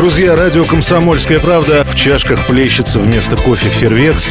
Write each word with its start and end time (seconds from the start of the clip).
Друзья, 0.00 0.34
радио 0.34 0.64
«Комсомольская 0.64 1.38
правда» 1.40 1.84
в 1.84 1.94
чашках 1.94 2.46
плещется 2.46 2.98
вместо 3.00 3.36
кофе 3.36 3.68
«Фервекс». 3.68 4.30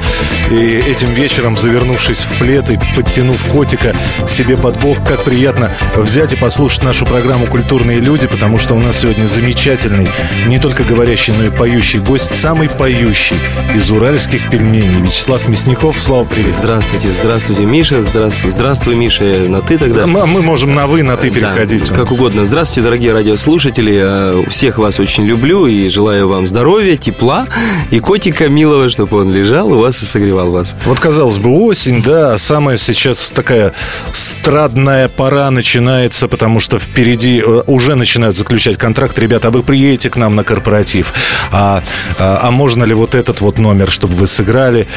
И 0.50 0.56
этим 0.56 1.14
вечером, 1.14 1.60
завернувшись 1.60 2.22
в 2.22 2.40
плед 2.40 2.72
и 2.72 2.80
подтянув 2.96 3.40
котика 3.46 3.96
себе 4.28 4.58
под 4.58 4.80
бок, 4.80 4.98
как 5.08 5.24
приятно 5.24 5.72
взять 5.96 6.34
и 6.34 6.36
послушать 6.36 6.82
нашу 6.82 7.06
программу 7.06 7.46
«Культурные 7.46 8.00
люди», 8.00 8.26
потому 8.26 8.58
что 8.58 8.74
у 8.74 8.80
нас 8.80 8.98
сегодня 8.98 9.28
замечательный, 9.28 10.08
не 10.48 10.58
только 10.58 10.84
говорящий, 10.84 11.34
но 11.38 11.46
и 11.46 11.50
поющий 11.52 12.00
гость, 12.00 12.36
самый 12.36 12.68
поющий 12.68 13.36
из 13.76 13.92
уральских 13.92 14.50
пельменей. 14.50 15.04
Вячеслав 15.04 15.48
Мясников. 15.48 16.02
Слава, 16.02 16.26
привет. 16.26 16.56
Здравствуйте, 16.56 17.12
здравствуйте, 17.12 17.66
Миша, 17.66 18.02
здравствуй, 18.02 18.50
здравствуй, 18.50 18.96
Миша, 18.96 19.46
на 19.48 19.62
«ты» 19.62 19.78
тогда. 19.78 20.08
Мы, 20.08 20.26
мы 20.26 20.42
можем 20.42 20.74
на 20.74 20.88
«вы», 20.88 21.04
на 21.04 21.16
«ты» 21.16 21.30
переходить. 21.30 21.90
Да, 21.90 21.96
как 21.96 22.12
угодно. 22.12 22.44
Здравствуйте, 22.44 22.82
дорогие 22.82 23.14
радиослушатели, 23.14 24.00
э, 24.02 24.50
всех 24.50 24.80
вас 24.80 25.00
очень 25.00 25.26
люблю 25.26 25.59
и 25.68 25.90
желаю 25.90 26.28
вам 26.28 26.48
здоровья, 26.48 26.96
тепла 26.98 27.48
и 27.92 28.00
котика 28.00 28.48
милого, 28.50 28.90
чтобы 28.90 29.18
он 29.20 29.34
лежал 29.34 29.72
у 29.72 29.78
вас 29.78 30.02
и 30.04 30.06
согревал 30.06 30.52
вас. 30.52 30.76
Вот, 30.86 31.00
казалось 31.00 31.38
бы, 31.38 31.50
осень, 31.50 32.02
да, 32.02 32.38
самая 32.38 32.78
сейчас 32.78 33.30
такая 33.30 33.74
страдная 34.14 35.08
пора 35.08 35.50
начинается, 35.52 36.28
потому 36.28 36.60
что 36.60 36.80
впереди 36.80 37.42
э, 37.46 37.64
уже 37.68 37.96
начинают 37.96 38.38
заключать 38.38 38.78
контракт. 38.78 39.18
Ребята, 39.20 39.50
а 39.50 39.52
вы 39.52 39.64
приедете 39.64 40.10
к 40.10 40.18
нам 40.18 40.36
на 40.36 40.44
корпоратив? 40.44 41.14
А, 41.52 41.84
а, 42.18 42.40
а 42.44 42.52
можно 42.52 42.84
ли 42.84 42.94
вот 42.94 43.16
этот 43.16 43.42
вот 43.42 43.60
номер, 43.60 43.90
чтобы 43.90 44.14
вы 44.14 44.28
сыграли? 44.28 44.88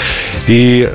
И 0.46 0.88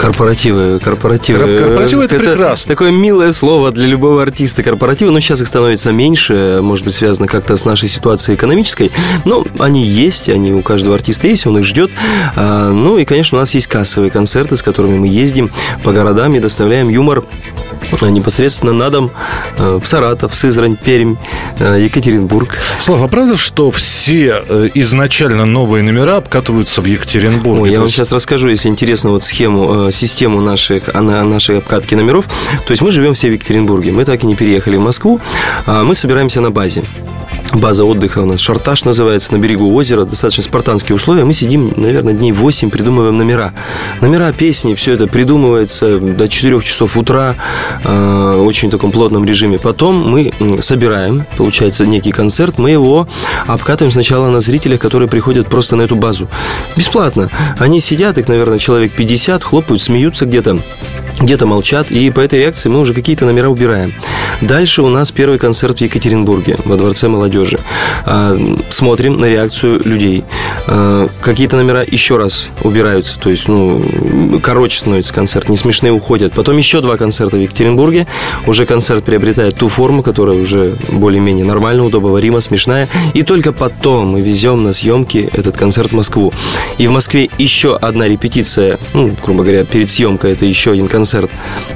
Корпоративы, 0.00 0.78
корпоративы. 0.78 1.58
Корпоративы 1.58 2.04
это, 2.04 2.16
это 2.16 2.24
прекрасно. 2.24 2.70
Такое 2.70 2.90
милое 2.90 3.32
слово 3.32 3.70
для 3.70 3.86
любого 3.86 4.22
артиста 4.22 4.62
корпоративы. 4.62 5.10
Но 5.10 5.20
сейчас 5.20 5.42
их 5.42 5.46
становится 5.46 5.92
меньше, 5.92 6.60
может 6.62 6.86
быть, 6.86 6.94
связано 6.94 7.28
как-то 7.28 7.56
с 7.56 7.66
нашей 7.66 7.88
ситуацией 7.88 8.36
экономической. 8.36 8.90
Но 9.26 9.44
они 9.58 9.84
есть, 9.84 10.28
они 10.30 10.52
у 10.52 10.62
каждого 10.62 10.94
артиста 10.94 11.26
есть, 11.26 11.46
он 11.46 11.58
их 11.58 11.64
ждет. 11.64 11.90
А, 12.34 12.70
ну 12.70 12.96
и, 12.98 13.04
конечно, 13.04 13.36
у 13.36 13.40
нас 13.40 13.52
есть 13.54 13.66
кассовые 13.66 14.10
концерты, 14.10 14.56
с 14.56 14.62
которыми 14.62 14.98
мы 14.98 15.08
ездим 15.08 15.50
по 15.84 15.92
городам 15.92 16.34
и 16.34 16.38
доставляем 16.38 16.88
юмор 16.88 17.24
непосредственно 18.02 18.72
на 18.72 18.88
дом 18.88 19.10
в 19.58 19.84
Саратов, 19.84 20.34
Сызрань, 20.34 20.76
Пермь, 20.76 21.16
Екатеринбург. 21.58 22.56
Слава, 22.78 23.06
а 23.06 23.08
правда, 23.08 23.36
что 23.36 23.70
все 23.70 24.42
э, 24.48 24.68
изначально 24.74 25.44
новые 25.44 25.82
номера 25.82 26.16
обкатываются 26.18 26.80
в 26.82 26.84
Екатеринбурге? 26.84 27.62
Ой, 27.62 27.70
я 27.70 27.80
вам 27.80 27.88
сейчас 27.88 28.12
расскажу, 28.12 28.48
если 28.48 28.68
интересно, 28.68 29.10
вот 29.10 29.24
схему, 29.24 29.88
э, 29.88 29.89
систему 29.90 30.40
наших, 30.40 30.94
нашей 30.94 31.58
обкатки 31.58 31.94
номеров. 31.94 32.26
То 32.66 32.70
есть 32.72 32.82
мы 32.82 32.90
живем 32.90 33.14
все 33.14 33.28
в 33.28 33.32
Екатеринбурге, 33.32 33.92
мы 33.92 34.04
так 34.04 34.22
и 34.22 34.26
не 34.26 34.34
переехали 34.34 34.76
в 34.76 34.80
Москву, 34.80 35.20
а 35.66 35.84
мы 35.84 35.94
собираемся 35.94 36.40
на 36.40 36.50
базе. 36.50 36.82
База 37.52 37.84
отдыха 37.84 38.20
у 38.20 38.26
нас 38.26 38.38
Шарташ 38.40 38.84
называется, 38.84 39.32
на 39.32 39.38
берегу 39.38 39.74
озера, 39.74 40.04
достаточно 40.04 40.44
спартанские 40.44 40.94
условия. 40.94 41.24
Мы 41.24 41.32
сидим, 41.32 41.72
наверное, 41.76 42.14
дней 42.14 42.30
8, 42.30 42.70
придумываем 42.70 43.18
номера. 43.18 43.52
Номера, 44.00 44.32
песни, 44.32 44.74
все 44.74 44.94
это 44.94 45.08
придумывается 45.08 45.98
до 45.98 46.28
4 46.28 46.60
часов 46.62 46.96
утра, 46.96 47.34
э, 47.82 48.36
очень 48.40 48.68
в 48.68 48.70
таком 48.70 48.92
плотном 48.92 49.24
режиме. 49.24 49.58
Потом 49.58 50.08
мы 50.08 50.32
собираем, 50.60 51.26
получается, 51.36 51.86
некий 51.86 52.12
концерт, 52.12 52.58
мы 52.58 52.70
его 52.70 53.08
обкатываем 53.46 53.92
сначала 53.92 54.28
на 54.28 54.40
зрителях, 54.40 54.78
которые 54.78 55.08
приходят 55.08 55.48
просто 55.48 55.74
на 55.74 55.82
эту 55.82 55.96
базу. 55.96 56.28
Бесплатно. 56.76 57.30
Они 57.58 57.80
сидят, 57.80 58.16
их, 58.18 58.28
наверное, 58.28 58.58
человек 58.58 58.92
50, 58.92 59.42
хлопают, 59.42 59.82
смеются 59.82 60.24
где-то 60.24 60.60
где-то 61.20 61.46
молчат, 61.46 61.90
и 61.90 62.10
по 62.10 62.20
этой 62.20 62.38
реакции 62.38 62.68
мы 62.68 62.80
уже 62.80 62.94
какие-то 62.94 63.26
номера 63.26 63.48
убираем. 63.48 63.92
Дальше 64.40 64.82
у 64.82 64.88
нас 64.88 65.12
первый 65.12 65.38
концерт 65.38 65.78
в 65.78 65.80
Екатеринбурге, 65.82 66.56
во 66.64 66.76
Дворце 66.76 67.08
молодежи. 67.08 67.60
А, 68.06 68.36
смотрим 68.70 69.20
на 69.20 69.26
реакцию 69.26 69.82
людей. 69.84 70.24
А, 70.66 71.08
какие-то 71.20 71.56
номера 71.56 71.84
еще 71.86 72.16
раз 72.16 72.50
убираются, 72.62 73.18
то 73.18 73.30
есть, 73.30 73.48
ну, 73.48 73.82
короче 74.42 74.78
становится 74.78 75.12
концерт, 75.12 75.48
не 75.48 75.56
смешные 75.56 75.92
уходят. 75.92 76.32
Потом 76.32 76.56
еще 76.56 76.80
два 76.80 76.96
концерта 76.96 77.36
в 77.36 77.40
Екатеринбурге. 77.40 78.06
Уже 78.46 78.64
концерт 78.64 79.04
приобретает 79.04 79.56
ту 79.56 79.68
форму, 79.68 80.02
которая 80.02 80.38
уже 80.38 80.76
более-менее 80.88 81.44
нормально, 81.44 81.84
удобоварима, 81.84 82.40
смешная. 82.40 82.88
И 83.12 83.22
только 83.22 83.52
потом 83.52 84.08
мы 84.08 84.20
везем 84.22 84.62
на 84.62 84.72
съемки 84.72 85.28
этот 85.32 85.56
концерт 85.56 85.90
в 85.90 85.94
Москву. 85.94 86.32
И 86.78 86.86
в 86.86 86.90
Москве 86.90 87.28
еще 87.36 87.76
одна 87.76 88.08
репетиция, 88.08 88.78
ну, 88.94 89.14
грубо 89.22 89.42
говоря, 89.42 89.64
перед 89.64 89.90
съемкой, 89.90 90.32
это 90.32 90.46
еще 90.46 90.72
один 90.72 90.88
концерт 90.88 91.09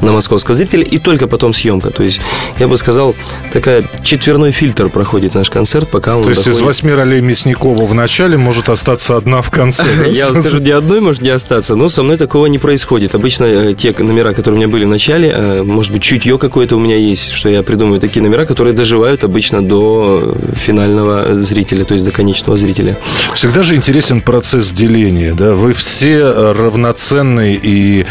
на 0.00 0.12
московского 0.12 0.54
зрителя, 0.54 0.84
и 0.84 0.98
только 0.98 1.26
потом 1.26 1.52
съемка. 1.52 1.90
То 1.90 2.02
есть, 2.02 2.20
я 2.58 2.68
бы 2.68 2.76
сказал, 2.76 3.14
такая 3.52 3.84
четверной 4.02 4.52
фильтр 4.52 4.88
проходит 4.88 5.34
наш 5.34 5.50
концерт, 5.50 5.90
пока 5.90 6.16
он 6.16 6.24
То 6.24 6.30
есть, 6.30 6.44
доходит... 6.44 6.60
из 6.60 6.64
восьми 6.64 6.92
ролей 6.92 7.20
Мясникова 7.20 7.84
в 7.84 7.94
начале 7.94 8.36
может 8.36 8.68
остаться 8.68 9.16
одна 9.16 9.42
в 9.42 9.50
конце. 9.50 9.84
Я 10.12 10.30
вам 10.30 10.42
скажу, 10.42 10.58
ни 10.58 10.70
одной 10.70 11.00
может 11.00 11.22
не 11.22 11.30
остаться, 11.30 11.74
но 11.74 11.88
со 11.88 12.02
мной 12.02 12.16
такого 12.16 12.46
не 12.46 12.58
происходит. 12.58 13.14
Обычно 13.14 13.44
э, 13.44 13.74
те 13.74 13.94
номера, 13.98 14.32
которые 14.32 14.54
у 14.54 14.58
меня 14.58 14.68
были 14.68 14.84
в 14.84 14.88
начале, 14.88 15.32
э, 15.34 15.62
может 15.62 15.92
быть, 15.92 16.02
чутье 16.02 16.38
какое-то 16.38 16.76
у 16.76 16.80
меня 16.80 16.96
есть, 16.96 17.30
что 17.32 17.48
я 17.48 17.62
придумываю 17.62 18.00
такие 18.00 18.22
номера, 18.22 18.44
которые 18.44 18.74
доживают 18.74 19.24
обычно 19.24 19.62
до 19.62 20.34
финального 20.54 21.34
зрителя, 21.34 21.84
то 21.84 21.94
есть 21.94 22.04
до 22.04 22.10
конечного 22.10 22.56
зрителя. 22.56 22.96
Всегда 23.34 23.62
же 23.62 23.74
интересен 23.76 24.20
процесс 24.20 24.70
деления, 24.70 25.34
да? 25.34 25.52
Вы 25.52 25.72
все 25.72 26.52
равноценны 26.52 27.58
и 27.60 28.06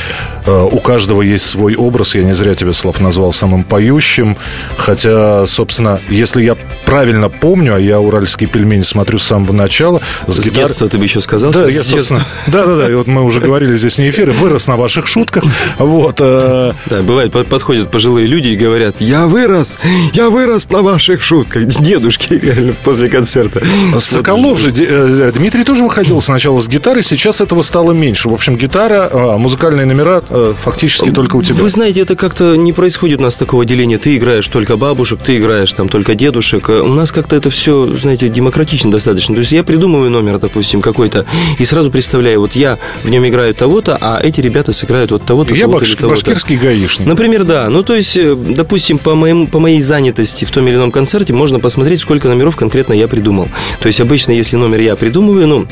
э, 0.45 0.67
у 0.71 0.79
каждого 0.79 1.12
есть 1.21 1.45
свой 1.45 1.75
образ. 1.75 2.15
Я 2.15 2.23
не 2.23 2.33
зря 2.33 2.55
тебя, 2.55 2.73
Слав, 2.73 2.99
назвал 2.99 3.33
самым 3.33 3.63
поющим. 3.63 4.37
Хотя, 4.77 5.45
собственно, 5.45 5.99
если 6.09 6.43
я 6.43 6.57
правильно 6.85 7.29
помню, 7.29 7.75
а 7.75 7.79
я 7.79 7.99
уральские 7.99 8.49
пельмени 8.49 8.81
смотрю 8.81 9.19
с 9.19 9.23
самого 9.23 9.53
начала. 9.53 10.01
С, 10.27 10.35
с 10.35 10.43
гитар... 10.43 10.63
детства 10.63 10.87
ты 10.87 10.97
бы 10.97 11.03
еще 11.03 11.21
сказал? 11.21 11.51
Да, 11.51 11.67
я, 11.67 11.83
собственно, 11.83 12.25
да, 12.47 12.65
да, 12.65 12.77
да. 12.77 12.89
И 12.89 12.93
вот 12.93 13.07
мы 13.07 13.23
уже 13.23 13.39
говорили 13.39 13.75
здесь 13.75 13.97
не 13.97 14.09
эфире, 14.09 14.31
вырос 14.31 14.67
на 14.67 14.77
ваших 14.77 15.07
шутках. 15.07 15.43
Вот. 15.77 16.17
Э... 16.19 16.73
Да, 16.85 17.01
бывает, 17.01 17.31
подходят 17.31 17.91
пожилые 17.91 18.27
люди 18.27 18.49
и 18.49 18.55
говорят, 18.55 19.01
я 19.01 19.27
вырос, 19.27 19.77
я 20.13 20.29
вырос 20.29 20.69
на 20.69 20.81
ваших 20.81 21.21
шутках. 21.21 21.65
Дедушки 21.65 22.33
реально 22.41 22.73
после 22.83 23.09
концерта. 23.09 23.61
Соколов 23.99 24.59
же, 24.59 24.71
э, 24.75 25.31
Дмитрий 25.33 25.63
тоже 25.63 25.83
выходил 25.83 26.21
сначала 26.21 26.59
с 26.59 26.67
гитарой, 26.67 27.03
сейчас 27.03 27.41
этого 27.41 27.61
стало 27.61 27.91
меньше. 27.91 28.29
В 28.29 28.33
общем, 28.33 28.57
гитара, 28.57 29.09
а, 29.11 29.37
музыкальные 29.37 29.85
номера 29.85 30.21
э, 30.29 30.53
фактически 30.93 31.15
только 31.15 31.35
у 31.35 31.43
тебя. 31.43 31.55
Вы 31.55 31.69
знаете, 31.69 32.01
это 32.01 32.15
как-то 32.15 32.55
не 32.55 32.73
происходит 32.73 33.19
у 33.19 33.23
нас 33.23 33.37
такого 33.37 33.65
деления. 33.65 33.97
Ты 33.97 34.17
играешь 34.17 34.47
только 34.47 34.77
бабушек, 34.77 35.19
ты 35.23 35.37
играешь 35.37 35.71
там 35.73 35.89
только 35.89 36.15
дедушек. 36.15 36.69
У 36.69 36.93
нас 36.93 37.11
как-то 37.11 37.35
это 37.35 37.49
все, 37.49 37.95
знаете, 37.95 38.29
демократично 38.29 38.91
достаточно. 38.91 39.35
То 39.35 39.39
есть 39.39 39.51
я 39.51 39.63
придумываю 39.63 40.09
номер, 40.09 40.39
допустим, 40.39 40.81
какой-то, 40.81 41.25
и 41.57 41.65
сразу 41.65 41.91
представляю, 41.91 42.39
вот 42.39 42.55
я 42.55 42.77
в 43.03 43.09
нем 43.09 43.27
играю 43.27 43.53
того-то, 43.53 43.97
а 43.99 44.19
эти 44.21 44.41
ребята 44.41 44.71
сыграют 44.71 45.11
вот 45.11 45.23
того-то, 45.23 45.53
Я 45.53 45.65
того 45.65 45.79
баш, 45.79 45.95
того 45.95 46.11
башкирский 46.11 46.57
гаишник. 46.57 47.07
Например, 47.07 47.43
да. 47.43 47.69
Ну, 47.69 47.83
то 47.83 47.95
есть, 47.95 48.17
э, 48.17 48.35
допустим, 48.35 48.97
по, 48.97 49.15
моему, 49.15 49.47
по 49.47 49.59
моей 49.59 49.81
занятости 49.81 50.45
в 50.45 50.51
том 50.51 50.67
или 50.67 50.75
ином 50.75 50.91
концерте 50.91 51.33
можно 51.33 51.59
посмотреть, 51.59 52.01
сколько 52.01 52.27
номеров 52.27 52.55
конкретно 52.55 52.93
я 52.93 53.07
придумал. 53.07 53.47
То 53.79 53.87
есть, 53.87 53.99
обычно, 53.99 54.31
если 54.31 54.55
номер 54.55 54.79
я 54.79 54.95
придумываю, 54.95 55.47
ну, 55.47 55.67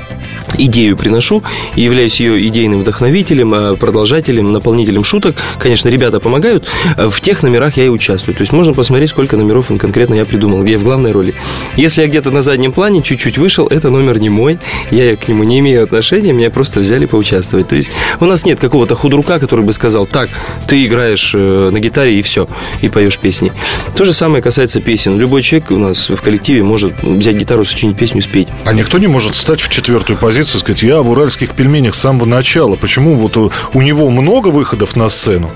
идею 0.57 0.97
приношу 0.97 1.43
и 1.75 1.81
являюсь 1.81 2.19
ее 2.19 2.47
идейным 2.47 2.81
вдохновителем, 2.81 3.53
а, 3.53 3.75
продолжателем, 3.75 4.51
наполнителем 4.51 5.03
шуток, 5.11 5.35
конечно, 5.59 5.89
ребята 5.89 6.21
помогают, 6.21 6.65
а 6.95 7.09
в 7.09 7.19
тех 7.19 7.43
номерах 7.43 7.75
я 7.75 7.85
и 7.85 7.89
участвую. 7.89 8.33
То 8.33 8.41
есть 8.41 8.53
можно 8.53 8.73
посмотреть, 8.73 9.09
сколько 9.09 9.35
номеров 9.35 9.67
конкретно 9.77 10.13
я 10.15 10.23
придумал, 10.23 10.63
где 10.63 10.73
я 10.73 10.79
в 10.79 10.83
главной 10.83 11.11
роли. 11.11 11.33
Если 11.75 12.01
я 12.01 12.07
где-то 12.07 12.31
на 12.31 12.41
заднем 12.41 12.71
плане 12.71 13.01
чуть-чуть 13.03 13.37
вышел, 13.37 13.67
это 13.67 13.89
номер 13.89 14.19
не 14.19 14.29
мой, 14.29 14.57
я 14.89 15.17
к 15.17 15.27
нему 15.27 15.43
не 15.43 15.59
имею 15.59 15.83
отношения, 15.83 16.31
меня 16.31 16.49
просто 16.49 16.79
взяли 16.79 17.05
поучаствовать. 17.05 17.67
То 17.67 17.75
есть 17.75 17.91
у 18.21 18.25
нас 18.25 18.45
нет 18.45 18.61
какого-то 18.61 18.95
худрука, 18.95 19.39
который 19.39 19.65
бы 19.65 19.73
сказал, 19.73 20.05
так, 20.05 20.29
ты 20.67 20.85
играешь 20.85 21.33
э, 21.35 21.69
на 21.71 21.79
гитаре 21.81 22.17
и 22.17 22.21
все, 22.21 22.47
и 22.81 22.87
поешь 22.87 23.17
песни. 23.17 23.51
То 23.97 24.05
же 24.05 24.13
самое 24.13 24.41
касается 24.41 24.79
песен. 24.79 25.19
Любой 25.19 25.41
человек 25.41 25.71
у 25.71 25.77
нас 25.77 26.09
в 26.09 26.21
коллективе 26.21 26.63
может 26.63 26.93
взять 27.03 27.35
гитару, 27.35 27.65
сочинить 27.65 27.97
песню 27.97 28.21
спеть. 28.21 28.47
А 28.65 28.71
никто 28.71 28.97
не 28.97 29.07
может 29.07 29.35
стать 29.35 29.59
в 29.59 29.67
четвертую 29.67 30.17
позицию 30.17 30.59
и 30.59 30.59
сказать, 30.61 30.83
я 30.83 31.01
в 31.01 31.09
уральских 31.09 31.53
пельменях 31.53 31.95
с 31.95 31.99
самого 31.99 32.25
начала. 32.25 32.77
Почему 32.77 33.15
вот 33.15 33.35
у 33.35 33.81
него 33.81 34.09
много 34.09 34.47
выходов 34.47 34.95
на 34.95 35.00
сцену? 35.09 35.49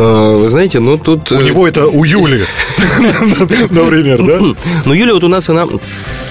А, 0.00 0.34
вы 0.34 0.48
знаете, 0.48 0.80
ну 0.80 0.96
тут... 0.96 1.30
У 1.30 1.40
него 1.42 1.68
это 1.68 1.86
у 1.86 2.04
Юли, 2.04 2.46
например, 3.70 4.22
да? 4.22 4.38
Ну, 4.86 4.94
Юля 4.94 5.12
вот 5.12 5.24
у 5.24 5.28
нас, 5.28 5.50
она 5.50 5.66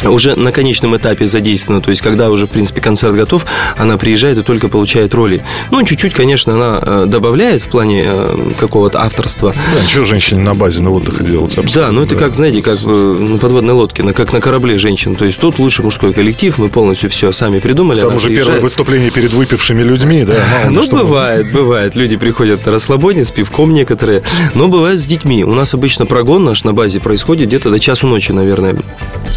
уже 0.03 0.35
на 0.35 0.51
конечном 0.51 0.97
этапе 0.97 1.27
задействована. 1.27 1.81
То 1.81 1.91
есть, 1.91 2.01
когда 2.01 2.31
уже, 2.31 2.47
в 2.47 2.49
принципе, 2.49 2.81
концерт 2.81 3.13
готов, 3.13 3.45
она 3.77 3.97
приезжает 3.97 4.39
и 4.39 4.41
только 4.41 4.69
получает 4.69 5.13
роли. 5.13 5.43
Ну, 5.69 5.83
чуть-чуть, 5.83 6.15
конечно, 6.15 6.55
она 6.55 6.79
э, 6.81 7.05
добавляет 7.07 7.61
в 7.61 7.67
плане 7.67 8.05
э, 8.07 8.51
какого-то 8.59 9.03
авторства. 9.03 9.53
Да, 9.53 9.87
что 9.87 10.03
женщине 10.03 10.41
на 10.41 10.55
базе 10.55 10.81
на 10.81 10.89
отдыхе 10.89 11.23
делать? 11.23 11.55
Да, 11.73 11.91
ну 11.91 12.03
это 12.03 12.15
как, 12.15 12.33
знаете, 12.33 12.63
как 12.63 12.83
на 12.83 13.37
подводной 13.37 13.73
лодке, 13.73 14.01
на, 14.01 14.13
как 14.13 14.33
на 14.33 14.41
корабле 14.41 14.79
женщин. 14.79 15.15
То 15.15 15.25
есть, 15.25 15.39
тут 15.39 15.59
лучше 15.59 15.83
мужской 15.83 16.11
коллектив, 16.13 16.57
мы 16.57 16.69
полностью 16.69 17.11
все 17.11 17.31
сами 17.31 17.59
придумали. 17.59 18.01
Там 18.01 18.15
уже 18.15 18.25
приезжает. 18.25 18.47
первое 18.47 18.61
выступление 18.61 19.11
перед 19.11 19.31
выпившими 19.31 19.83
людьми, 19.83 20.23
да? 20.23 20.69
ну, 20.71 20.83
бывает, 20.89 21.51
бывает. 21.53 21.95
Люди 21.95 22.15
приходят 22.15 22.65
на 22.65 22.71
расслабоне 22.71 23.25
с 23.25 23.31
пивком 23.31 23.58
некоторые, 23.67 24.23
но 24.55 24.67
бывает 24.67 24.99
с 24.99 25.05
детьми. 25.05 25.43
У 25.43 25.53
нас 25.53 25.73
обычно 25.73 26.05
прогон 26.05 26.43
наш 26.43 26.63
на 26.63 26.73
базе 26.73 26.99
происходит 26.99 27.47
где-то 27.47 27.69
до 27.69 27.79
часу 27.79 28.07
ночи, 28.07 28.31
наверное 28.31 28.75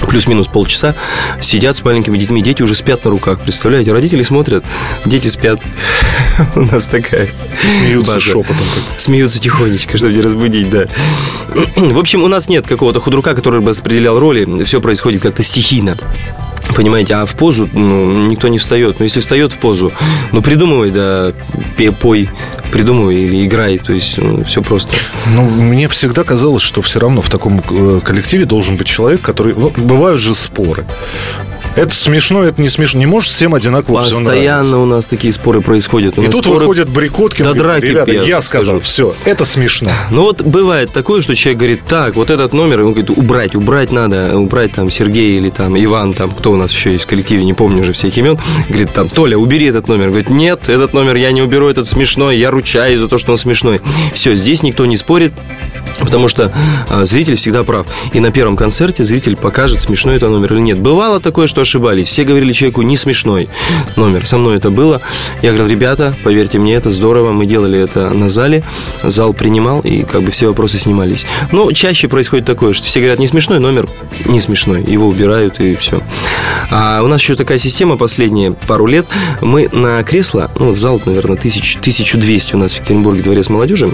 плюс-минус 0.08 0.46
полчаса, 0.46 0.94
сидят 1.40 1.76
с 1.76 1.84
маленькими 1.84 2.18
детьми, 2.18 2.42
дети 2.42 2.62
уже 2.62 2.74
спят 2.74 3.04
на 3.04 3.10
руках, 3.10 3.40
представляете? 3.40 3.92
Родители 3.92 4.22
смотрят, 4.22 4.62
дети 5.06 5.28
спят. 5.28 5.58
У 6.56 6.60
нас 6.60 6.84
такая 6.86 7.30
Смеются 7.78 8.20
шепотом. 8.20 8.66
Смеются 8.98 9.40
тихонечко, 9.40 9.96
чтобы 9.96 10.12
не 10.12 10.20
разбудить, 10.20 10.68
да. 10.68 10.86
В 11.76 11.98
общем, 11.98 12.22
у 12.22 12.28
нас 12.28 12.48
нет 12.48 12.66
какого-то 12.66 13.00
худрука, 13.00 13.34
который 13.34 13.60
бы 13.60 13.70
распределял 13.70 14.18
роли, 14.18 14.64
все 14.64 14.80
происходит 14.80 15.22
как-то 15.22 15.42
стихийно. 15.42 15.96
Понимаете, 16.74 17.14
а 17.14 17.26
в 17.26 17.34
позу 17.34 17.68
ну, 17.72 18.26
никто 18.28 18.48
не 18.48 18.58
встает. 18.58 18.98
Но 18.98 19.04
если 19.04 19.20
встает 19.20 19.52
в 19.52 19.58
позу, 19.58 19.92
ну 20.32 20.42
придумывай, 20.42 20.90
да, 20.90 21.32
пой, 22.00 22.28
придумывай 22.70 23.16
или 23.16 23.44
играй. 23.44 23.78
То 23.78 23.92
есть 23.92 24.18
ну, 24.18 24.44
все 24.44 24.62
просто. 24.62 24.94
Ну, 25.34 25.42
мне 25.42 25.88
всегда 25.88 26.24
казалось, 26.24 26.62
что 26.62 26.82
все 26.82 27.00
равно 27.00 27.22
в 27.22 27.30
таком 27.30 27.60
э, 27.70 28.00
коллективе 28.02 28.44
должен 28.44 28.76
быть 28.76 28.86
человек, 28.86 29.20
который... 29.20 29.54
Ну, 29.54 29.72
бывают 29.76 30.20
же 30.20 30.34
споры. 30.34 30.84
Это 31.74 31.94
смешно, 31.94 32.44
это 32.44 32.60
не 32.60 32.68
смешно. 32.68 33.00
Не 33.00 33.06
может 33.06 33.30
всем 33.30 33.54
одинаково 33.54 33.98
Постоянно 33.98 34.62
все 34.62 34.80
у 34.80 34.84
нас 34.84 35.06
такие 35.06 35.32
споры 35.32 35.62
происходят. 35.62 36.18
У 36.18 36.22
и 36.22 36.26
тут 36.26 36.44
споры... 36.44 36.60
выходят 36.60 36.88
Брикоткин. 36.88 37.44
До 37.44 37.54
драки. 37.54 37.84
Ребята, 37.86 38.12
я, 38.12 38.22
я 38.22 38.42
сказал, 38.42 38.78
все, 38.80 39.14
это 39.24 39.44
смешно. 39.44 39.90
Ну 40.10 40.22
вот 40.22 40.42
бывает 40.42 40.92
такое, 40.92 41.22
что 41.22 41.34
человек 41.34 41.58
говорит, 41.58 41.80
так, 41.88 42.14
вот 42.14 42.30
этот 42.30 42.52
номер, 42.52 42.84
он 42.84 42.92
говорит, 42.92 43.10
убрать, 43.10 43.54
убрать 43.54 43.90
надо, 43.90 44.36
убрать 44.38 44.72
там 44.72 44.90
Сергей 44.90 45.38
или 45.38 45.48
там 45.48 45.82
Иван, 45.82 46.12
там, 46.12 46.30
кто 46.30 46.52
у 46.52 46.56
нас 46.56 46.72
еще 46.72 46.92
есть 46.92 47.04
в 47.04 47.06
коллективе, 47.06 47.44
не 47.44 47.54
помню 47.54 47.80
уже 47.80 47.94
всех 47.94 48.16
имен. 48.18 48.38
Говорит, 48.68 48.92
там, 48.92 49.08
Толя, 49.08 49.38
убери 49.38 49.66
этот 49.66 49.88
номер. 49.88 50.08
Говорит, 50.08 50.28
нет, 50.28 50.68
этот 50.68 50.92
номер 50.92 51.16
я 51.16 51.32
не 51.32 51.40
уберу, 51.40 51.68
этот 51.68 51.88
смешной, 51.88 52.36
я 52.36 52.50
ручаюсь 52.50 52.98
за 52.98 53.08
то, 53.08 53.18
что 53.18 53.32
он 53.32 53.38
смешной. 53.38 53.80
Все, 54.12 54.34
здесь 54.34 54.62
никто 54.62 54.84
не 54.84 54.98
спорит, 54.98 55.32
Потому 56.00 56.28
что 56.28 56.52
а, 56.88 57.04
зритель 57.04 57.36
всегда 57.36 57.64
прав. 57.64 57.86
И 58.12 58.20
на 58.20 58.30
первом 58.30 58.56
концерте 58.56 59.04
зритель 59.04 59.36
покажет, 59.36 59.80
смешной 59.80 60.16
это 60.16 60.28
номер 60.28 60.54
или 60.54 60.60
нет. 60.60 60.78
Бывало 60.78 61.20
такое, 61.20 61.46
что 61.46 61.61
ошибались. 61.62 62.08
Все 62.08 62.24
говорили 62.24 62.52
человеку, 62.52 62.82
не 62.82 62.96
смешной 62.96 63.48
номер. 63.96 64.26
Со 64.26 64.38
мной 64.38 64.56
это 64.56 64.70
было. 64.70 65.00
Я 65.42 65.52
говорил, 65.52 65.68
ребята, 65.68 66.14
поверьте 66.22 66.58
мне, 66.58 66.74
это 66.74 66.90
здорово. 66.90 67.32
Мы 67.32 67.46
делали 67.46 67.78
это 67.78 68.10
на 68.10 68.28
зале. 68.28 68.62
Зал 69.02 69.32
принимал, 69.32 69.80
и 69.80 70.02
как 70.02 70.22
бы 70.22 70.30
все 70.30 70.48
вопросы 70.48 70.78
снимались. 70.78 71.26
Но 71.50 71.70
чаще 71.72 72.08
происходит 72.08 72.46
такое, 72.46 72.72
что 72.72 72.86
все 72.86 73.00
говорят, 73.00 73.18
не 73.18 73.26
смешной 73.26 73.60
номер, 73.60 73.88
не 74.26 74.40
смешной. 74.40 74.82
Его 74.82 75.06
убирают, 75.08 75.60
и 75.60 75.74
все. 75.76 76.02
А 76.70 77.02
у 77.02 77.06
нас 77.06 77.20
еще 77.20 77.34
такая 77.34 77.58
система 77.58 77.96
последние 77.96 78.52
пару 78.52 78.86
лет. 78.86 79.06
Мы 79.40 79.68
на 79.72 80.02
кресло, 80.02 80.50
ну, 80.58 80.74
зал, 80.74 81.00
наверное, 81.04 81.36
тысяч, 81.36 81.76
1200 81.80 82.54
у 82.54 82.58
нас 82.58 82.72
в 82.72 82.76
Екатеринбурге, 82.76 83.22
дворец 83.22 83.48
молодежи, 83.48 83.92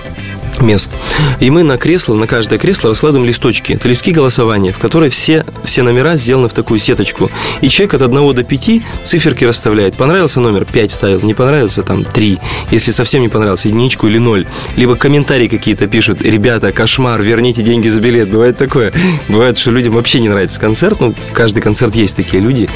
мест. 0.63 0.95
И 1.41 1.51
мы 1.51 1.63
на 1.63 1.77
кресло, 1.79 2.15
на 2.15 2.27
каждое 2.27 2.59
кресло 2.59 2.91
раскладываем 2.91 3.27
листочки. 3.27 3.73
Это 3.73 3.89
листки 3.89 4.13
голосования, 4.13 4.73
в 4.73 4.79
которые 4.79 5.11
все, 5.11 5.45
все 5.65 5.83
номера 5.83 6.17
сделаны 6.17 6.49
в 6.49 6.53
такую 6.53 6.79
сеточку. 6.79 7.31
И 7.61 7.69
человек 7.69 7.95
от 7.95 8.03
1 8.03 8.35
до 8.35 8.45
5 8.45 8.71
циферки 9.05 9.45
расставляет. 9.45 9.97
Понравился 9.97 10.41
номер 10.41 10.65
5 10.65 10.93
ставил, 10.93 11.21
не 11.23 11.35
понравился 11.35 11.83
там 11.83 12.05
3. 12.05 12.39
Если 12.71 12.91
совсем 12.91 13.23
не 13.23 13.29
понравился, 13.29 13.69
единичку 13.69 14.07
или 14.07 14.19
0. 14.19 14.47
Либо 14.77 14.97
комментарии 14.97 15.49
какие-то 15.49 15.87
пишут. 15.87 16.23
Ребята, 16.23 16.73
кошмар, 16.73 17.21
верните 17.23 17.63
деньги 17.63 17.89
за 17.89 18.01
билет. 18.01 18.31
Бывает 18.31 18.57
такое. 18.57 18.93
Бывает, 19.29 19.59
что 19.59 19.71
людям 19.71 19.95
вообще 19.95 20.21
не 20.21 20.29
нравится 20.29 20.61
концерт. 20.61 21.01
Ну, 21.01 21.15
каждый 21.33 21.61
концерт 21.61 21.95
есть 21.95 22.17
такие 22.17 22.43
люди. 22.43 22.69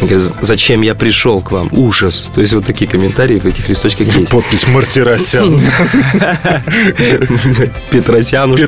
Говорят, 0.00 0.22
зачем 0.40 0.82
я 0.82 0.94
пришел 0.94 1.40
к 1.40 1.52
вам? 1.52 1.68
Ужас. 1.72 2.30
То 2.34 2.40
есть 2.40 2.52
вот 2.52 2.64
такие 2.64 2.90
комментарии 2.90 3.38
в 3.38 3.46
этих 3.46 3.68
листочках 3.68 4.14
есть. 4.16 4.30
Подпись 4.30 4.66
Мартиросян. 4.68 5.60
Петросян 7.90 8.52
уж. 8.52 8.60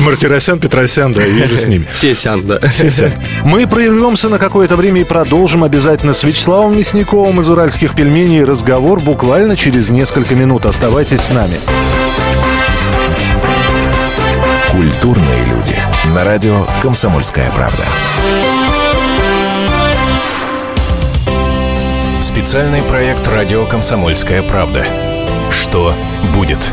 Мартиросян, 0.00 0.58
Петросян, 0.58 1.12
да, 1.12 1.24
и 1.24 1.46
же 1.46 1.56
с 1.56 1.66
ними. 1.66 1.86
Сесян, 1.94 2.46
да. 2.46 2.60
Сесян. 2.70 3.12
Мы 3.44 3.66
прервемся 3.66 4.28
на 4.28 4.38
какое-то 4.38 4.76
время 4.76 5.00
и 5.02 5.04
продолжим 5.04 5.64
обязательно 5.64 6.14
с 6.14 6.22
Вячеславом 6.24 6.76
Мясниковым 6.76 7.40
из 7.40 7.48
«Уральских 7.48 7.94
пельменей» 7.94 8.44
разговор 8.44 9.00
буквально 9.00 9.56
через 9.56 9.88
несколько 9.88 10.34
минут. 10.34 10.66
Оставайтесь 10.66 11.20
с 11.20 11.30
нами. 11.30 11.58
Культурные 14.70 15.44
люди. 15.46 15.76
На 16.14 16.24
радио 16.24 16.66
«Комсомольская 16.82 17.50
правда». 17.52 17.84
Специальный 22.20 22.82
проект 22.82 23.28
«Радио 23.28 23.64
Комсомольская 23.66 24.42
правда». 24.42 24.84
Что 25.50 25.94
будет? 26.34 26.72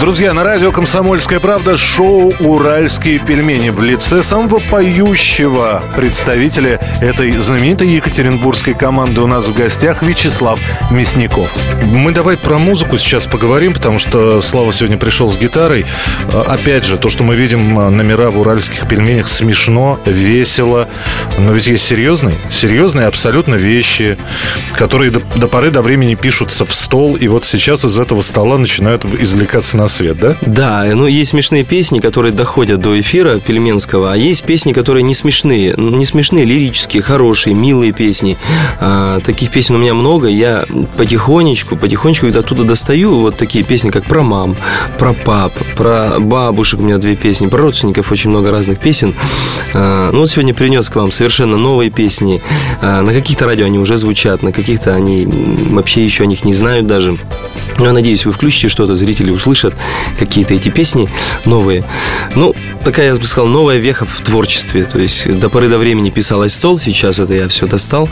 Друзья, 0.00 0.32
на 0.32 0.44
радио 0.44 0.72
«Комсомольская 0.72 1.40
правда» 1.40 1.76
шоу 1.76 2.32
«Уральские 2.40 3.18
пельмени» 3.18 3.68
в 3.68 3.82
лице 3.82 4.22
самого 4.22 4.58
поющего 4.70 5.82
представителя 5.94 6.80
этой 7.02 7.32
знаменитой 7.32 7.86
екатеринбургской 7.86 8.72
команды 8.72 9.20
у 9.20 9.26
нас 9.26 9.46
в 9.46 9.52
гостях 9.52 10.02
Вячеслав 10.02 10.58
Мясников. 10.90 11.50
Мы 11.82 12.12
давай 12.12 12.38
про 12.38 12.58
музыку 12.58 12.96
сейчас 12.96 13.26
поговорим, 13.26 13.74
потому 13.74 13.98
что 13.98 14.40
Слава 14.40 14.72
сегодня 14.72 14.96
пришел 14.96 15.28
с 15.28 15.36
гитарой. 15.36 15.84
А, 16.32 16.44
опять 16.48 16.86
же, 16.86 16.96
то, 16.96 17.10
что 17.10 17.22
мы 17.22 17.34
видим 17.36 17.78
а, 17.78 17.90
номера 17.90 18.30
в 18.30 18.38
«Уральских 18.40 18.88
пельменях» 18.88 19.28
смешно, 19.28 20.00
весело, 20.06 20.88
но 21.38 21.52
ведь 21.52 21.66
есть 21.66 21.86
серьезные, 21.86 22.38
серьезные 22.50 23.06
абсолютно 23.06 23.56
вещи, 23.56 24.16
которые 24.72 25.10
до, 25.10 25.20
до 25.36 25.46
поры 25.46 25.70
до 25.70 25.82
времени 25.82 26.14
пишутся 26.14 26.64
в 26.64 26.74
стол, 26.74 27.16
и 27.16 27.28
вот 27.28 27.44
сейчас 27.44 27.84
из 27.84 27.98
этого 27.98 28.22
стола 28.22 28.56
начинают 28.56 29.04
извлекаться 29.04 29.76
на 29.76 29.89
свет, 29.90 30.18
да? 30.18 30.36
Да, 30.42 30.84
ну 30.94 31.06
есть 31.06 31.30
смешные 31.30 31.64
песни, 31.64 31.98
которые 31.98 32.32
доходят 32.32 32.80
до 32.80 32.98
эфира 32.98 33.38
пельменского, 33.38 34.12
а 34.12 34.16
есть 34.16 34.44
песни, 34.44 34.72
которые 34.72 35.02
не 35.02 35.14
смешные. 35.14 35.74
Не 35.76 36.04
смешные, 36.04 36.44
лирические, 36.44 37.02
хорошие, 37.02 37.54
милые 37.54 37.92
песни. 37.92 38.38
А, 38.80 39.20
таких 39.20 39.50
песен 39.50 39.74
у 39.74 39.78
меня 39.78 39.94
много. 39.94 40.28
Я 40.28 40.64
потихонечку, 40.96 41.76
потихонечку 41.76 42.26
их 42.26 42.36
оттуда 42.36 42.64
достаю. 42.64 43.16
Вот 43.20 43.36
такие 43.36 43.64
песни, 43.64 43.90
как 43.90 44.04
про 44.04 44.22
мам, 44.22 44.56
про 44.98 45.12
пап, 45.12 45.52
про 45.76 46.18
бабушек 46.18 46.80
у 46.80 46.82
меня 46.82 46.98
две 46.98 47.16
песни, 47.16 47.46
про 47.46 47.58
родственников 47.58 48.12
очень 48.12 48.30
много 48.30 48.50
разных 48.50 48.78
песен. 48.78 49.14
А, 49.74 50.10
ну 50.12 50.20
вот 50.20 50.30
сегодня 50.30 50.54
принес 50.54 50.88
к 50.88 50.96
вам 50.96 51.10
совершенно 51.10 51.56
новые 51.56 51.90
песни. 51.90 52.42
А, 52.80 53.02
на 53.02 53.12
каких-то 53.12 53.46
радио 53.46 53.66
они 53.66 53.78
уже 53.78 53.96
звучат, 53.96 54.42
на 54.42 54.52
каких-то 54.52 54.94
они 54.94 55.26
вообще 55.70 56.04
еще 56.04 56.24
о 56.24 56.26
них 56.26 56.44
не 56.44 56.52
знают 56.52 56.86
даже. 56.86 57.18
Но 57.78 57.86
я 57.86 57.92
надеюсь, 57.92 58.26
вы 58.26 58.32
включите 58.32 58.68
что-то, 58.68 58.94
зрители 58.94 59.30
услышат. 59.30 59.74
Какие-то 60.18 60.54
эти 60.54 60.68
песни 60.68 61.08
новые. 61.44 61.84
Ну, 62.34 62.54
такая, 62.84 63.12
я 63.12 63.14
бы 63.14 63.24
сказал, 63.24 63.48
новая 63.48 63.78
веха 63.78 64.06
в 64.06 64.20
творчестве. 64.20 64.84
То 64.84 65.00
есть 65.00 65.30
до 65.38 65.48
поры 65.48 65.68
до 65.68 65.78
времени 65.78 66.10
писалось 66.10 66.54
стол, 66.54 66.78
сейчас 66.78 67.18
это 67.18 67.34
я 67.34 67.48
все 67.48 67.66
достал. 67.66 68.08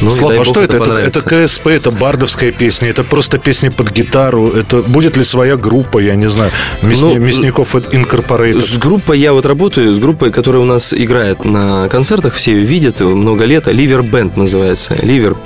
Ну, 0.00 0.10
Слава, 0.10 0.42
а 0.42 0.44
что 0.44 0.60
это? 0.62 0.76
Это, 0.76 0.94
это 0.94 1.22
КСП, 1.22 1.68
это 1.68 1.90
бардовская 1.90 2.52
песня, 2.52 2.88
это 2.88 3.04
просто 3.04 3.38
песня 3.38 3.70
под 3.70 3.92
гитару, 3.92 4.48
это 4.48 4.82
будет 4.82 5.16
ли 5.16 5.24
своя 5.24 5.56
группа, 5.56 5.98
я 5.98 6.14
не 6.14 6.28
знаю, 6.28 6.50
Мясни, 6.82 7.14
ну, 7.14 7.20
Мясников 7.20 7.74
Incorporated? 7.74 8.60
С 8.60 8.76
группой 8.76 9.18
я 9.18 9.32
вот 9.32 9.46
работаю, 9.46 9.94
с 9.94 9.98
группой, 9.98 10.30
которая 10.30 10.62
у 10.62 10.66
нас 10.66 10.92
играет 10.92 11.44
на 11.44 11.88
концертах, 11.88 12.34
все 12.34 12.52
ее 12.52 12.64
видят 12.64 13.00
много 13.00 13.44
лет, 13.44 13.66
Ливер 13.66 14.02
Бенд 14.02 14.36
называется, 14.36 14.96
Ливер 15.02 15.36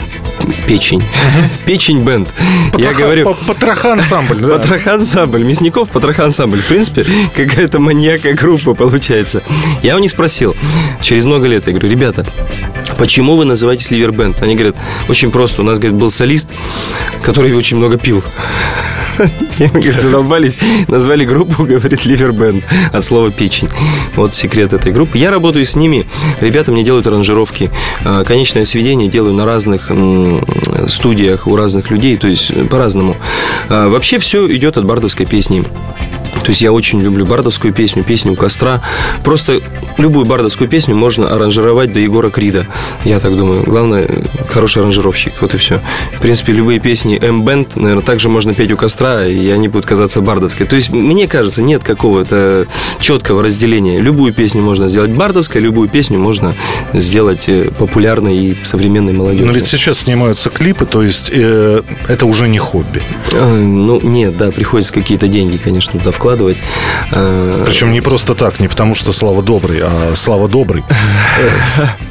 печень. 0.67 1.03
Печень 1.67 2.05
бенд. 2.05 2.29
Я 2.77 2.93
говорю... 2.93 3.37
Потроха 3.47 3.93
ансамбль, 3.93 4.41
да? 4.41 4.59
Потроха 4.59 4.95
ансамбль. 4.95 5.45
Мясников, 5.65 5.89
потроха 5.89 6.27
ансамбль. 6.27 6.61
В 6.61 6.67
принципе, 6.67 7.07
какая-то 7.35 7.79
маньяка 7.79 8.35
группа 8.35 8.75
получается. 8.75 9.43
Я 9.83 9.97
у 9.97 9.99
них 9.99 10.11
спросил, 10.11 10.55
через 11.01 11.25
много 11.25 11.47
лет, 11.47 11.67
я 11.67 11.73
говорю, 11.73 11.89
ребята, 11.89 12.27
почему 12.99 13.35
вы 13.35 13.47
называетесь 13.47 13.91
Ливер 13.91 14.13
Бенд? 14.13 14.43
Они 14.43 14.57
говорят, 14.57 14.77
очень 15.09 15.31
просто. 15.31 15.63
У 15.63 15.65
нас, 15.65 15.79
говорит, 15.79 15.99
был 15.99 16.11
солист, 16.11 16.51
который 17.23 17.55
очень 17.55 17.79
много 17.79 17.97
пил. 17.97 18.23
Говорит, 19.59 20.01
задолбались, 20.01 20.59
назвали 20.89 21.25
группу, 21.25 21.65
говорит, 21.65 22.05
Ливербенд 22.05 22.65
от 22.93 23.05
слова 23.05 23.31
печень. 23.31 23.69
Вот 24.17 24.35
секрет 24.35 24.73
этой 24.73 24.93
группы. 24.93 25.19
Я 25.19 25.31
работаю 25.31 25.65
с 25.65 25.77
ними. 25.77 26.07
Ребята 26.41 26.73
мне 26.73 26.83
делают 26.83 27.07
аранжировки. 27.07 27.71
А, 28.05 28.25
конечное 28.25 28.65
сведение 28.65 29.09
делаю 29.09 29.35
на 29.35 29.45
разных 29.45 29.91
студиях 30.89 31.47
у 31.47 31.57
разных 31.57 31.91
людей, 31.91 32.17
то 32.17 32.27
есть 32.27 32.69
по-разному. 32.69 33.17
А, 33.69 33.89
вообще 33.89 34.19
все 34.19 34.47
идет 34.51 34.77
от 34.77 34.85
бардовской 34.85 35.27
песни. 35.27 35.65
То 36.45 36.51
есть 36.51 36.61
я 36.61 36.73
очень 36.73 37.01
люблю 37.01 37.25
бардовскую 37.25 37.73
песню, 37.73 38.05
песню 38.05 38.33
у 38.33 38.37
костра. 38.37 38.83
Просто 39.25 39.61
любую 39.97 40.27
бардовскую 40.27 40.69
песню 40.69 40.95
можно 40.95 41.35
аранжировать 41.35 41.93
до 41.93 42.01
Егора 42.01 42.29
Крида. 42.29 42.67
Я 43.05 43.19
так 43.19 43.35
думаю. 43.35 43.63
Главное, 43.65 44.09
хороший 44.51 44.83
аранжировщик. 44.83 45.33
Вот 45.41 45.55
и 45.55 45.57
все. 45.57 45.81
В 46.13 46.21
принципе, 46.21 46.53
любые 46.53 46.81
песни 46.81 47.19
M-Band, 47.19 47.81
наверное, 47.81 48.03
также 48.03 48.29
можно 48.29 48.53
петь 48.53 48.71
у 48.73 48.77
костра, 48.77 49.04
и 49.05 49.51
они 49.51 49.69
будут 49.69 49.87
казаться 49.87 50.21
бардовской. 50.21 50.67
То 50.67 50.77
есть, 50.77 50.91
мне 50.91 51.29
кажется, 51.29 51.63
нет 51.63 51.83
какого-то 51.83 52.67
четкого 53.01 53.43
разделения. 53.43 54.01
Любую 54.01 54.33
песню 54.33 54.63
можно 54.63 54.89
сделать 54.89 55.11
бардовской, 55.11 55.61
любую 55.61 55.89
песню 55.89 56.19
можно 56.19 56.55
сделать 56.93 57.49
э, 57.49 57.71
популярной 57.79 58.37
и 58.37 58.57
современной 58.63 59.13
молодежью. 59.13 59.47
Но 59.47 59.53
ведь 59.53 59.67
сейчас 59.67 60.01
снимаются 60.01 60.51
клипы, 60.51 60.87
то 60.87 61.03
есть 61.03 61.31
э, 61.33 61.83
это 62.09 62.27
уже 62.27 62.49
не 62.49 62.59
хобби. 62.59 63.03
А, 63.33 63.57
ну, 63.57 64.01
нет, 64.01 64.37
да, 64.37 64.51
приходится 64.51 64.93
какие-то 64.93 65.29
деньги, 65.29 65.57
конечно, 65.57 65.99
туда 65.99 66.11
вкладывать. 66.11 66.57
Э, 67.13 67.65
Причем 67.67 67.93
не 67.93 68.01
просто 68.01 68.35
так, 68.35 68.61
не 68.61 68.69
потому 68.69 68.95
что 68.95 69.13
Слава 69.13 69.43
добрый, 69.43 69.81
а 69.83 70.13
Слава 70.15 70.49
добрый. 70.49 70.83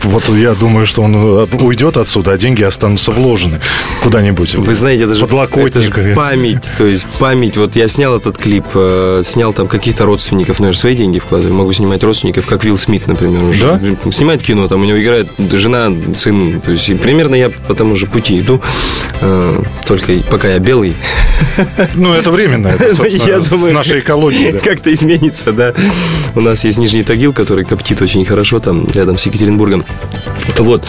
Вот 0.04 0.28
я 0.30 0.54
думаю, 0.54 0.86
что 0.86 1.02
он 1.02 1.16
э, 1.16 1.46
уйдет 1.60 1.98
отсюда, 1.98 2.34
а 2.34 2.38
деньги 2.38 2.62
останутся 2.62 3.12
вложены 3.12 3.60
куда-нибудь. 4.02 4.56
Вы 4.56 4.74
знаете, 4.74 5.04
это 5.06 5.16
же, 5.16 5.26
это 5.26 5.82
же 5.82 6.14
память. 6.16 6.72
То 6.84 6.88
есть 6.88 7.08
память. 7.18 7.56
Вот 7.56 7.78
я 7.78 7.88
снял 7.88 8.18
этот 8.18 8.38
клип, 8.38 8.66
э, 8.74 9.22
снял 9.24 9.54
там 9.54 9.70
каких-то 9.70 10.04
родственников, 10.04 10.60
наверное, 10.60 10.78
свои 10.78 10.98
деньги 10.98 11.18
вкладываю. 11.18 11.56
Могу 11.56 11.72
снимать 11.72 12.04
родственников, 12.04 12.46
как 12.46 12.66
Вилл 12.66 12.76
Смит, 12.76 13.08
например. 13.08 13.42
Уже. 13.42 13.80
Да? 14.04 14.12
Снимает 14.12 14.44
кино, 14.44 14.68
там 14.68 14.82
у 14.82 14.84
него 14.84 15.02
играет 15.02 15.30
жена, 15.54 15.90
сын. 16.14 16.60
То 16.60 16.72
есть 16.72 17.00
примерно 17.00 17.36
я 17.36 17.50
по 17.50 17.74
тому 17.74 17.96
же 17.96 18.06
пути 18.06 18.38
иду. 18.38 18.60
Только 19.86 20.12
пока 20.30 20.50
я 20.50 20.60
белый. 20.60 20.94
Ну, 21.96 22.14
это 22.14 22.32
временно. 22.32 22.68
Это, 22.68 22.86
я 23.08 23.40
думаю, 23.40 23.72
с 23.72 23.74
нашей 23.74 24.00
экологии. 24.00 24.52
Да. 24.52 24.60
Как-то 24.60 24.94
изменится, 24.94 25.54
да. 25.54 25.74
У 26.36 26.42
нас 26.42 26.66
есть 26.66 26.78
Нижний 26.78 27.04
Тагил, 27.04 27.32
который 27.32 27.64
коптит 27.64 28.02
очень 28.02 28.26
хорошо 28.26 28.60
там 28.60 28.88
рядом 28.94 29.18
с 29.18 29.26
Екатеринбургом. 29.26 29.86
Вот. 30.58 30.86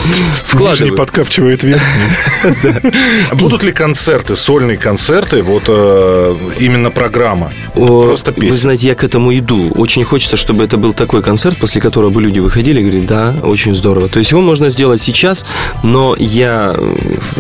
Вкладываю. 0.47 0.71
Нижний 0.71 0.97
подкапчивает 0.97 1.63
верхний. 1.63 2.93
Будут 3.33 3.63
ли 3.63 3.73
концерты, 3.73 4.37
сольные 4.37 4.77
концерты, 4.77 5.43
вот 5.43 5.65
э, 5.85 6.37
именно 6.61 6.91
программа? 6.91 7.53
Просто 7.75 8.33
песня? 8.33 8.51
Вы 8.51 8.57
знаете, 8.57 8.87
я 8.87 8.95
к 8.95 9.05
этому 9.05 9.37
иду. 9.37 9.71
Очень 9.77 10.05
хочется, 10.05 10.37
чтобы 10.37 10.65
это 10.65 10.77
был 10.77 10.93
такой 10.93 11.23
концерт, 11.23 11.57
после 11.59 11.81
которого 11.81 12.11
бы 12.11 12.23
люди 12.23 12.41
выходили 12.41 12.81
и 12.81 12.83
говорили, 12.83 13.07
да, 13.07 13.35
очень 13.43 13.75
здорово. 13.75 14.09
То 14.09 14.19
есть 14.19 14.31
его 14.31 14.41
можно 14.41 14.69
сделать 14.69 15.01
сейчас, 15.01 15.47
но 15.83 16.17
я 16.19 16.77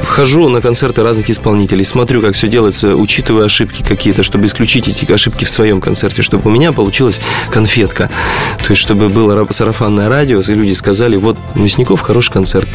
хожу 0.03 0.49
на 0.49 0.61
концерты 0.61 1.03
разных 1.03 1.31
исполнителей, 1.31 1.85
смотрю, 1.85 2.21
как 2.21 2.35
все 2.35 2.49
делается, 2.49 2.97
учитывая 2.97 3.47
ошибки 3.47 3.83
какие-то, 3.83 4.23
чтобы 4.23 4.47
исключить 4.47 4.89
эти 4.89 5.11
ошибки 5.11 5.45
в 5.45 5.51
своем 5.51 5.81
концерте, 5.81 6.23
чтобы 6.23 6.51
у 6.51 6.53
меня 6.53 6.73
получилась 6.73 7.21
конфетка. 7.51 8.11
То 8.59 8.71
есть, 8.71 8.81
чтобы 8.81 9.09
было 9.09 9.47
сарафанное 9.51 10.09
радио, 10.09 10.41
и 10.41 10.55
люди 10.55 10.73
сказали, 10.73 11.17
вот, 11.17 11.37
Мясников 11.55 12.01
хороший 12.01 12.33
концерт. 12.33 12.69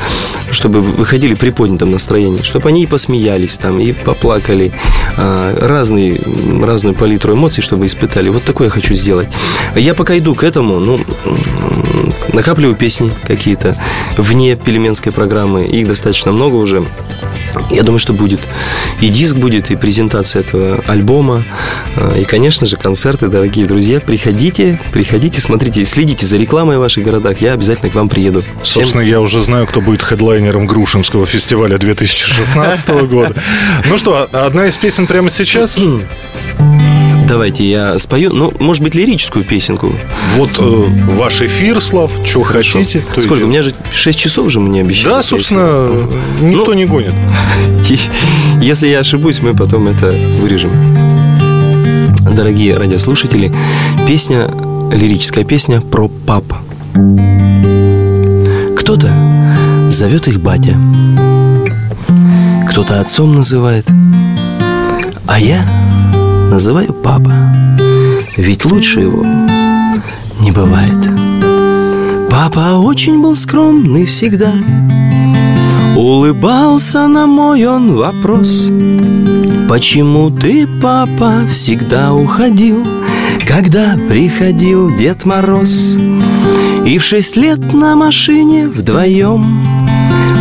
Чтобы 0.52 0.82
выходили 0.82 1.34
при 1.34 1.50
поднятом 1.50 1.92
настроении, 1.92 2.42
чтобы 2.42 2.70
они 2.70 2.84
и 2.84 2.86
посмеялись 2.86 3.58
там, 3.58 3.80
и 3.80 3.92
поплакали. 3.92 4.72
А, 5.18 5.56
разные, 5.60 6.22
разную 6.62 6.96
палитру 6.96 7.34
эмоций, 7.34 7.62
чтобы 7.62 7.86
испытали. 7.86 8.30
Вот 8.30 8.44
такое 8.44 8.68
я 8.68 8.72
хочу 8.72 8.94
сделать. 8.94 9.28
Я 9.76 9.94
пока 9.94 10.18
иду 10.18 10.36
к 10.36 10.44
этому, 10.44 10.80
ну, 10.80 11.00
накапливаю 12.34 12.76
песни 12.76 13.12
какие-то 13.24 13.76
вне 14.18 14.56
пельменской 14.56 15.12
программы. 15.12 15.66
Их 15.66 15.88
достаточно 15.88 16.32
много 16.32 16.56
уже. 16.56 16.86
Я 17.70 17.84
думаю, 17.84 18.00
что 18.00 18.14
будет 18.14 18.40
и 19.02 19.08
диск 19.08 19.36
будет, 19.36 19.72
и 19.72 19.76
презентация 19.76 20.42
этого 20.42 20.84
альбома, 20.88 21.44
а, 21.96 22.18
и, 22.18 22.26
конечно 22.26 22.68
же, 22.68 22.78
концерты, 22.78 23.28
дорогие 23.28 23.66
друзья. 23.66 24.00
Приходите, 24.00 24.80
приходите, 24.92 25.42
смотрите, 25.42 25.86
следите 25.86 26.26
за 26.26 26.38
рекламой 26.38 26.78
в 26.78 26.80
ваших 26.80 27.04
городах. 27.04 27.42
Я 27.42 27.54
обязательно 27.54 27.90
к 27.92 27.96
вам 27.96 28.10
приеду. 28.10 28.44
Всем... 28.64 28.84
Собственно, 28.84 29.02
я 29.02 29.22
уже 29.22 29.42
знаю, 29.42 29.68
кто 29.68 29.82
будет 29.82 30.02
хедлайнером 30.02 30.66
Грушинского 30.66 31.26
фестиваля 31.26 31.78
2016 31.78 32.90
года. 33.10 33.36
Ну 33.86 33.98
что, 33.98 34.28
одна 34.32 34.68
из 34.68 34.78
песен 34.78 35.08
прямо 35.08 35.30
сейчас? 35.30 35.82
Давайте 37.30 37.64
я 37.64 38.00
спою, 38.00 38.34
ну, 38.34 38.52
может 38.58 38.82
быть, 38.82 38.96
лирическую 38.96 39.46
песенку. 39.46 39.94
Вот 40.36 40.50
э, 40.58 41.14
ваш 41.16 41.44
эфир, 41.44 41.80
Слав, 41.80 42.12
что 42.26 42.42
хотите. 42.42 43.06
Сколько? 43.12 43.36
Идет. 43.36 43.44
У 43.44 43.48
меня 43.48 43.62
же 43.62 43.76
6 43.94 44.18
часов 44.18 44.50
же 44.50 44.60
мне 44.60 44.82
обещали. 44.82 45.10
Да, 45.10 45.22
собственно, 45.22 45.90
песня. 46.34 46.48
никто 46.50 46.72
ну, 46.72 46.74
не 46.74 46.86
гонит. 46.86 47.14
Если 48.64 48.88
я 48.88 49.02
ошибусь, 49.02 49.44
мы 49.44 49.56
потом 49.56 49.88
это 49.90 50.12
вырежем. 50.40 50.72
Дорогие 52.36 52.76
радиослушатели, 52.76 53.54
песня, 54.08 54.50
лирическая 54.92 55.46
песня 55.46 55.82
про 55.82 56.08
пап. 56.08 56.46
Кто-то 58.76 59.14
зовет 59.92 60.28
их 60.28 60.40
батя, 60.40 60.76
кто-то 62.72 63.00
отцом 63.00 63.36
называет, 63.36 63.86
а 65.28 65.40
я 65.40 65.79
называю 66.50 66.94
папа, 66.94 67.32
ведь 68.36 68.66
лучше 68.66 69.02
его 69.02 69.24
не 70.40 70.52
бывает. 70.52 71.08
Папа 72.30 72.78
очень 72.80 73.22
был 73.22 73.36
скромный 73.36 74.06
всегда, 74.06 74.54
улыбался 75.96 77.08
на 77.08 77.28
мой 77.28 77.66
он 77.66 77.96
вопрос. 77.96 78.70
Почему 79.70 80.32
ты, 80.32 80.68
папа, 80.82 81.48
всегда 81.52 82.14
уходил, 82.14 82.86
когда 83.48 83.96
приходил 84.10 84.96
Дед 84.98 85.26
Мороз? 85.26 85.98
И 86.86 86.98
в 86.98 87.04
шесть 87.04 87.36
лет 87.36 87.74
на 87.74 87.96
машине 87.96 88.68
вдвоем 88.68 89.79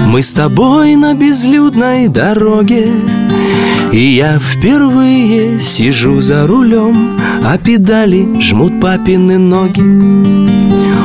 Мы 0.09 0.23
с 0.23 0.33
тобой 0.33 0.97
на 0.97 1.15
безлюдной 1.15 2.09
дороге 2.09 2.89
и 3.93 4.17
я 4.17 4.39
впервые 4.39 5.61
сижу 5.61 6.21
за 6.21 6.47
рулем, 6.47 7.19
А 7.43 7.57
педали 7.57 8.41
жмут 8.41 8.81
папины 8.81 9.39
ноги. 9.39 9.81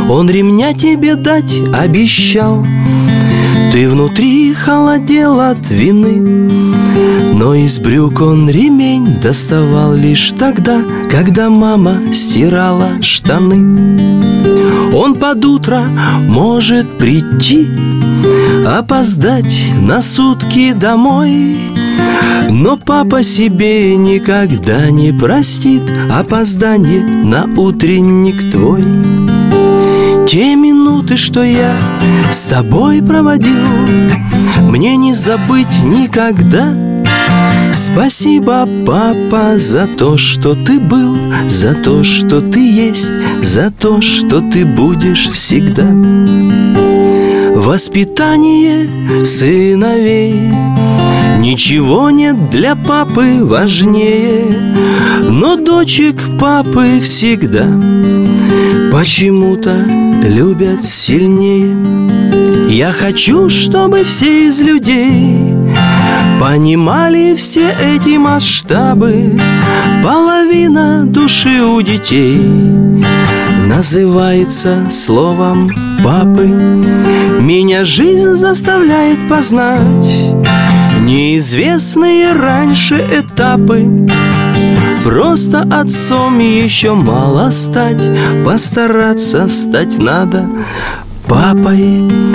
Он 0.10 0.30
ремня 0.30 0.74
тебе 0.74 1.16
дать 1.16 1.54
обещал, 1.74 2.66
Ты 3.72 3.88
внутри 3.88 4.54
холодел 4.54 5.40
от 5.40 5.70
вины, 5.70 6.20
Но 7.34 7.56
из 7.56 7.80
брюк 7.80 8.20
он 8.22 8.50
ремень 8.50 9.22
доставал 9.22 9.94
лишь 9.94 10.34
тогда, 10.38 10.82
Когда 11.10 11.50
мама 11.50 12.14
стирала 12.14 13.02
штаны. 13.02 14.34
Он 14.94 15.16
под 15.16 15.44
утро 15.46 15.88
может 16.28 16.98
прийти, 16.98 17.68
Опоздать 18.66 19.72
на 19.82 20.02
сутки 20.02 20.74
домой— 20.74 21.58
но 22.54 22.78
папа 22.78 23.24
себе 23.24 23.96
никогда 23.98 24.90
не 24.90 25.12
простит. 25.12 25.82
Опоздание 26.12 27.02
на 27.02 27.46
утренник 27.46 28.52
твой. 28.52 28.84
Те 30.28 30.56
минуты, 30.56 31.18
что 31.18 31.44
я 31.44 31.76
с 32.32 32.46
тобой 32.46 33.02
проводил 33.02 33.60
Мне 34.62 34.96
не 34.98 35.14
забыть 35.14 35.84
никогда. 35.84 36.74
Спасибо, 37.74 38.68
папа, 38.86 39.58
за 39.58 39.88
то, 39.88 40.18
что 40.18 40.54
ты 40.54 40.80
был, 40.80 41.18
за 41.50 41.74
то, 41.74 42.04
что 42.04 42.40
ты 42.40 42.60
есть, 42.60 43.12
за 43.42 43.72
то, 43.72 44.00
что 44.00 44.42
ты 44.42 44.64
будешь 44.64 45.28
всегда. 45.30 45.88
Воспитание 47.74 49.26
сыновей. 49.26 50.36
Ничего 51.40 52.12
нет 52.12 52.52
для 52.52 52.76
папы 52.76 53.44
важнее 53.44 54.46
Но 55.28 55.56
дочек 55.56 56.16
папы 56.40 57.00
всегда. 57.02 57.66
Почему-то 58.92 59.74
любят 60.24 60.84
сильнее 60.84 62.03
Я 62.74 62.92
хочу, 62.92 63.50
чтобы 63.50 64.04
все 64.04 64.48
из 64.48 64.60
людей 64.60 65.54
Понимали 66.42 67.36
все 67.36 67.70
эти 67.70 68.18
масштабы. 68.18 69.40
Половина 70.04 71.06
души 71.06 71.62
у 71.62 71.80
детей 71.84 72.42
Называется 73.68 74.88
словом 74.90 75.70
папы 76.04 76.48
Меня 77.40 77.86
жизнь 77.86 78.34
заставляет 78.34 79.20
познать 79.30 80.12
Неизвестные 81.02 82.34
раньше 82.34 82.96
этапы. 82.96 83.88
Просто 85.04 85.62
отцом 85.62 86.40
еще 86.40 86.96
мало 86.96 87.52
стать 87.52 88.02
Постараться 88.44 89.48
стать 89.48 90.00
надо 90.00 90.50
папой 91.28 92.33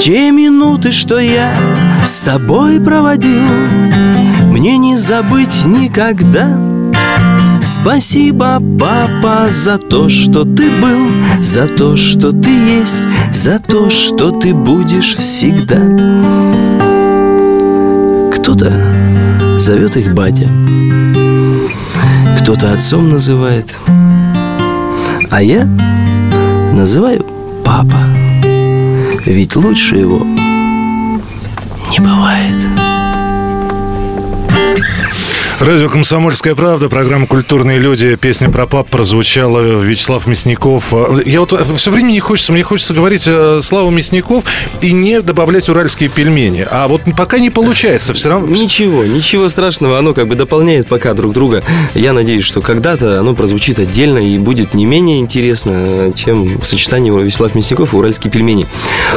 Те 0.00 0.30
минуты, 0.30 0.92
что 0.92 1.18
я 1.18 1.54
с 2.04 2.20
тобой 2.20 2.80
проводил 2.80 3.42
Мне 4.50 4.76
не 4.76 4.96
забыть 4.96 5.64
никогда. 5.64 6.58
Спасибо, 7.62 8.62
папа, 8.78 9.50
за 9.50 9.78
то, 9.78 10.08
что 10.08 10.44
ты 10.44 10.70
был 10.80 11.06
За 11.42 11.66
то, 11.66 11.96
что 11.96 12.32
ты 12.32 12.50
есть 12.50 13.02
За 13.32 13.58
то, 13.58 13.90
что 13.90 14.30
ты 14.30 14.54
будешь 14.54 15.16
всегда. 15.16 15.80
Кто-то 18.34 18.72
зовет 19.58 19.96
их 19.96 20.14
батя 20.14 20.48
Кто-то 22.40 22.72
отцом 22.72 23.10
называет 23.10 23.74
А 25.30 25.42
я 25.42 25.64
называю 26.74 27.24
папа 27.64 27.98
Ведь 29.26 29.56
лучше 29.56 29.96
его 29.96 30.18
не 31.90 31.98
бывает 31.98 32.54
Радио 35.64 35.88
«Комсомольская 35.88 36.54
правда», 36.54 36.90
программа 36.90 37.26
«Культурные 37.26 37.78
люди», 37.78 38.16
песня 38.16 38.50
про 38.50 38.66
пап 38.66 38.90
прозвучала, 38.90 39.82
Вячеслав 39.82 40.26
Мясников. 40.26 40.92
Я 41.24 41.40
вот 41.40 41.58
все 41.78 41.90
время 41.90 42.12
не 42.12 42.20
хочется, 42.20 42.52
мне 42.52 42.62
хочется 42.62 42.92
говорить 42.92 43.24
э, 43.26 43.60
Слава 43.62 43.90
Мясников 43.90 44.44
и 44.82 44.92
не 44.92 45.22
добавлять 45.22 45.70
уральские 45.70 46.10
пельмени. 46.10 46.66
А 46.70 46.86
вот 46.86 47.00
пока 47.16 47.38
не 47.38 47.48
получается, 47.48 48.12
все 48.12 48.28
равно... 48.28 48.54
Ничего, 48.54 49.06
ничего 49.06 49.48
страшного, 49.48 49.98
оно 49.98 50.12
как 50.12 50.28
бы 50.28 50.34
дополняет 50.34 50.86
пока 50.86 51.14
друг 51.14 51.32
друга. 51.32 51.64
Я 51.94 52.12
надеюсь, 52.12 52.44
что 52.44 52.60
когда-то 52.60 53.18
оно 53.18 53.34
прозвучит 53.34 53.78
отдельно 53.78 54.18
и 54.18 54.36
будет 54.36 54.74
не 54.74 54.84
менее 54.84 55.20
интересно, 55.20 56.12
чем 56.14 56.62
сочетание 56.62 57.10
Вячеслав 57.10 57.54
Мясников 57.54 57.94
и 57.94 57.96
уральские 57.96 58.30
пельмени. 58.30 58.66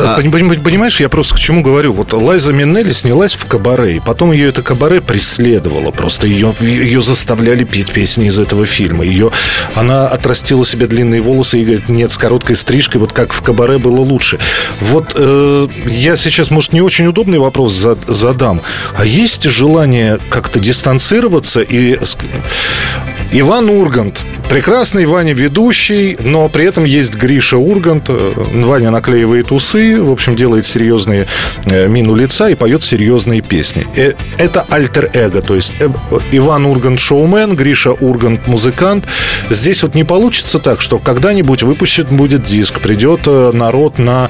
А... 0.02 0.16
Понимаешь, 0.16 1.02
я 1.02 1.10
просто 1.10 1.36
к 1.36 1.40
чему 1.40 1.62
говорю? 1.62 1.92
Вот 1.92 2.14
Лайза 2.14 2.54
Минелли 2.54 2.94
снялась 2.94 3.34
в 3.34 3.46
кабаре, 3.48 3.98
и 3.98 4.00
потом 4.00 4.32
ее 4.32 4.48
это 4.48 4.62
кабаре 4.62 5.02
преследовало 5.02 5.92
просто 5.92 6.37
ее, 6.38 6.54
ее 6.62 7.02
заставляли 7.02 7.64
петь 7.64 7.92
песни 7.92 8.28
из 8.28 8.40
этого 8.40 8.66
фильма. 8.66 9.04
Ее, 9.04 9.32
она 9.76 10.08
отрастила 10.08 10.66
себе 10.66 10.88
длинные 10.88 11.22
волосы 11.22 11.60
и 11.60 11.66
говорит, 11.66 11.90
нет, 11.90 12.12
с 12.12 12.18
короткой 12.18 12.56
стрижкой, 12.56 13.02
вот 13.02 13.14
как 13.14 13.34
в 13.34 13.42
кабаре 13.42 13.78
было 13.78 14.00
лучше. 14.00 14.40
Вот 14.80 15.14
э, 15.16 15.68
я 15.88 16.16
сейчас, 16.16 16.52
может, 16.52 16.74
не 16.74 16.82
очень 16.82 17.08
удобный 17.08 17.40
вопрос 17.40 17.74
задам. 18.08 18.62
А 18.96 19.06
есть 19.06 19.44
желание 19.44 20.20
как-то 20.30 20.60
дистанцироваться 20.60 21.62
и 21.62 21.98
Иван 23.32 23.70
Ургант. 23.70 24.24
Прекрасный 24.50 25.06
Ваня 25.06 25.34
ведущий, 25.34 26.18
но 26.22 26.48
при 26.48 26.64
этом 26.64 26.86
есть 26.86 27.16
Гриша 27.16 27.58
Ургант. 27.58 28.06
Э, 28.08 28.32
Ваня 28.64 28.92
наклеивает 28.92 29.52
усы, 29.52 30.02
в 30.02 30.10
общем, 30.10 30.38
делает 30.38 30.66
серьезные 30.66 31.28
э, 31.66 31.90
мину 31.90 32.16
лица 32.16 32.50
и 32.50 32.56
поет 32.56 32.82
серьезные 32.82 33.42
песни. 33.42 33.86
Э, 33.98 34.14
это 34.38 34.66
альтер-эго, 34.70 35.42
то 35.42 35.54
есть 35.54 35.76
Иван 36.32 36.66
Ургант 36.66 37.02
шоумен, 37.02 37.58
Гриша 37.58 37.92
Ургант 37.92 38.48
музыкант. 38.48 39.06
Здесь 39.50 39.84
вот 39.84 39.96
не 39.96 40.06
получится 40.06 40.60
так, 40.60 40.82
что 40.82 40.98
когда-нибудь 40.98 41.64
выпущен 41.64 42.06
будет 42.12 42.44
диск, 42.44 42.80
придет 42.80 43.26
народ 43.26 44.00
на 44.00 44.30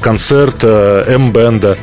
концерт 0.00 0.62
М-бенда, 0.62 1.76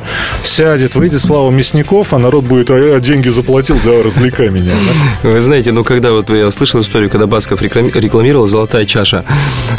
сядет, 0.44 0.94
выйдет 0.94 1.20
Слава 1.20 1.50
Мясников, 1.50 2.14
а 2.14 2.18
народ 2.18 2.44
будет, 2.44 2.70
а 2.70 2.78
я 2.78 3.00
деньги 3.00 3.28
заплатил, 3.28 3.78
да, 3.84 4.02
развлекай 4.02 4.48
меня. 4.48 4.72
Вы 5.22 5.40
знаете, 5.40 5.72
ну 5.72 5.84
когда 5.84 6.12
вот 6.12 6.29
я 6.36 6.46
услышал 6.46 6.80
историю, 6.80 7.10
когда 7.10 7.26
Басков 7.26 7.62
рекламировал 7.62 8.46
«Золотая 8.46 8.86
чаша». 8.86 9.24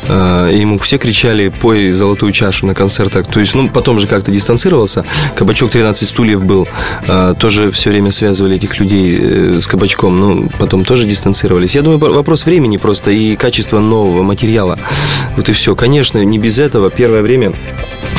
А, 0.07 0.49
ему 0.49 0.77
все 0.79 0.97
кричали 0.97 1.49
«Пой 1.49 1.91
золотую 1.91 2.31
чашу» 2.31 2.65
на 2.65 2.73
концертах. 2.73 3.27
То 3.27 3.39
есть, 3.39 3.55
ну, 3.55 3.69
потом 3.69 3.99
же 3.99 4.07
как-то 4.07 4.31
дистанцировался. 4.31 5.05
Кабачок 5.35 5.71
13 5.71 6.07
стульев 6.07 6.43
был. 6.43 6.67
А, 7.07 7.33
тоже 7.33 7.71
все 7.71 7.89
время 7.89 8.11
связывали 8.11 8.55
этих 8.55 8.79
людей 8.79 9.17
э, 9.19 9.59
с 9.61 9.67
кабачком. 9.67 10.19
Ну, 10.19 10.49
потом 10.59 10.85
тоже 10.85 11.05
дистанцировались. 11.05 11.75
Я 11.75 11.81
думаю, 11.81 11.99
вопрос 11.99 12.45
времени 12.45 12.77
просто 12.77 13.11
и 13.11 13.35
качества 13.35 13.79
нового 13.79 14.23
материала. 14.23 14.77
Вот 15.35 15.49
и 15.49 15.51
все. 15.53 15.75
Конечно, 15.75 16.23
не 16.23 16.37
без 16.37 16.59
этого. 16.59 16.89
Первое 16.89 17.21
время 17.21 17.53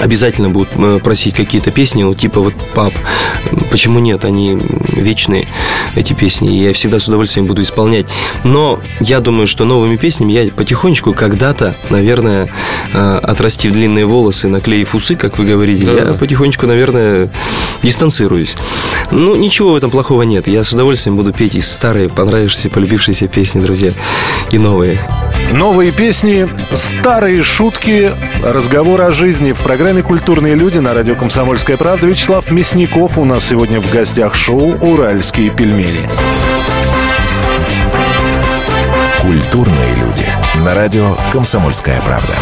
обязательно 0.01 0.51
будут 0.51 0.71
э, 0.75 1.01
просить 1.03 1.35
какие-то 1.35 1.71
песни, 1.71 2.03
ну, 2.03 2.15
типа 2.15 2.41
вот 2.41 2.55
«Пап». 2.75 2.93
Почему 3.71 4.01
нет? 4.01 4.25
Они 4.25 4.59
вечные, 4.93 5.47
эти 5.95 6.13
песни. 6.13 6.57
И 6.57 6.65
я 6.65 6.73
всегда 6.73 6.99
с 6.99 7.09
удовольствием 7.09 7.47
буду 7.47 7.63
исполнять. 7.63 8.07
Но 8.45 8.81
я 9.01 9.21
думаю, 9.21 9.47
что 9.47 9.65
новыми 9.65 9.97
песнями 9.97 10.33
я 10.33 10.51
потихонечку 10.51 11.13
когда-то, 11.13 11.77
наверное, 11.91 12.49
э, 12.93 13.21
отрастив 13.23 13.73
длинные 13.73 14.07
волосы, 14.07 14.49
наклеив 14.49 14.95
усы, 14.95 15.17
как 15.17 15.39
вы 15.39 15.45
говорите, 15.45 15.87
да. 15.87 15.93
я 15.93 16.05
потихонечку, 16.15 16.67
наверное, 16.67 17.31
дистанцируюсь. 17.83 18.57
Ну, 19.11 19.37
ничего 19.37 19.73
в 19.73 19.77
этом 19.77 19.91
плохого 19.91 20.23
нет. 20.23 20.47
Я 20.47 20.65
с 20.65 20.73
удовольствием 20.73 21.17
буду 21.17 21.33
петь 21.33 21.55
и 21.55 21.61
старые, 21.61 22.09
понравившиеся, 22.09 22.71
полюбившиеся 22.71 23.29
песни, 23.29 23.61
друзья, 23.61 23.93
и 24.51 24.59
новые. 24.59 24.99
Новые 25.53 25.93
песни, 25.93 26.49
старые 26.73 27.43
шутки, 27.43 28.13
разговор 28.43 29.03
о 29.03 29.13
жизни 29.13 29.53
в 29.53 29.59
программе 29.59 30.03
«Культурные 30.03 30.55
люди» 30.55 30.79
на 30.79 30.95
радио 30.95 31.15
«Комсомольская 31.15 31.77
правда». 31.77 32.07
Вячеслав 32.07 32.51
Мясников 32.51 33.19
у 33.19 33.25
нас 33.25 33.45
сегодня 33.45 33.81
в 33.81 33.91
гостях 33.93 34.35
шоу 34.35 34.77
«Уральские 34.81 35.51
пельмени». 35.51 36.09
Культурные 39.23 39.95
люди. 40.01 40.27
На 40.65 40.75
радио 40.75 41.15
«Комсомольская 41.31 42.01
правда». 42.03 42.35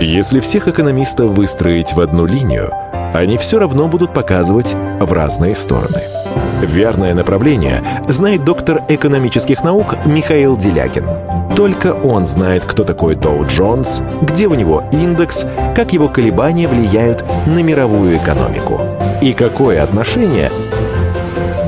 Если 0.00 0.40
всех 0.40 0.68
экономистов 0.68 1.30
выстроить 1.30 1.94
в 1.94 2.00
одну 2.02 2.26
линию, 2.26 2.70
они 3.14 3.38
все 3.38 3.58
равно 3.58 3.88
будут 3.88 4.12
показывать 4.12 4.74
в 5.00 5.10
разные 5.14 5.54
стороны– 5.54 6.02
Верное 6.62 7.14
направление 7.14 7.82
знает 8.08 8.44
доктор 8.44 8.82
экономических 8.88 9.62
наук 9.62 9.94
Михаил 10.06 10.56
Делякин. 10.56 11.06
Только 11.54 11.92
он 11.92 12.26
знает, 12.26 12.64
кто 12.64 12.84
такой 12.84 13.14
Доу 13.14 13.46
Джонс, 13.46 14.00
где 14.22 14.46
у 14.46 14.54
него 14.54 14.84
индекс, 14.92 15.46
как 15.74 15.92
его 15.92 16.08
колебания 16.08 16.66
влияют 16.68 17.24
на 17.46 17.62
мировую 17.62 18.16
экономику 18.16 18.80
и 19.22 19.32
какое 19.32 19.82
отношение 19.82 20.50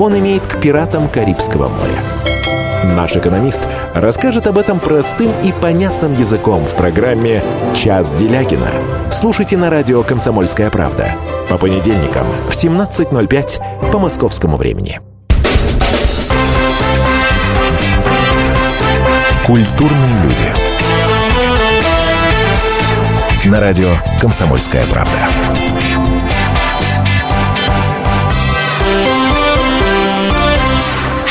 он 0.00 0.18
имеет 0.18 0.42
к 0.42 0.60
пиратам 0.60 1.08
Карибского 1.08 1.68
моря. 1.68 2.02
Наш 2.96 3.16
экономист 3.16 3.62
расскажет 3.94 4.46
об 4.46 4.58
этом 4.58 4.78
простым 4.78 5.32
и 5.42 5.52
понятным 5.52 6.18
языком 6.18 6.64
в 6.64 6.74
программе 6.74 7.42
«Час 7.74 8.12
Делягина». 8.12 8.70
Слушайте 9.10 9.56
на 9.56 9.70
радио 9.70 10.02
«Комсомольская 10.02 10.70
правда» 10.70 11.14
по 11.48 11.58
понедельникам 11.58 12.26
в 12.48 12.52
17.05 12.52 13.90
по 13.90 13.98
московскому 13.98 14.56
времени. 14.56 15.00
Культурные 19.46 20.22
люди. 20.22 20.68
На 23.46 23.60
радио 23.60 23.88
«Комсомольская 24.20 24.84
правда». 24.90 25.37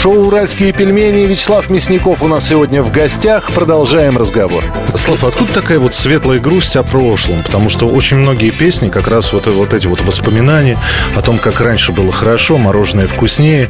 Шоу 0.08 0.28
«Уральские 0.28 0.72
пельмени» 0.72 1.26
Вячеслав 1.26 1.70
Мясников 1.70 2.24
у 2.24 2.30
нас 2.30 2.48
сегодня 2.48 2.82
в 2.82 2.94
гостях. 2.94 3.52
Продолжаем 3.52 4.18
разговор. 4.18 4.64
Слав, 4.96 5.26
откуда 5.26 5.52
такая 5.52 5.80
вот 5.80 5.94
светлая 5.94 6.40
грусть 6.40 6.78
о 6.78 6.84
прошлом? 6.84 7.44
Потому 7.44 7.70
что 7.70 7.88
очень 7.88 8.16
многие 8.16 8.52
песни 8.52 8.88
как 8.88 9.10
раз 9.10 9.34
вот, 9.34 9.48
вот 9.48 9.74
эти 9.74 9.86
вот 9.86 10.00
воспоминания 10.00 10.78
о 11.14 11.22
том, 11.22 11.38
как 11.38 11.60
раньше 11.60 11.92
было 11.92 12.14
хорошо, 12.14 12.58
мороженое 12.58 13.06
вкуснее, 13.08 13.70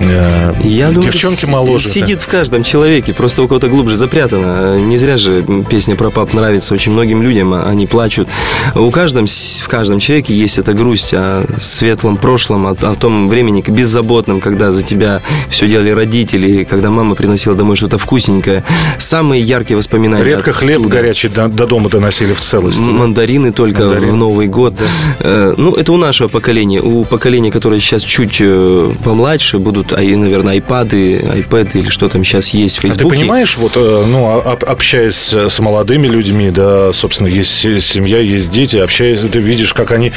э, 0.00 0.54
Я 0.64 0.88
думаю, 0.88 1.04
девчонки 1.04 1.46
моложе. 1.46 1.88
Сидит 1.88 2.20
в 2.20 2.26
каждом 2.26 2.64
человеке, 2.64 3.14
просто 3.14 3.44
у 3.44 3.46
кого-то 3.46 3.68
глубже 3.68 3.94
запрятано. 3.94 4.80
Не 4.80 4.96
зря 4.96 5.16
же 5.16 5.44
песня 5.70 5.94
про 5.94 6.10
пап 6.10 6.34
нравится 6.34 6.74
очень 6.74 6.90
многим 6.90 7.22
людям, 7.22 7.54
а 7.54 7.62
они 7.62 7.86
плачут. 7.86 8.28
У 8.74 8.90
каждом, 8.90 9.26
в 9.26 9.68
каждом 9.68 10.00
человеке 10.00 10.34
есть 10.34 10.58
эта 10.58 10.72
грусть 10.72 11.14
о 11.14 11.44
светлом 11.60 12.16
прошлом, 12.16 12.66
о, 12.66 12.70
о 12.70 12.96
том 12.96 13.28
времени 13.28 13.62
беззаботном, 13.64 14.40
когда 14.40 14.72
за 14.72 14.82
тебя 14.82 15.22
все 15.48 15.75
делали 15.76 15.90
родители, 15.90 16.64
когда 16.64 16.90
мама 16.90 17.14
приносила 17.14 17.54
домой 17.54 17.76
что-то 17.76 17.98
вкусненькое. 17.98 18.64
Самые 18.98 19.42
яркие 19.42 19.76
воспоминания. 19.76 20.24
Редко 20.24 20.52
хлеб 20.52 20.82
горячий 20.82 21.28
до, 21.28 21.48
до 21.48 21.66
дома 21.66 21.90
доносили 21.90 22.32
в 22.32 22.40
целости. 22.40 22.80
Мандарины 22.80 23.50
да? 23.50 23.56
только 23.56 23.82
Мандарин. 23.82 24.10
в 24.10 24.14
Новый 24.14 24.46
год. 24.46 24.74
Да. 24.74 24.84
Э, 25.20 25.54
ну, 25.56 25.74
это 25.74 25.92
у 25.92 25.98
нашего 25.98 26.28
поколения. 26.28 26.80
У 26.80 27.04
поколения, 27.04 27.50
которое 27.50 27.78
сейчас 27.80 28.02
чуть 28.02 28.36
э, 28.40 28.92
помладше, 29.04 29.58
будут, 29.58 29.92
наверное, 29.92 30.54
айпады, 30.54 31.22
айпэды 31.30 31.80
или 31.80 31.90
что 31.90 32.08
там 32.08 32.24
сейчас 32.24 32.50
есть 32.50 32.78
в 32.78 32.80
Фейсбуке. 32.80 33.06
А 33.06 33.10
ты 33.10 33.16
понимаешь, 33.16 33.56
вот, 33.58 33.72
э, 33.76 34.04
ну, 34.06 34.28
общаясь 34.38 35.34
с 35.34 35.58
молодыми 35.58 36.06
людьми, 36.06 36.50
да, 36.50 36.92
собственно, 36.94 37.28
есть 37.28 37.50
семья, 37.50 38.18
есть 38.18 38.50
дети, 38.50 38.76
общаясь, 38.76 39.20
ты 39.20 39.40
видишь, 39.40 39.74
как 39.74 39.92
они, 39.92 40.12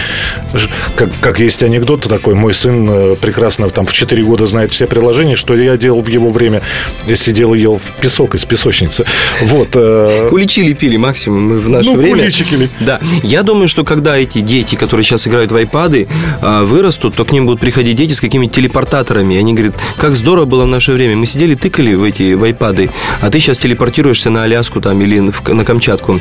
как, 0.95 1.09
как 1.19 1.39
есть 1.39 1.63
анекдот 1.63 2.01
такой, 2.01 2.33
мой 2.33 2.53
сын 2.53 3.15
прекрасно 3.17 3.69
там 3.69 3.85
в 3.85 3.93
4 3.93 4.23
года 4.23 4.45
знает 4.45 4.71
все 4.71 4.87
приложения, 4.87 5.35
что 5.35 5.48
я 5.55 5.77
делал 5.77 6.01
в 6.01 6.07
его 6.07 6.29
время, 6.29 6.61
сидел 7.15 7.53
и 7.53 7.59
ел 7.59 7.77
в 7.77 8.01
песок 8.01 8.35
из 8.35 8.45
песочницы. 8.45 9.05
Вот. 9.41 9.69
Куличи 10.29 10.61
лепили 10.63 10.97
максимум 10.97 11.49
мы 11.49 11.59
в 11.59 11.69
наше 11.69 11.89
ну, 11.89 11.97
время. 11.97 12.17
Куличики 12.17 12.53
лепили. 12.53 12.69
Да. 12.79 12.99
Я 13.23 13.43
думаю, 13.43 13.67
что 13.67 13.83
когда 13.83 14.17
эти 14.17 14.41
дети, 14.41 14.75
которые 14.75 15.03
сейчас 15.03 15.27
играют 15.27 15.51
в 15.51 15.55
айпады, 15.55 16.07
а, 16.41 16.63
вырастут, 16.63 17.15
то 17.15 17.25
к 17.25 17.31
ним 17.31 17.45
будут 17.45 17.59
приходить 17.59 17.95
дети 17.95 18.13
с 18.13 18.21
какими-то 18.21 18.53
телепортаторами. 18.53 19.35
И 19.35 19.37
они 19.37 19.53
говорят, 19.53 19.75
как 19.97 20.15
здорово 20.15 20.45
было 20.45 20.63
в 20.63 20.67
наше 20.67 20.91
время. 20.91 21.15
Мы 21.15 21.25
сидели, 21.25 21.55
тыкали 21.55 21.93
в 21.93 22.03
эти 22.03 22.33
в 22.33 22.43
айпады, 22.43 22.89
а 23.21 23.29
ты 23.29 23.39
сейчас 23.39 23.57
телепортируешься 23.57 24.29
на 24.29 24.43
Аляску 24.43 24.81
там 24.81 25.01
или 25.01 25.19
на 25.19 25.65
Камчатку. 25.65 26.19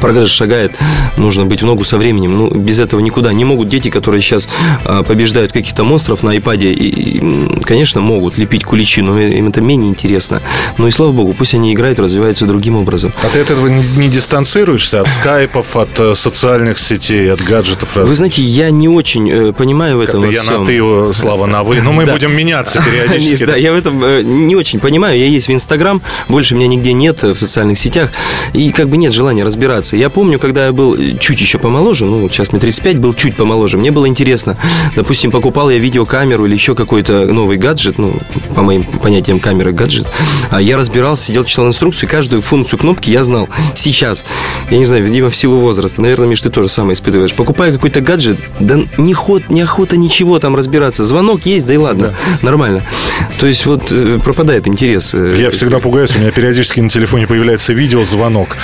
Прогресс 0.00 0.30
шагает, 0.30 0.72
нужно 1.16 1.44
быть 1.44 1.62
в 1.62 1.66
ногу 1.66 1.84
со 1.84 1.98
временем. 1.98 2.36
Ну, 2.36 2.50
без 2.50 2.78
этого 2.78 3.00
никуда. 3.00 3.32
Не 3.32 3.44
могут 3.44 3.68
дети, 3.68 3.90
которые 3.90 4.20
сейчас 4.20 4.48
а, 4.84 5.02
побеждают 5.02 5.52
каких-то 5.52 5.82
монстров 5.82 6.22
на 6.22 6.32
айпаде, 6.32 6.72
и, 6.72 7.20
конечно, 7.62 8.00
могут 8.00 8.38
лепить 8.38 8.47
куличи, 8.64 9.02
но 9.02 9.18
им 9.20 9.48
это 9.48 9.60
менее 9.60 9.90
интересно. 9.90 10.40
Ну 10.78 10.86
и 10.86 10.90
слава 10.90 11.12
богу, 11.12 11.34
пусть 11.34 11.54
они 11.54 11.72
играют, 11.72 11.98
развиваются 11.98 12.46
другим 12.46 12.76
образом. 12.76 13.12
А 13.22 13.28
ты 13.28 13.40
от 13.40 13.50
этого 13.50 13.66
не 13.66 14.08
дистанцируешься? 14.08 15.00
От 15.00 15.08
скайпов, 15.10 15.76
от 15.76 15.98
э, 15.98 16.14
социальных 16.14 16.78
сетей, 16.78 17.32
от 17.32 17.42
гаджетов? 17.42 17.90
Вы 17.94 18.14
знаете, 18.14 18.42
я 18.42 18.70
не 18.70 18.88
очень 18.88 19.30
э, 19.30 19.52
понимаю 19.52 19.98
в 19.98 20.00
этом 20.00 20.28
Я 20.30 20.42
на 20.42 20.64
ты, 20.64 20.80
Слава, 21.12 21.46
на 21.46 21.62
вы. 21.62 21.80
Но 21.80 21.92
мы 21.92 22.06
будем 22.12 22.34
меняться 22.36 22.82
периодически. 22.82 23.44
Да, 23.44 23.56
я 23.56 23.72
в 23.72 23.76
этом 23.76 24.02
э, 24.04 24.22
не 24.22 24.56
очень 24.56 24.80
понимаю. 24.80 25.18
Я 25.18 25.26
есть 25.26 25.48
в 25.48 25.52
Инстаграм, 25.52 26.02
больше 26.28 26.54
меня 26.54 26.66
нигде 26.66 26.92
нет 26.92 27.22
в 27.22 27.36
социальных 27.36 27.78
сетях. 27.78 28.10
И 28.52 28.70
как 28.72 28.88
бы 28.88 28.96
нет 28.96 29.12
желания 29.12 29.44
разбираться. 29.44 29.96
Я 29.96 30.10
помню, 30.10 30.38
когда 30.38 30.66
я 30.66 30.72
был 30.72 30.96
чуть 31.18 31.40
еще 31.40 31.58
помоложе, 31.58 32.04
ну, 32.04 32.28
сейчас 32.28 32.52
мне 32.52 32.60
35, 32.60 32.98
был 32.98 33.14
чуть 33.14 33.36
помоложе, 33.36 33.78
мне 33.78 33.90
было 33.90 34.06
интересно. 34.06 34.56
Допустим, 34.94 35.30
покупал 35.30 35.70
я 35.70 35.78
видеокамеру 35.78 36.46
или 36.46 36.54
еще 36.54 36.74
какой-то 36.74 37.26
новый 37.26 37.56
гаджет, 37.56 37.98
ну, 37.98 38.18
по 38.54 38.62
моим 38.62 38.84
понятиям 38.84 39.40
камера 39.40 39.72
гаджет. 39.72 40.06
А 40.50 40.60
я 40.60 40.76
разбирался, 40.76 41.24
сидел, 41.24 41.44
читал 41.44 41.66
инструкцию, 41.66 42.08
каждую 42.08 42.42
функцию 42.42 42.78
кнопки 42.78 43.10
я 43.10 43.22
знал. 43.22 43.48
Сейчас, 43.74 44.24
я 44.70 44.78
не 44.78 44.84
знаю, 44.84 45.04
видимо, 45.04 45.30
в 45.30 45.36
силу 45.36 45.58
возраста, 45.58 46.00
наверное, 46.00 46.28
Миш, 46.28 46.40
ты 46.40 46.50
тоже 46.50 46.68
самое 46.68 46.94
испытываешь. 46.94 47.32
Покупая 47.34 47.72
какой-то 47.72 48.00
гаджет, 48.00 48.38
да 48.60 48.80
не 48.96 49.14
ход, 49.14 49.48
не 49.48 49.60
охота 49.62 49.96
ничего 49.96 50.38
там 50.38 50.56
разбираться. 50.56 51.04
Звонок 51.04 51.46
есть, 51.46 51.66
да 51.66 51.74
и 51.74 51.76
ладно, 51.76 52.08
да. 52.08 52.46
нормально. 52.46 52.82
То 53.38 53.46
есть 53.46 53.66
вот 53.66 53.92
э, 53.92 54.18
пропадает 54.22 54.66
интерес. 54.66 55.14
Э, 55.14 55.36
я 55.38 55.50
всегда 55.50 55.78
пугаюсь, 55.78 56.14
у 56.16 56.18
меня 56.18 56.30
периодически 56.30 56.80
на 56.80 56.88
телефоне 56.88 57.26
появляется 57.26 57.72
видеозвонок. 57.72 58.56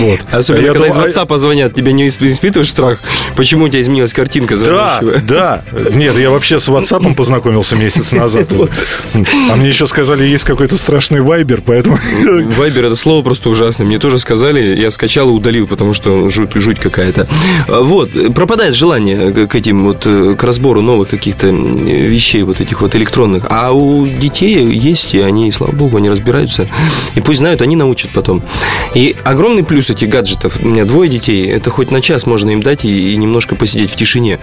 Вот. 0.00 0.20
Особенно, 0.30 0.64
я 0.64 0.72
когда 0.72 0.88
из 0.88 0.96
WhatsApp 0.96 1.38
звонят, 1.38 1.74
тебе 1.74 1.92
не 1.92 2.08
испытываешь 2.08 2.68
страх? 2.68 2.98
Почему 3.36 3.64
у 3.64 3.68
тебя 3.68 3.80
изменилась 3.80 4.12
картинка 4.12 4.56
Да, 4.56 5.00
да. 5.26 5.64
Нет, 5.94 6.16
я 6.18 6.30
вообще 6.30 6.58
с 6.58 6.68
WhatsApp 6.68 7.14
познакомился 7.16 7.76
месяц 7.76 8.12
назад. 8.12 8.48
А 9.50 9.56
мне 9.56 9.68
еще 9.68 9.86
сказали, 9.86 10.24
есть 10.24 10.44
какой-то 10.44 10.76
страшный 10.76 11.20
вайбер, 11.20 11.62
поэтому... 11.64 11.98
Вайбер 12.56 12.86
это 12.86 12.94
слово 12.94 13.22
просто 13.22 13.50
ужасное. 13.50 13.86
Мне 13.86 13.98
тоже 13.98 14.18
сказали, 14.18 14.78
я 14.78 14.90
скачал 14.90 15.28
и 15.28 15.32
удалил, 15.32 15.66
потому 15.66 15.94
что 15.94 16.28
жуть, 16.28 16.54
жуть 16.54 16.78
какая-то. 16.78 17.28
А, 17.68 17.80
вот, 17.80 18.10
пропадает 18.34 18.74
желание 18.74 19.46
к 19.46 19.54
этим 19.54 19.84
вот, 19.84 20.02
э, 20.06 20.34
к 20.38 20.42
разбору 20.42 20.82
новых 20.82 21.08
каких-то 21.08 21.48
вещей, 21.48 22.42
вот 22.42 22.60
этих 22.60 22.80
вот 22.80 22.94
электронных. 22.94 23.46
А 23.48 23.72
у 23.72 24.06
детей 24.06 24.66
есть, 24.72 25.14
и 25.14 25.20
они, 25.20 25.50
слава 25.52 25.72
богу, 25.72 25.96
они 25.96 26.10
разбираются. 26.10 26.68
И 27.14 27.20
пусть 27.20 27.40
знают, 27.40 27.62
они 27.62 27.76
научат 27.76 28.10
потом. 28.10 28.42
И 28.94 29.14
огромный 29.24 29.64
плюс 29.64 29.90
этих 29.90 30.08
гаджетов, 30.08 30.58
у 30.62 30.68
меня 30.68 30.84
двое 30.84 31.10
детей, 31.10 31.46
это 31.46 31.70
хоть 31.70 31.90
на 31.90 32.00
час 32.00 32.26
можно 32.26 32.50
им 32.50 32.62
дать 32.62 32.84
и, 32.84 33.12
и 33.12 33.16
немножко 33.16 33.54
посидеть 33.54 33.90
в 33.90 33.96
тишине. 33.96 34.38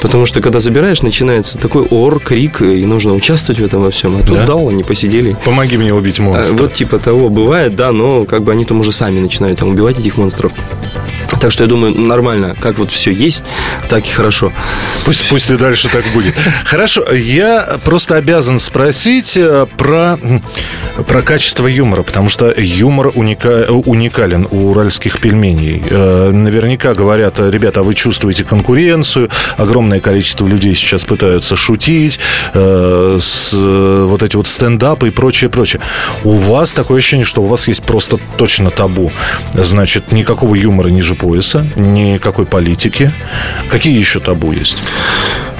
Потому 0.00 0.26
что, 0.26 0.40
когда 0.40 0.60
забираешь, 0.60 1.02
начинается 1.02 1.58
такой 1.58 1.86
ор, 1.90 2.20
крик, 2.20 2.62
и 2.62 2.84
нужно 2.84 3.14
участвовать 3.14 3.60
в 3.60 3.64
этом 3.64 3.82
во 3.82 3.90
всем. 3.96 4.16
А 4.16 4.22
тут 4.22 4.36
да? 4.36 4.46
дал, 4.46 4.68
они 4.68 4.82
посидели. 4.82 5.36
Помоги 5.44 5.76
мне 5.76 5.92
убить 5.92 6.18
монстра. 6.18 6.56
А, 6.56 6.62
вот 6.62 6.74
типа 6.74 6.98
того 6.98 7.28
бывает, 7.28 7.74
да, 7.74 7.92
но 7.92 8.24
как 8.24 8.42
бы 8.42 8.52
они 8.52 8.64
там 8.64 8.80
уже 8.80 8.92
сами 8.92 9.18
начинают 9.18 9.58
там 9.58 9.70
убивать 9.70 9.98
этих 9.98 10.16
монстров. 10.18 10.52
Так 11.40 11.50
что 11.50 11.64
я 11.64 11.68
думаю, 11.68 11.94
нормально, 11.94 12.56
как 12.60 12.78
вот 12.78 12.90
все 12.90 13.10
есть, 13.10 13.44
так 13.88 14.06
и 14.06 14.10
хорошо. 14.10 14.52
Пусть, 15.04 15.28
пусть 15.28 15.50
и 15.50 15.56
дальше 15.56 15.88
так 15.88 16.04
будет. 16.14 16.34
Хорошо, 16.64 17.04
я 17.12 17.78
просто 17.84 18.16
обязан 18.16 18.58
спросить 18.58 19.36
э, 19.36 19.66
про, 19.76 20.18
про 21.06 21.22
качество 21.22 21.66
юмора, 21.66 22.02
потому 22.02 22.28
что 22.28 22.54
юмор 22.56 23.10
уника, 23.14 23.66
уникален 23.68 24.46
у 24.50 24.70
уральских 24.70 25.20
пельменей. 25.20 25.82
Э, 25.88 26.30
наверняка 26.30 26.94
говорят, 26.94 27.38
ребята, 27.38 27.80
а 27.80 27.82
вы 27.82 27.94
чувствуете 27.94 28.44
конкуренцию, 28.44 29.28
огромное 29.56 30.00
количество 30.00 30.46
людей 30.46 30.74
сейчас 30.74 31.04
пытаются 31.04 31.56
шутить, 31.56 32.18
э, 32.54 33.18
с, 33.20 33.52
вот 33.52 34.22
эти 34.22 34.36
вот 34.36 34.46
стендапы 34.46 35.08
и 35.08 35.10
прочее, 35.10 35.50
прочее. 35.50 35.82
У 36.24 36.34
вас 36.36 36.72
такое 36.72 36.98
ощущение, 36.98 37.26
что 37.26 37.42
у 37.42 37.46
вас 37.46 37.68
есть 37.68 37.82
просто 37.82 38.18
точно 38.36 38.70
табу. 38.70 39.10
Значит, 39.54 40.12
никакого 40.12 40.54
юмора 40.54 40.88
ниже 40.88 41.15
пояса, 41.16 41.66
никакой 41.76 42.46
политики. 42.46 43.10
Какие 43.70 43.98
еще 43.98 44.20
табу 44.20 44.52
есть? 44.52 44.78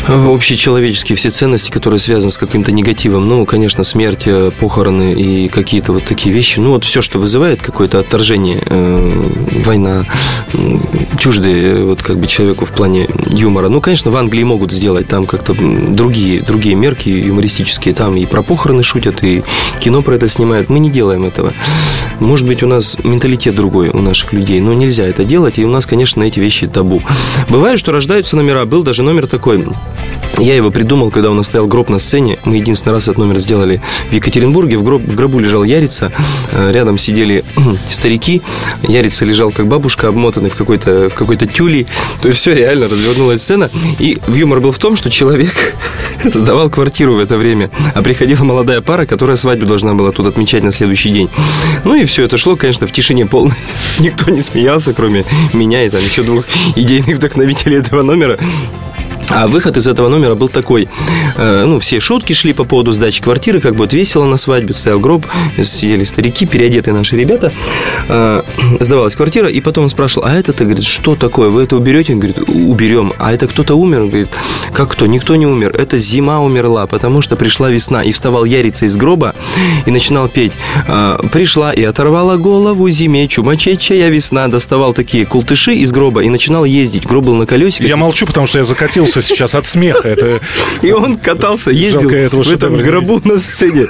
Общечеловеческие 0.08 1.16
все 1.16 1.30
ценности, 1.30 1.70
которые 1.70 1.98
связаны 1.98 2.30
с 2.30 2.38
каким-то 2.38 2.72
негативом. 2.72 3.28
Ну, 3.28 3.44
конечно, 3.44 3.84
смерть, 3.84 4.22
э, 4.26 4.50
похороны 4.58 5.12
и 5.12 5.48
какие-то 5.48 5.92
вот 5.92 6.04
такие 6.04 6.34
вещи. 6.34 6.60
Ну, 6.60 6.70
вот 6.70 6.84
все, 6.84 7.02
что 7.02 7.18
вызывает 7.18 7.60
какое-то 7.60 7.98
отторжение, 7.98 8.62
э, 8.64 9.22
война, 9.64 10.04
чуждые 11.18 11.62
э, 11.64 11.82
вот 11.82 12.02
как 12.02 12.18
бы 12.18 12.26
человеку 12.26 12.66
в 12.66 12.70
плане 12.70 13.08
юмора. 13.32 13.68
Ну, 13.68 13.80
конечно, 13.80 14.10
в 14.10 14.16
Англии 14.16 14.44
могут 14.44 14.72
сделать 14.72 15.08
там 15.08 15.26
как-то 15.26 15.54
другие, 15.54 16.40
другие 16.40 16.76
мерки 16.76 17.08
юмористические. 17.08 17.94
Там 17.94 18.16
и 18.16 18.26
про 18.26 18.42
похороны 18.42 18.82
шутят, 18.82 19.24
и 19.24 19.42
кино 19.80 20.02
про 20.02 20.14
это 20.14 20.28
снимают. 20.28 20.68
Мы 20.68 20.78
не 20.78 20.90
делаем 20.90 21.24
этого. 21.24 21.52
Может 22.20 22.46
быть, 22.46 22.62
у 22.62 22.66
нас 22.66 22.96
менталитет 23.02 23.54
другой 23.54 23.88
у 23.88 23.98
наших 23.98 24.32
людей, 24.32 24.60
но 24.60 24.72
нельзя 24.72 25.04
это 25.04 25.24
делать, 25.24 25.58
и 25.58 25.64
у 25.64 25.70
нас, 25.70 25.84
конечно, 25.84 26.22
эти 26.22 26.40
вещи 26.40 26.66
табу. 26.66 27.02
Бывает, 27.48 27.78
что 27.78 27.92
рождаются 27.92 28.36
номера. 28.36 28.64
Был 28.64 28.82
даже 28.82 29.02
номер 29.02 29.26
такой 29.26 29.56
я 30.38 30.54
его 30.54 30.70
придумал, 30.70 31.10
когда 31.10 31.30
у 31.30 31.34
нас 31.34 31.46
стоял 31.46 31.66
гроб 31.66 31.88
на 31.88 31.98
сцене. 31.98 32.38
Мы 32.44 32.56
единственный 32.56 32.92
раз 32.92 33.04
этот 33.04 33.18
номер 33.18 33.38
сделали 33.38 33.80
в 34.10 34.12
Екатеринбурге. 34.12 34.76
В, 34.76 34.84
гроб, 34.84 35.02
в 35.02 35.14
гробу 35.14 35.38
лежал 35.38 35.64
Ярица. 35.64 36.12
Э, 36.52 36.70
рядом 36.72 36.98
сидели 36.98 37.42
старики. 37.88 38.42
Ярица 38.82 39.24
лежал 39.24 39.50
как 39.50 39.66
бабушка, 39.66 40.08
обмотанный 40.08 40.50
в 40.50 40.54
какой-то 40.54 41.08
в 41.08 41.14
какой-то 41.14 41.46
тюли. 41.46 41.86
То 42.20 42.28
есть 42.28 42.40
все 42.40 42.52
реально 42.52 42.88
развернулась 42.88 43.42
сцена. 43.42 43.70
И 43.98 44.18
юмор 44.28 44.60
был 44.60 44.72
в 44.72 44.78
том, 44.78 44.96
что 44.96 45.10
человек 45.10 45.74
сдавал 46.24 46.68
квартиру 46.68 47.14
в 47.14 47.18
это 47.18 47.38
время. 47.38 47.70
А 47.94 48.02
приходила 48.02 48.44
молодая 48.44 48.82
пара, 48.82 49.06
которая 49.06 49.36
свадьбу 49.36 49.64
должна 49.64 49.94
была 49.94 50.12
тут 50.12 50.26
отмечать 50.26 50.62
на 50.62 50.72
следующий 50.72 51.10
день. 51.10 51.30
Ну 51.84 51.94
и 51.94 52.04
все 52.04 52.24
это 52.24 52.36
шло, 52.36 52.56
конечно, 52.56 52.86
в 52.86 52.92
тишине 52.92 53.24
полной. 53.24 53.56
Никто 53.98 54.30
не 54.30 54.40
смеялся, 54.40 54.92
кроме 54.92 55.24
меня 55.54 55.84
и 55.84 55.88
там 55.88 56.02
еще 56.02 56.22
двух 56.22 56.44
идейных 56.74 57.16
вдохновителей 57.16 57.78
этого 57.78 58.02
номера. 58.02 58.38
А 59.36 59.48
выход 59.48 59.76
из 59.76 59.86
этого 59.86 60.08
номера 60.08 60.34
был 60.34 60.48
такой. 60.48 60.88
Э, 61.36 61.64
ну, 61.66 61.78
все 61.78 62.00
шутки 62.00 62.32
шли 62.32 62.54
по 62.54 62.64
поводу 62.64 62.92
сдачи 62.92 63.20
квартиры, 63.20 63.60
как 63.60 63.76
будет 63.76 63.92
весело 63.92 64.24
на 64.24 64.38
свадьбе, 64.38 64.72
стоял 64.72 64.98
гроб, 64.98 65.26
сидели 65.62 66.04
старики, 66.04 66.46
переодетые 66.46 66.94
наши 66.94 67.16
ребята. 67.18 67.52
Э, 68.08 68.40
сдавалась 68.80 69.14
квартира, 69.14 69.50
и 69.50 69.60
потом 69.60 69.84
он 69.84 69.90
спрашивал, 69.90 70.26
а 70.26 70.32
это-то, 70.32 70.64
говорит, 70.64 70.86
что 70.86 71.16
такое? 71.16 71.50
Вы 71.50 71.64
это 71.64 71.76
уберете? 71.76 72.14
Он 72.14 72.20
говорит, 72.20 72.38
уберем. 72.48 73.12
А 73.18 73.30
это 73.30 73.46
кто-то 73.46 73.74
умер? 73.74 74.04
Он 74.04 74.08
говорит, 74.08 74.28
как 74.72 74.92
кто? 74.92 75.04
Никто 75.06 75.36
не 75.36 75.46
умер. 75.46 75.76
Это 75.76 75.98
зима 75.98 76.40
умерла, 76.40 76.86
потому 76.86 77.20
что 77.20 77.36
пришла 77.36 77.68
весна. 77.68 78.02
И 78.02 78.12
вставал 78.12 78.46
Ярица 78.46 78.86
из 78.86 78.96
гроба 78.96 79.34
и 79.84 79.90
начинал 79.90 80.28
петь. 80.28 80.52
«Э, 80.88 81.18
пришла 81.30 81.74
и 81.74 81.82
оторвала 81.82 82.38
голову 82.38 82.88
зиме, 82.88 83.28
чумачечая 83.28 84.08
весна. 84.08 84.48
Доставал 84.48 84.94
такие 84.94 85.26
култыши 85.26 85.74
из 85.74 85.92
гроба 85.92 86.22
и 86.22 86.30
начинал 86.30 86.64
ездить. 86.64 87.04
Гроб 87.04 87.26
был 87.26 87.34
на 87.34 87.44
колесиках. 87.44 87.86
Я 87.86 87.98
молчу, 87.98 88.24
потому 88.24 88.46
что 88.46 88.58
я 88.58 88.64
закатился 88.64 89.25
сейчас 89.26 89.54
от 89.54 89.66
смеха. 89.66 90.08
Это... 90.08 90.40
И 90.82 90.92
он 90.92 91.18
катался, 91.18 91.70
ездил 91.70 92.08
Жалко, 92.10 92.36
в 92.36 92.50
этом 92.50 92.76
гробу 92.78 93.20
на 93.24 93.38
сцене. 93.38 93.86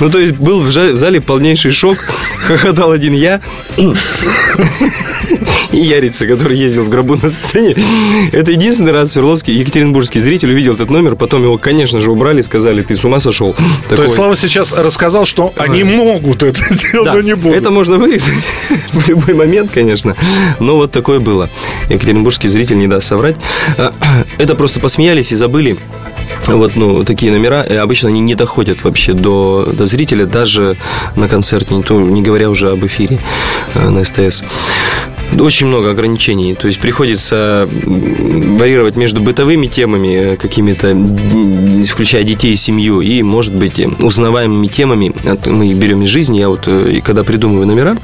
Ну, 0.00 0.10
то 0.10 0.18
есть 0.18 0.34
был 0.34 0.60
в 0.60 0.70
зале 0.72 1.20
полнейший 1.20 1.70
шок. 1.70 1.98
Хохотал 2.46 2.92
один 2.92 3.14
я 3.14 3.40
и 5.72 5.80
Ярица, 5.80 6.26
который 6.26 6.56
ездил 6.56 6.84
в 6.84 6.88
гробу 6.88 7.16
на 7.20 7.30
сцене. 7.30 7.74
Это 8.32 8.50
единственный 8.50 8.92
раз 8.92 9.12
Свердловский 9.12 9.54
екатеринбургский 9.54 10.20
зритель 10.20 10.50
увидел 10.50 10.74
этот 10.74 10.90
номер. 10.90 11.16
Потом 11.16 11.42
его, 11.42 11.58
конечно 11.58 12.00
же, 12.00 12.10
убрали, 12.10 12.42
сказали, 12.42 12.82
ты 12.82 12.96
с 12.96 13.04
ума 13.04 13.20
сошел. 13.20 13.52
То 13.54 13.62
Такой- 13.90 14.04
есть 14.04 14.14
Слава 14.14 14.36
сейчас 14.36 14.72
рассказал, 14.72 15.26
что 15.26 15.52
они 15.56 15.84
могут 15.84 16.42
это 16.42 16.62
делать, 16.92 17.04
Да, 17.06 17.14
но 17.14 17.20
не 17.20 17.34
будут. 17.34 17.56
Это 17.56 17.70
можно 17.70 17.98
вырезать 17.98 18.34
в 18.92 19.08
любой 19.08 19.34
момент, 19.34 19.70
конечно. 19.72 20.16
Но 20.58 20.76
вот 20.76 20.92
такое 20.92 21.20
было. 21.20 21.48
Екатеринбургский 21.88 22.48
зритель 22.48 22.78
не 22.78 22.88
даст 22.88 23.06
соврать. 23.08 23.36
Это 24.36 24.54
просто 24.54 24.80
посмеялись 24.80 25.32
и 25.32 25.36
забыли. 25.36 25.76
Вот, 26.46 26.76
ну, 26.76 27.04
такие 27.04 27.30
номера, 27.30 27.62
и 27.62 27.74
обычно 27.74 28.08
они 28.08 28.20
не 28.20 28.34
доходят 28.34 28.82
вообще 28.82 29.12
до, 29.12 29.68
до 29.72 29.86
зрителя, 29.86 30.24
даже 30.24 30.76
на 31.14 31.28
концерте, 31.28 31.74
не, 31.74 31.82
то, 31.82 32.00
не 32.00 32.22
говоря 32.22 32.48
уже 32.48 32.70
об 32.70 32.86
эфире 32.86 33.18
э, 33.74 33.88
на 33.88 34.04
СТС. 34.04 34.44
Очень 35.38 35.66
много 35.66 35.90
ограничений. 35.90 36.54
То 36.54 36.68
есть 36.68 36.80
приходится 36.80 37.68
варьировать 37.84 38.96
между 38.96 39.20
бытовыми 39.20 39.66
темами, 39.66 40.32
э, 40.32 40.36
какими-то, 40.36 40.96
включая 41.86 42.24
детей 42.24 42.52
и 42.52 42.56
семью, 42.56 43.02
и, 43.02 43.22
может 43.22 43.54
быть, 43.54 43.78
э, 43.78 43.88
узнаваемыми 44.00 44.68
темами. 44.68 45.12
Мы 45.46 45.74
берем 45.74 46.02
из 46.02 46.08
жизни. 46.08 46.38
Я 46.38 46.48
вот, 46.48 46.62
э, 46.66 47.00
когда 47.04 47.24
придумываю 47.24 47.66
номера, 47.66 47.98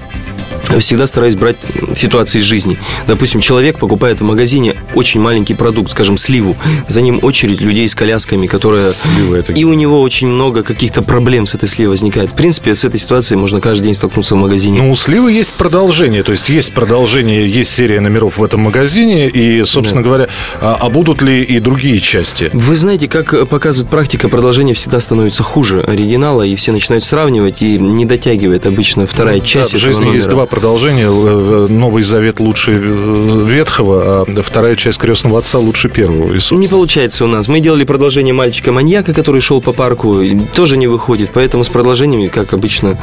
всегда 0.79 1.07
стараюсь 1.07 1.37
брать 1.37 1.57
ситуации 1.95 2.39
из 2.39 2.45
жизни. 2.45 2.79
Допустим, 3.07 3.41
человек 3.41 3.79
покупает 3.79 4.21
в 4.21 4.25
магазине 4.25 4.75
очень 4.95 5.21
маленький 5.21 5.55
продукт, 5.55 5.91
скажем, 5.91 6.17
сливу. 6.17 6.57
За 6.89 7.01
ним 7.01 7.19
очередь 7.23 7.61
людей 7.61 7.89
с 7.89 7.95
колясками, 7.95 8.47
которые... 8.47 8.93
Слива 8.93 9.37
это- 9.37 9.53
И 9.53 9.65
у 9.65 9.75
него 9.75 10.01
очень 10.01 10.27
много 10.29 10.63
каких-то 10.63 11.03
проблем 11.03 11.47
с 11.47 11.55
этой 11.55 11.69
сливой 11.69 11.91
возникает. 11.91 12.31
В 12.31 12.35
принципе, 12.35 12.75
с 12.75 12.85
этой 12.85 12.99
ситуацией 12.99 13.39
можно 13.39 13.61
каждый 13.61 13.85
день 13.85 13.95
столкнуться 13.95 14.35
в 14.35 14.39
магазине. 14.39 14.83
Ну, 14.83 14.91
у 14.93 14.97
Сливы 14.97 15.33
есть 15.33 15.53
продолжение, 15.55 16.23
то 16.23 16.33
есть 16.33 16.49
есть 16.49 16.73
продолжение, 16.73 17.49
есть 17.49 17.71
серия 17.75 18.01
номеров 18.01 18.39
в 18.39 18.43
этом 18.45 18.61
магазине, 18.61 19.29
и, 19.29 19.65
собственно 19.65 20.03
говоря, 20.03 20.29
а, 20.61 20.79
а 20.81 20.89
будут 20.91 21.21
ли 21.23 21.43
и 21.43 21.61
другие 21.61 22.01
части? 22.01 22.51
Вы 22.53 22.75
знаете, 22.75 23.07
как 23.09 23.49
показывает 23.49 23.91
практика, 23.91 24.29
продолжение 24.29 24.75
всегда 24.75 25.01
становится 25.01 25.43
хуже 25.43 25.83
оригинала, 25.83 26.43
и 26.43 26.55
все 26.57 26.73
начинают 26.73 27.05
сравнивать, 27.05 27.61
и 27.63 27.79
не 27.79 28.05
дотягивает 28.07 28.67
обычно 28.67 29.07
вторая 29.07 29.41
Да, 29.41 29.47
часть 29.47 29.73
в 29.73 29.77
этого 29.77 29.93
жизни 29.93 30.15
есть 30.15 30.29
два 30.31 30.47
продолжения. 30.55 31.07
Э, 31.09 31.67
Новый 31.69 32.05
Завет 32.05 32.39
лучше 32.39 32.71
э, 32.73 33.45
Ветхого, 33.45 34.23
а 34.23 34.43
вторая 34.43 34.77
часть 34.77 34.99
Крестного 34.99 35.41
Отца 35.41 35.59
лучше 35.59 35.89
первого. 35.89 36.33
И, 36.33 36.39
собственно, 36.39 36.61
Не 36.61 36.69
получается 36.69 37.25
у 37.25 37.27
нас. 37.27 37.49
Мы 37.49 37.59
делали 37.59 37.83
продолжение 37.83 38.33
мальчика-маньяка, 38.33 39.13
который 39.15 39.41
шел 39.41 39.61
по 39.61 39.73
парку, 39.73 40.23
тоже 40.55 40.77
не 40.77 40.87
выходит. 40.87 41.31
Поэтому 41.35 41.65
с 41.65 41.69
продолжениями, 41.69 42.29
как 42.29 42.53
обычно, 42.53 42.97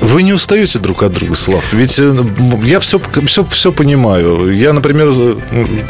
Вы 0.00 0.22
не 0.22 0.32
устаете 0.32 0.78
друг 0.78 1.02
от 1.02 1.12
друга, 1.12 1.34
Слав? 1.34 1.62
Ведь 1.72 1.98
э, 1.98 2.14
я 2.62 2.80
все, 2.80 2.98
все, 3.26 3.44
все 3.44 3.70
понимаю. 3.70 4.50
Я, 4.56 4.72
например, 4.72 5.10
э, 5.14 5.34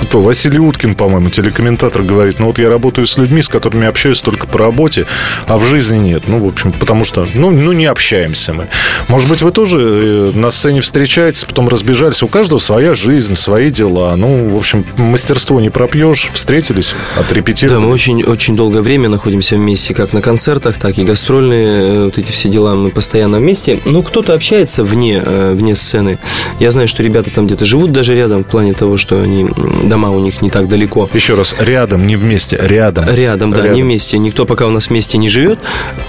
кто? 0.00 0.20
Василий 0.20 0.59
Уткин, 0.59 0.96
по-моему, 0.96 1.31
телекомментатор, 1.31 2.03
говорит, 2.03 2.40
ну 2.40 2.46
вот 2.46 2.59
я 2.59 2.68
работаю 2.68 3.07
с 3.07 3.16
людьми, 3.18 3.40
с 3.40 3.48
которыми 3.48 3.87
общаюсь 3.87 4.20
только 4.20 4.48
по 4.48 4.59
работе, 4.59 5.07
а 5.46 5.59
в 5.59 5.64
жизни 5.64 5.98
нет. 5.98 6.24
Ну, 6.27 6.38
в 6.40 6.48
общем, 6.48 6.72
потому 6.72 7.05
что, 7.05 7.24
ну, 7.35 7.50
ну 7.53 7.72
не 7.72 7.87
общаемся 7.87 8.53
мы. 8.53 8.66
Может 9.09 9.29
быть, 9.29 9.42
вы 9.42 9.53
тоже 9.53 9.79
э, 9.81 10.33
на 10.35 10.50
сцене 10.50 10.83
встречаетесь, 11.05 11.45
потом 11.45 11.69
разбежались. 11.69 12.23
У 12.23 12.29
каждого 12.29 12.59
своя 12.59 12.95
жизнь, 12.95 13.37
свои 13.37 13.71
дела. 13.71 14.17
Ну, 14.17 14.49
в 14.49 14.57
общем, 14.57 14.87
мастерство 14.97 15.61
не 15.61 15.69
пропьешь. 15.69 16.31
Встретились, 16.33 16.95
Да, 17.14 17.21
отрепетировали. 17.21 17.79
мы 17.85 17.93
очень, 17.93 18.23
очень 18.23 18.57
долгое 18.57 18.81
время 18.81 19.11
находимся 19.11 19.57
вместе, 19.57 19.93
как 19.93 20.14
на 20.14 20.23
концертах, 20.23 20.79
так 20.79 20.97
и 20.99 21.05
гастрольные, 21.05 21.67
э, 21.67 22.05
вот 22.05 22.17
эти 22.17 22.33
все 22.33 22.49
дела, 22.49 22.75
мы 22.75 22.88
постоянно 22.88 23.37
вместе. 23.37 23.81
Ну, 23.85 24.03
кто-то 24.03 24.33
общается 24.33 24.83
вне, 24.83 25.23
э, 25.25 25.53
вне 25.53 25.75
сцены. 25.75 26.19
Я 26.59 26.71
знаю, 26.71 26.88
что 26.88 27.03
ребята 27.03 27.29
там 27.31 27.47
где-то 27.47 27.67
живут 27.67 27.93
даже 27.93 28.14
рядом, 28.14 28.43
в 28.43 28.47
плане 28.47 28.73
того, 28.73 28.97
что 28.97 29.21
они, 29.21 29.47
дома 29.85 30.11
у 30.11 30.21
них 30.21 30.40
не 30.40 30.49
так 30.49 30.69
далеко. 30.69 31.11
Еще 31.12 31.35
раз, 31.35 31.55
рядом, 31.61 32.07
не 32.07 32.17
вместе, 32.17 32.59
рядом. 32.62 33.11
Рядом, 33.14 33.51
да, 33.51 33.69
не 33.69 33.83
вместе. 33.83 34.17
Никто 34.17 34.47
пока 34.47 34.67
у 34.67 34.71
нас 34.71 34.88
вместе 34.88 35.19
не 35.19 35.29
живет. 35.29 35.59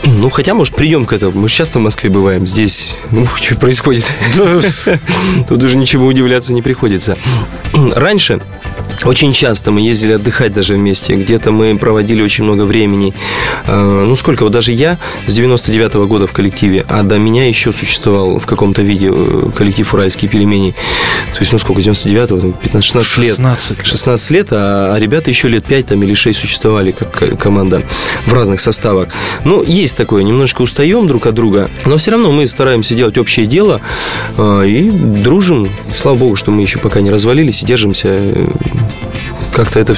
Ну, 0.06 0.30
хотя, 0.30 0.54
может, 0.54 0.74
придем 0.74 1.06
к 1.06 1.12
этому. 1.12 1.42
Мы 1.42 1.50
часто 1.50 1.80
в 1.80 1.82
Москве 1.82 2.10
бываем. 2.10 2.48
Здесь, 2.48 2.96
ух, 3.12 3.38
что 3.38 3.56
происходит. 3.56 4.10
Тут 5.48 5.63
уже 5.63 5.78
ничего 5.78 6.06
удивляться 6.06 6.54
не 6.54 6.62
приходится. 6.62 7.17
Раньше 7.74 8.41
очень 9.04 9.34
часто 9.34 9.72
мы 9.72 9.82
ездили 9.82 10.14
отдыхать 10.14 10.54
даже 10.54 10.76
вместе. 10.76 11.16
Где-то 11.16 11.52
мы 11.52 11.78
проводили 11.78 12.22
очень 12.22 12.44
много 12.44 12.64
времени. 12.64 13.14
Э, 13.66 14.06
Ну, 14.08 14.16
сколько? 14.16 14.44
Вот 14.44 14.52
даже 14.54 14.72
я 14.72 14.98
с 15.28 15.34
99 15.34 15.94
года 16.08 16.28
в 16.28 16.32
коллективе, 16.32 16.86
а 16.90 17.04
до 17.04 17.18
меня 17.18 17.48
еще 17.48 17.74
существовал 17.74 18.40
в 18.40 18.46
каком-то 18.46 18.82
виде 18.82 19.12
э, 19.14 19.50
коллектив 19.56 19.94
«Уральские 19.94 20.30
пельмени». 20.30 20.72
То 21.34 21.40
есть, 21.42 21.52
ну, 21.52 21.60
сколько? 21.60 21.82
С 21.82 21.88
99-го? 21.88 22.54
15-16 22.64 23.22
лет. 23.22 23.30
16 23.30 23.70
лет. 23.78 23.86
16 23.86 24.32
лет, 24.32 24.48
а, 24.52 24.94
а 24.96 25.00
ребята 25.00 25.30
еще 25.30 25.48
лет 25.50 25.66
5 25.66 25.86
там, 25.88 26.04
или 26.04 26.14
6 26.14 26.40
существовали 26.40 26.92
как 26.92 27.12
ко- 27.12 27.36
команда 27.36 27.84
в 28.26 28.34
разных 28.34 28.60
составах. 28.60 29.10
Ну, 29.44 29.64
есть 29.64 29.98
такое, 29.98 30.24
немножко 30.24 30.62
устаем 30.62 31.08
друг 31.08 31.28
от 31.28 31.34
друга, 31.36 31.70
но 31.86 31.98
все 31.98 32.12
равно 32.12 32.32
мы 32.32 32.48
стараемся 32.48 32.96
делать 32.96 33.18
общее 33.18 33.46
дело 33.46 33.82
э, 34.38 34.64
и 34.68 34.90
дружим. 34.90 35.70
Слава 35.96 36.16
богу, 36.18 36.36
что 36.36 36.52
мы 36.52 36.62
еще 36.62 36.80
пока 36.80 37.02
не 37.02 37.12
развалились 37.12 37.62
и 37.64 37.66
держимся. 37.66 38.18
Как-то 39.56 39.80
это 39.80 39.96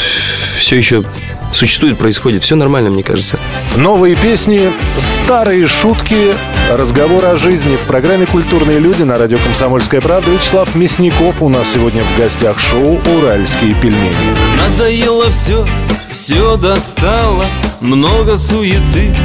все 0.60 0.76
еще 0.76 1.04
существует, 1.52 1.98
происходит. 1.98 2.44
Все 2.44 2.56
нормально, 2.56 2.92
мне 2.92 3.02
кажется. 3.02 3.40
Новые 3.76 4.16
песни, 4.16 4.70
старые 5.00 5.66
шутки, 5.66 6.36
разговоры 6.72 7.28
о 7.28 7.38
жизни. 7.38 7.76
В 7.76 7.88
программе 7.88 8.28
«Культурные 8.28 8.78
люди» 8.78 9.02
на 9.02 9.18
радио 9.18 9.40
«Комсомольская 9.40 10.00
правда» 10.00 10.30
Вячеслав 10.30 10.76
Мясников 10.76 11.42
у 11.42 11.50
нас 11.50 11.72
сегодня 11.72 12.04
в 12.04 12.20
гостях 12.20 12.60
шоу 12.60 13.00
«Уральские 13.18 13.74
пельмени». 13.74 14.57
Надоело 14.68 15.30
все, 15.32 15.66
все 16.12 16.58
достало 16.58 17.46
Много 17.80 18.38
суеты, 18.38 19.16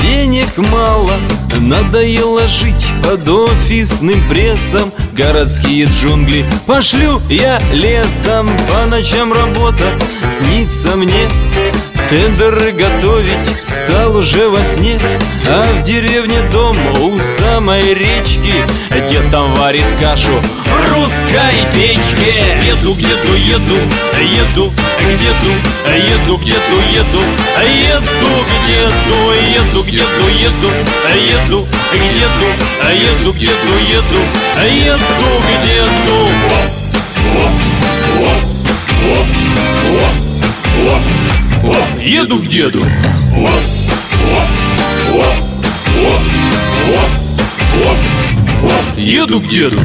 денег 0.00 0.56
мало. 0.58 1.14
Надоело 1.60 2.46
жить 2.46 2.86
под 3.02 3.28
офисным 3.28 4.28
прессом 4.28 4.92
Городские 5.12 5.86
джунгли 5.86 6.48
пошлю 6.66 7.20
я 7.28 7.58
лесом. 7.72 8.48
По 8.68 8.86
ночам 8.88 9.32
работа 9.32 9.84
снится 10.28 10.94
мне 10.96 11.28
Тендеры 12.08 12.70
готовить 12.70 13.48
стал 13.64 14.16
уже 14.16 14.48
во 14.48 14.62
сне 14.62 14.96
А 15.48 15.72
в 15.72 15.82
деревне 15.82 16.40
дом 16.52 16.76
у 17.02 17.18
самой 17.18 17.94
речки 17.94 18.54
Дед 19.10 19.28
там 19.32 19.52
варит 19.56 19.86
кашу 20.00 20.30
в 20.30 20.92
русской 20.92 21.66
печке 21.74 22.32
Еду 22.64 22.94
где-то 22.94 23.34
еду, 23.34 23.80
еду 24.20 24.72
где-то 25.00 25.50
Еду 25.96 26.36
где-то 26.36 26.76
еду, 26.92 27.22
еду 27.64 28.22
где-то 28.22 29.10
Еду 29.42 29.82
где-то 29.82 30.28
еду, 30.28 30.70
еду 31.16 31.66
где-то 31.92 32.48
Еду 32.92 33.32
где-то 33.32 33.72
еду, 33.88 34.22
еду 34.78 35.06
где-то 41.62 41.76
Еду 42.00 42.40
к 42.40 42.46
деду. 42.46 42.80
Еду 48.96 49.40
к 49.40 49.48
деду. 49.48 49.76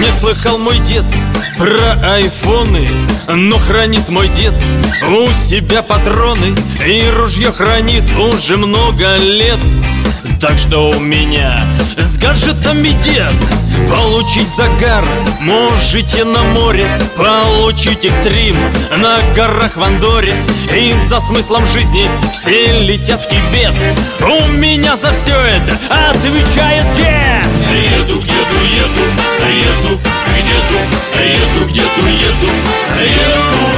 Не 0.00 0.10
слыхал 0.12 0.58
мой 0.58 0.78
дед 0.80 1.04
про 1.56 1.98
айфоны 2.02 2.88
Но 3.28 3.58
хранит 3.58 4.08
мой 4.08 4.28
дед 4.28 4.54
у 5.08 5.32
себя 5.32 5.82
патроны. 5.82 6.54
И 6.86 7.08
ружье 7.10 7.52
хранит 7.52 8.04
уже 8.16 8.56
много 8.56 9.16
лет. 9.16 9.60
Так 10.40 10.58
что 10.58 10.90
у 10.90 11.00
меня 11.00 11.58
с 11.96 12.18
гаджетами 12.18 12.90
дед 13.02 13.65
Получить 13.88 14.48
загар 14.48 15.04
можете 15.40 16.24
на 16.24 16.42
море 16.42 16.86
Получить 17.16 18.04
экстрим 18.04 18.56
на 18.96 19.18
горах 19.34 19.76
в 19.76 19.82
Андоре 19.82 20.34
И 20.74 20.94
за 21.08 21.20
смыслом 21.20 21.66
жизни 21.66 22.10
все 22.32 22.80
летят 22.80 23.20
в 23.20 23.28
Тибет 23.28 23.74
У 24.20 24.48
меня 24.48 24.96
за 24.96 25.12
все 25.12 25.34
это 25.34 25.76
отвечает 26.10 26.84
дед 26.94 27.46
Еду 27.70 28.20
к 28.20 28.24
деду, 28.24 28.58
еду, 28.64 29.04
еду 29.48 29.98
к 29.98 30.36
деду 30.42 30.78
Еду 31.22 31.62
к 31.66 31.72
деду, 31.72 32.06
еду, 32.06 32.50
еду 32.98 33.16
к 33.16 33.16
деду 33.16 33.76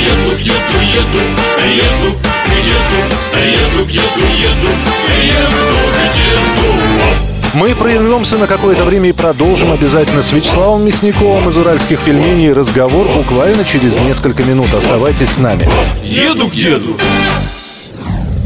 Еду 0.00 0.30
к 0.30 0.40
деду, 0.40 0.80
еду, 0.80 1.20
еду 1.64 2.10
к 2.12 2.52
деду 2.52 3.00
Еду 3.40 3.84
к 3.84 3.90
деду, 3.90 4.24
еду, 4.36 4.70
еду 5.18 5.52
к 5.52 6.16
деду 6.16 7.29
Мы 7.52 7.74
прервемся 7.74 8.38
на 8.38 8.46
какое-то 8.46 8.84
время 8.84 9.08
и 9.08 9.12
продолжим 9.12 9.72
обязательно 9.72 10.22
с 10.22 10.30
Вячеславом 10.30 10.86
Мясниковым 10.86 11.48
из 11.48 11.56
«Уральских 11.56 11.98
пельменей» 12.00 12.52
разговор 12.52 13.08
буквально 13.16 13.64
через 13.64 13.98
несколько 14.00 14.44
минут. 14.44 14.72
Оставайтесь 14.72 15.30
с 15.30 15.38
нами. 15.38 15.68
Еду 16.04 16.48
к 16.48 16.52
деду 16.52 16.96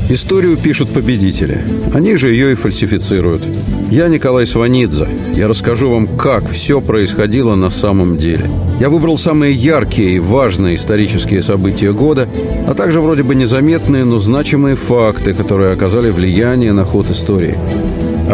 Историю 0.09 0.57
пишут 0.57 0.89
победители. 0.91 1.63
Они 1.93 2.17
же 2.17 2.31
ее 2.31 2.53
и 2.53 2.55
фальсифицируют. 2.55 3.43
Я 3.91 4.09
Николай 4.09 4.47
Сванидзе. 4.47 5.09
Я 5.35 5.49
расскажу 5.49 5.91
вам, 5.91 6.07
как 6.07 6.49
все 6.49 6.81
происходило 6.81 7.55
на 7.57 7.69
самом 7.69 8.17
деле. 8.17 8.49
Я 8.81 8.89
выбрал 8.89 9.19
самые 9.19 9.53
яркие 9.53 10.17
и 10.17 10.19
важные 10.19 10.77
исторические 10.77 11.43
события 11.43 11.93
года, 11.93 12.27
а 12.67 12.75
также 12.75 13.03
вроде 13.03 13.23
бы 13.23 13.35
незаметные, 13.35 14.05
но 14.05 14.19
значимые 14.19 14.77
факты, 14.77 15.35
которые 15.35 15.73
оказали 15.73 16.11
влияние 16.11 16.73
на 16.73 16.85
ход 16.85 17.11
истории. 17.11 17.59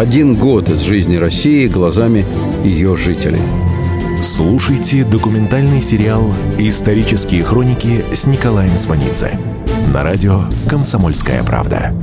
Один 0.00 0.34
год 0.34 0.70
из 0.70 0.80
жизни 0.80 1.16
России 1.16 1.68
глазами 1.68 2.24
ее 2.64 2.96
жителей. 2.96 3.42
Слушайте 4.22 5.04
документальный 5.04 5.82
сериал 5.82 6.32
«Исторические 6.56 7.44
хроники» 7.44 8.02
с 8.10 8.24
Николаем 8.24 8.78
Сванидзе 8.78 9.38
на 9.92 10.02
радио 10.02 10.44
«Комсомольская 10.70 11.44
правда». 11.44 11.94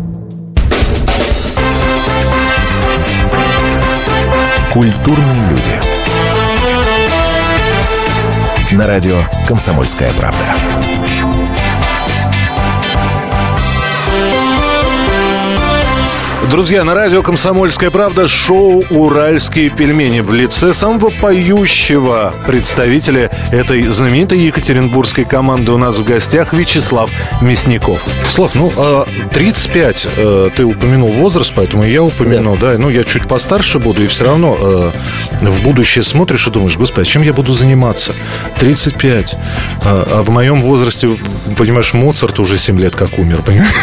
Культурные 4.71 5.49
люди. 5.49 5.71
На 8.73 8.86
радио 8.86 9.15
«Комсомольская 9.47 10.12
правда». 10.19 10.96
Друзья, 16.49 16.86
на 16.86 16.95
радио 16.95 17.21
«Комсомольская 17.23 17.91
правда» 17.91 18.25
шоу 18.29 18.81
«Уральские 18.89 19.69
пельмени» 19.69 20.21
в 20.21 20.31
лице 20.31 20.73
самого 20.73 21.10
поющего 21.10 22.33
представителя 22.47 23.29
этой 23.51 23.83
знаменитой 23.88 24.39
екатеринбургской 24.39 25.25
команды 25.25 25.73
у 25.73 25.77
нас 25.77 25.97
в 25.97 26.05
гостях 26.05 26.53
Вячеслав 26.53 27.12
Мясников. 27.41 28.01
Слав, 28.29 28.55
ну, 28.55 28.71
а 28.77 29.05
35 29.33 30.07
э, 30.15 30.49
ты 30.55 30.63
упомянул 30.63 31.10
возраст, 31.10 31.51
поэтому 31.53 31.83
и 31.83 31.91
я 31.91 32.01
упомяну, 32.01 32.55
да. 32.55 32.77
Ну, 32.77 32.89
я 32.89 33.03
чуть 33.03 33.27
постарше 33.27 33.79
буду, 33.79 34.03
и 34.03 34.07
все 34.07 34.23
равно 34.23 34.57
э, 34.57 34.91
в 35.41 35.62
будущее 35.63 36.05
смотришь 36.05 36.47
и 36.47 36.51
думаешь, 36.51 36.77
господи, 36.77 37.10
чем 37.10 37.23
я 37.23 37.33
буду 37.33 37.51
заниматься? 37.51 38.13
35. 38.60 39.36
А, 39.83 40.07
а 40.12 40.23
в 40.23 40.29
моем 40.29 40.62
возрасте, 40.62 41.10
понимаешь, 41.57 41.93
Моцарт 41.93 42.39
уже 42.39 42.57
7 42.57 42.79
лет 42.79 42.95
как 42.95 43.19
умер, 43.19 43.41
понимаешь? 43.41 43.73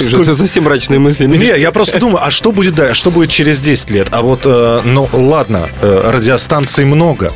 Это 0.00 0.34
совсем 0.34 0.64
мрачные 0.64 0.98
мысли. 0.98 1.26
Не, 1.26 1.56
я 1.56 1.70
просто 1.70 1.83
думаю, 1.92 2.24
а 2.24 2.30
что 2.30 2.52
будет 2.52 2.74
дальше? 2.74 2.94
Что 2.94 3.10
будет 3.10 3.30
через 3.30 3.60
10 3.60 3.90
лет? 3.90 4.08
А 4.10 4.22
вот, 4.22 4.42
э, 4.44 4.80
ну 4.84 5.08
ладно, 5.12 5.68
э, 5.82 6.10
радиостанций 6.10 6.84
много. 6.84 7.32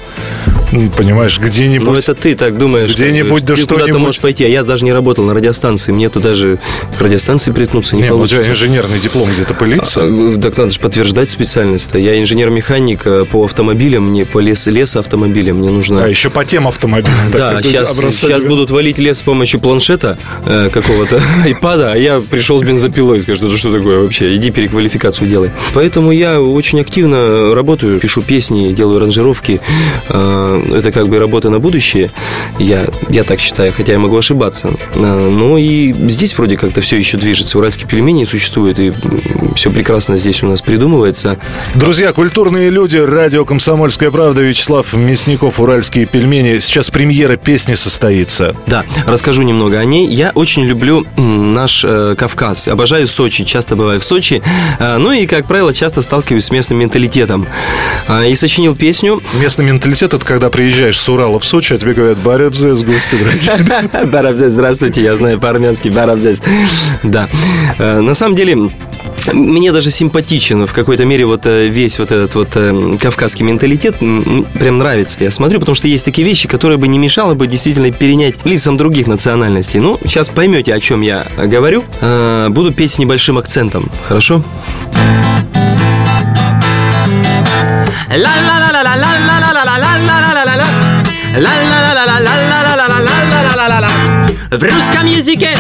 М, 0.73 0.91
Понимаешь, 0.91 1.39
где-нибудь... 1.39 1.87
Ну, 1.87 1.95
это 1.95 2.15
ты 2.15 2.35
так 2.35 2.59
думаешь. 2.59 2.93
Где-нибудь, 2.95 3.45
да 3.45 3.55
ты 3.55 3.63
куда-то 3.63 3.79
что-нибудь. 3.81 4.01
можешь 4.01 4.21
пойти. 4.21 4.45
А 4.45 4.49
я 4.49 4.63
даже 4.65 4.85
не 4.85 4.93
работал 4.93 5.25
на 5.25 5.35
радиостанции. 5.35 5.93
Мне-то 5.93 6.21
даже 6.21 6.59
к 6.99 7.01
радиостанции 7.03 7.53
приткнуться 7.53 7.97
не, 7.97 8.03
Не, 8.03 8.09
ну, 8.09 8.15
у 8.15 8.19
получится. 8.19 8.43
тебя 8.43 8.53
инженерный 8.53 8.99
диплом 9.01 9.29
где-то 9.33 9.55
пылится. 9.55 10.01
А, 10.03 10.39
Так 10.41 10.57
надо 10.57 10.71
же 10.71 10.81
подтверждать 10.81 11.31
специальность. 11.31 11.91
Я 11.95 12.21
инженер-механик 12.21 13.03
э, 13.07 13.25
по 13.31 13.45
автомобилям, 13.45 14.11
мне 14.11 14.25
по 14.25 14.41
лес, 14.41 14.67
лесоавтомобилям. 14.67 15.59
Мне 15.59 15.71
нужно... 15.71 16.05
А 16.05 16.09
еще 16.09 16.31
по 16.31 16.45
тем 16.45 16.69
автомобилям. 16.69 17.15
Да, 17.33 17.59
это 17.61 17.69
сейчас, 17.69 17.99
образца- 17.99 18.11
сейчас 18.29 18.45
будут 18.45 18.71
валить 18.71 18.99
лес 18.99 19.19
с 19.19 19.23
помощью 19.23 19.61
планшета 19.61 20.19
э, 20.45 20.69
какого-то 20.73 21.21
айпада, 21.45 21.93
а 21.93 21.97
я 21.97 22.21
пришел 22.21 22.59
с 22.61 22.63
бензопилой, 22.63 23.23
скажу, 23.23 23.47
это 23.47 23.57
что 23.57 23.73
такое 23.73 24.01
вообще, 24.03 24.35
иди 24.37 24.51
переквалификацию 24.51 25.29
делай. 25.29 25.51
Поэтому 25.75 26.13
я 26.13 26.41
очень 26.41 26.81
активно 26.81 27.55
работаю, 27.55 27.99
пишу 28.01 28.23
песни, 28.23 28.73
делаю 28.73 28.99
аранжировки. 28.99 29.61
Э, 30.09 30.58
это 30.59 30.93
как 30.93 31.09
бы 31.09 31.19
работа 31.19 31.51
на 31.51 31.59
будущее, 31.59 32.11
я, 32.59 32.87
я 33.09 33.25
так 33.25 33.41
считаю, 33.41 33.73
хотя 33.73 33.93
я 33.93 33.99
могу 33.99 34.17
ошибаться. 34.17 34.71
Э, 34.95 35.29
но 35.29 35.59
и 35.59 35.93
здесь 36.09 36.37
вроде 36.37 36.57
как-то 36.57 36.81
все 36.81 36.97
еще 36.97 37.17
движется. 37.17 37.59
Уральские 37.59 37.89
пельмени 37.89 38.25
существуют, 38.25 38.79
и 38.79 38.93
все 39.55 39.71
прекрасно 39.71 40.17
здесь 40.17 40.43
у 40.43 40.47
нас 40.47 40.63
придумывается. 40.63 41.39
Друзья, 41.75 42.13
культурные 42.13 42.71
люди, 42.71 42.97
радио 42.97 43.45
«Комсомольская 43.45 44.11
правда», 44.11 44.43
Вячеслав 44.43 44.93
Мясников, 44.95 45.61
«Уральские 45.61 46.07
пельмени». 46.07 46.59
Сейчас 46.59 46.91
премьера 46.91 47.37
песни 47.37 47.75
состоится. 47.75 48.57
Да, 48.67 48.85
расскажу 49.07 49.43
немного 49.43 49.79
о 49.79 49.85
ней. 49.85 50.07
Я 50.07 50.33
очень 50.35 50.65
люблю 50.65 51.07
наш 51.17 51.85
э, 51.85 52.15
Кавказ. 52.19 52.69
Обожаю 52.69 53.07
Сочи, 53.07 53.45
часто 53.45 53.77
бываю 53.77 54.01
в 54.01 54.05
Сочи. 54.05 54.43
Э, 54.79 54.97
ну 54.99 55.13
и, 55.13 55.27
как 55.27 55.47
правило, 55.47 55.73
часто 55.75 56.03
сталкиваюсь 56.03 56.45
с 56.45 56.51
местным 56.51 56.79
менталитетом. 56.79 57.47
Э, 58.09 58.29
и 58.29 58.35
сочинил 58.35 58.75
песню 58.75 59.21
Местный 59.35 59.65
менталитет– 59.65 60.15
это 60.15 60.25
когда 60.25 60.48
приезжаешь 60.51 60.99
с 60.99 61.09
Урала 61.09 61.39
в 61.39 61.45
Сочи, 61.45 61.73
а 61.75 61.79
тебе 61.79 61.95
говорят 61.95 62.19
«Барябзес, 62.19 62.83
гости 62.83 63.17
дорогие». 63.17 64.07
Барабзес, 64.07 64.53
здравствуйте, 64.53 65.03
я 65.03 65.17
знаю 65.17 65.39
по-армянски 65.39 65.89
Барабзес. 65.89 66.41
Да. 67.03 67.29
Э, 67.79 68.01
На 68.01 68.15
самом 68.15 68.37
деле, 68.37 68.71
мне 69.33 69.73
даже 69.73 69.91
симпатичен 69.91 70.67
в 70.67 70.73
какой-то 70.73 71.05
мере 71.05 71.27
вот 71.27 71.47
э, 71.47 71.69
весь 71.69 71.99
вот 71.99 72.11
этот 72.11 72.35
вот 72.35 72.49
э, 72.55 72.97
кавказский 73.01 73.45
менталитет 73.45 73.97
прям 73.99 74.79
нравится. 74.79 75.19
Я 75.21 75.31
смотрю, 75.31 75.61
потому 75.61 75.75
что 75.75 75.89
есть 75.89 76.05
такие 76.05 76.27
вещи, 76.27 76.49
которые 76.49 76.79
бы 76.79 76.89
не 76.89 76.99
мешало 76.99 77.35
бы 77.35 77.47
действительно 77.47 77.91
перенять 77.91 78.35
лицам 78.45 78.77
других 78.77 79.07
национальностей. 79.07 79.81
Ну, 79.81 79.99
сейчас 80.05 80.29
поймете, 80.29 80.75
о 80.75 80.81
чем 80.81 81.01
я 81.03 81.25
говорю. 81.37 81.85
Буду 82.49 82.73
петь 82.73 82.93
с 82.93 82.99
небольшим 82.99 83.39
акцентом. 83.39 83.91
Хорошо? 84.07 84.43
В 94.51 94.63
русском 94.63 95.05
языке 95.05 95.51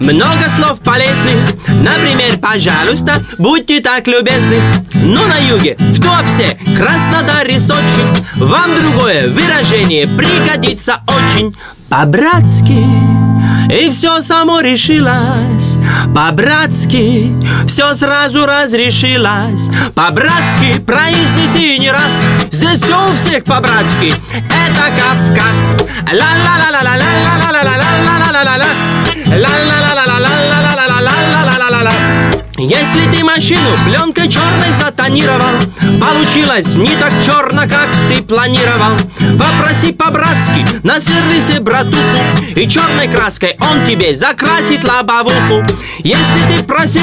много 0.00 0.42
слов 0.56 0.80
полезных 0.80 1.36
Например, 1.68 2.36
пожалуйста, 2.38 3.22
будьте 3.38 3.80
так 3.80 4.08
любезны 4.08 4.60
Ну, 4.94 5.24
на 5.26 5.38
юге, 5.38 5.76
в 5.78 6.02
Туапсе, 6.02 6.58
Краснодар 6.76 7.46
и 7.46 7.60
Сочи 7.60 7.78
Вам 8.36 8.70
другое 8.80 9.28
выражение 9.28 10.08
пригодится 10.08 11.00
очень 11.06 11.54
По-братски 11.88 13.23
и 13.70 13.88
все 13.90 14.20
само 14.20 14.60
решилось. 14.60 15.78
По-братски 16.14 17.32
Все 17.66 17.94
сразу 17.94 18.44
разрешилось. 18.46 19.70
По-братски 19.94 20.78
Произнеси 20.80 21.78
не 21.78 21.90
раз. 21.90 22.26
Здесь 22.50 22.82
все 22.82 23.10
у 23.10 23.14
всех 23.14 23.44
по-братски. 23.44 24.14
Это 24.32 24.90
Кавказ. 24.98 25.72
Ла-ла-ла-ла-ла-ла-ла-ла-ла-ла-ла-ла-ла 26.12 28.66
Ла-ла-ла-ла-ла-ла-ла-ла-ла-ла-ла-ла-ла 29.28 30.53
если 32.64 33.10
ты 33.14 33.22
машину 33.22 33.60
пленкой 33.84 34.28
черной 34.28 34.72
затонировал 34.80 35.54
Получилось 36.00 36.74
не 36.74 36.96
так 36.96 37.12
черно, 37.24 37.62
как 37.62 37.88
ты 38.08 38.22
планировал. 38.22 38.96
Попроси 39.38 39.92
по-братски 39.92 40.64
на 40.82 40.98
сервисе 40.98 41.60
братуху 41.60 42.00
И 42.56 42.66
черной 42.66 43.08
краской 43.08 43.56
он 43.60 43.86
тебе 43.86 44.16
закрасит 44.16 44.82
лобовуху. 44.84 45.64
Если 45.98 46.56
ты 46.56 46.64
просил, 46.64 47.02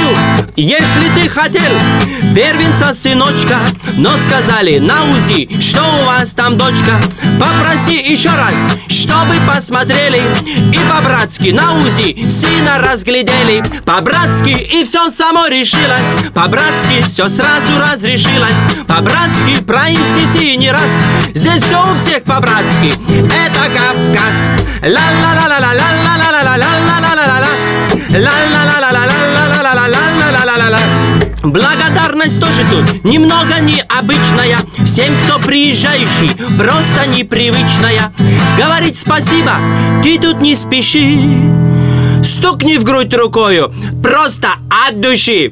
если 0.56 1.10
ты 1.16 1.30
хотел 1.30 1.72
Первенца 2.34 2.94
сыночка 2.94 3.60
Но 3.98 4.18
сказали 4.18 4.80
на 4.80 5.04
УЗИ, 5.12 5.62
что 5.62 5.82
у 5.82 6.06
вас 6.06 6.34
там 6.34 6.58
дочка. 6.58 7.00
Попроси 7.40 7.96
еще 7.96 8.30
раз, 8.30 8.56
чтобы 9.02 9.36
посмотрели 9.48 10.22
И 10.72 10.80
по-братски 10.90 11.50
на 11.50 11.74
УЗИ 11.84 12.30
сына 12.30 12.78
разглядели. 12.80 13.62
По-братски 13.84 14.52
и 14.52 14.84
все 14.84 15.10
само 15.10 15.48
решилось 15.48 16.18
По-братски 16.34 17.02
все 17.08 17.28
сразу 17.30 17.80
разрешилось 17.80 18.76
По-братски 18.88 19.64
произнеси 19.66 20.56
не 20.58 20.72
раз. 20.72 21.00
Здесь 21.34 21.64
все 21.64 21.84
у 21.92 21.96
всех 21.98 22.24
по-братски. 22.24 22.94
Это 23.46 23.70
Кавказ. 23.76 24.52
Ла-ла-ла-ла-ла-ла-ла-ла-ла-ла-ла-ла-ла 24.84 27.50
Ла-ла-ла-ла-ла-ла-ла-ла-ла-ла-ла-ла 28.12 29.21
Благодарность 31.52 32.40
тоже 32.40 32.66
тут 32.72 33.04
немного 33.04 33.60
необычная. 33.60 34.58
Всем, 34.86 35.14
кто 35.26 35.38
приезжающий, 35.38 36.34
просто 36.58 37.08
непривычная. 37.08 38.14
Говорить 38.58 38.98
спасибо, 38.98 39.56
ты 40.02 40.18
тут 40.18 40.40
не 40.40 40.56
спеши. 40.56 41.20
Стукни 42.24 42.78
в 42.78 42.86
грудь 42.86 43.14
рукою, 43.14 43.74
просто 44.02 44.52
от 44.70 45.02
души. 45.02 45.52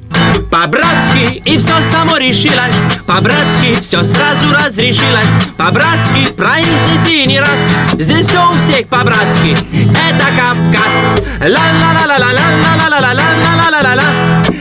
По-братски 0.50 1.42
и 1.44 1.58
все 1.58 1.74
само 1.92 2.16
решилось. 2.16 2.96
По-братски 3.06 3.82
все 3.82 4.02
сразу 4.06 4.54
разрешилось. 4.54 5.36
По-братски 5.58 6.32
произнеси 6.38 7.26
не 7.28 7.42
раз. 7.42 7.60
Здесь 7.98 8.28
все 8.28 8.50
у 8.50 8.54
всех 8.54 8.88
по-братски. 8.88 9.58
Это 9.74 10.26
Кавказ 10.38 10.90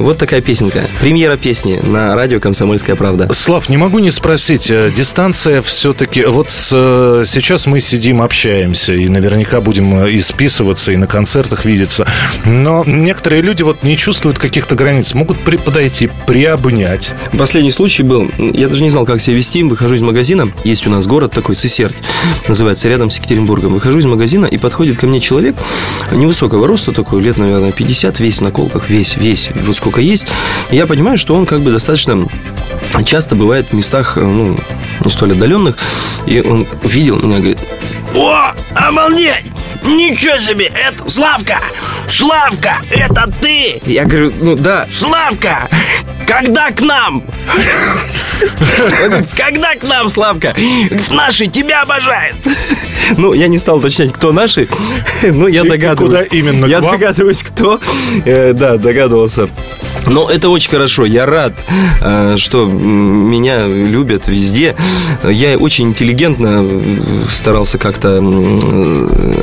Вот 0.00 0.16
такая 0.16 0.40
песенка. 0.40 0.86
Премьера 0.98 1.36
песни 1.36 1.78
на 1.82 2.14
радио 2.14 2.40
«Комсомольская 2.40 2.96
правда». 2.96 3.28
Слав, 3.34 3.68
не 3.68 3.76
могу 3.76 3.98
не 3.98 4.10
спросить, 4.10 4.70
э, 4.70 4.90
дистанция 4.90 5.60
все-таки... 5.60 6.24
Вот 6.24 6.50
с, 6.50 6.70
э, 6.72 7.24
сейчас 7.26 7.66
мы 7.66 7.80
сидим, 7.80 8.22
общаемся, 8.22 8.94
и 8.94 9.08
наверняка 9.08 9.60
будем 9.60 9.94
э, 10.04 10.12
и 10.12 10.18
списываться, 10.20 10.92
и 10.92 10.96
на 10.96 11.06
концертах 11.06 11.66
видеться. 11.66 12.06
Но 12.46 12.82
некоторые 12.86 13.42
люди 13.42 13.62
вот 13.62 13.82
не 13.82 13.98
чувствуют 13.98 14.38
каких-то 14.38 14.74
границ, 14.74 15.12
могут 15.12 15.38
при, 15.40 15.58
подойти, 15.58 16.08
приобнять. 16.26 17.12
Последний 17.36 17.70
случай 17.70 18.02
был, 18.02 18.30
я 18.38 18.68
даже 18.68 18.82
не 18.82 18.88
знал, 18.88 19.04
как 19.04 19.20
себя 19.20 19.36
вести, 19.36 19.62
выхожу 19.62 19.96
из 19.96 20.02
магазина, 20.02 20.50
есть 20.64 20.86
у 20.86 20.90
нас 20.90 21.06
город 21.06 21.32
такой, 21.32 21.54
Сысерть, 21.54 21.96
называется, 22.48 22.88
рядом 22.88 23.10
с 23.10 23.18
Екатеринбургом. 23.18 23.74
Выхожу 23.74 23.98
из 23.98 24.06
магазина, 24.06 24.46
и 24.46 24.56
подходит 24.56 24.98
ко 24.98 25.06
мне 25.06 25.20
человек 25.20 25.56
невысокого 26.10 26.66
роста 26.66 26.92
такой, 26.92 27.20
лет, 27.20 27.36
наверное, 27.36 27.72
50, 27.72 28.18
весь 28.18 28.40
на 28.40 28.50
колках, 28.50 28.88
весь, 28.88 29.18
весь, 29.18 29.50
вот 29.66 29.76
сколько 29.76 29.89
есть. 29.98 30.26
И 30.70 30.76
я 30.76 30.86
понимаю, 30.86 31.18
что 31.18 31.34
он 31.34 31.46
как 31.46 31.60
бы 31.60 31.70
достаточно 31.70 32.26
часто 33.04 33.34
бывает 33.34 33.68
в 33.70 33.72
местах, 33.72 34.16
ну, 34.16 34.58
не 35.04 35.10
столь 35.10 35.32
отдаленных, 35.32 35.76
и 36.26 36.40
он 36.40 36.66
увидел 36.84 37.16
меня, 37.20 37.38
говорит, 37.38 37.58
О, 38.14 38.52
обалдеть! 38.74 39.44
Ничего 39.84 40.38
себе, 40.38 40.66
это 40.66 41.08
Славка! 41.08 41.60
Славка, 42.08 42.80
это 42.90 43.32
ты! 43.40 43.80
я 43.86 44.04
говорю, 44.04 44.32
ну 44.40 44.56
да, 44.56 44.86
Славка! 44.96 45.68
Когда 46.26 46.70
к 46.70 46.80
нам? 46.80 47.24
Когда 49.36 49.74
к 49.74 49.82
нам, 49.82 50.08
Славка? 50.10 50.54
Наши 51.10 51.46
тебя 51.46 51.82
обожают! 51.82 52.36
Ну, 53.16 53.32
я 53.32 53.48
не 53.48 53.58
стал 53.58 53.78
уточнять, 53.78 54.12
кто 54.12 54.32
наши, 54.32 54.68
но 55.22 55.48
я 55.48 55.64
догадываюсь. 55.64 56.26
куда 56.26 56.36
именно, 56.36 56.66
Я 56.66 56.80
догадываюсь, 56.80 57.42
кто. 57.60 57.80
Э, 58.24 58.52
Да, 58.54 58.76
догадывался. 58.76 59.48
Но 60.06 60.30
это 60.30 60.48
очень 60.48 60.70
хорошо. 60.70 61.04
Я 61.04 61.26
рад, 61.26 61.52
э, 62.00 62.36
что 62.38 62.64
меня 62.64 63.66
любят 63.66 64.28
везде. 64.28 64.74
Я 65.28 65.58
очень 65.58 65.88
интеллигентно 65.88 66.62
э, 66.64 67.24
старался 67.28 67.76
как-то 67.76 68.22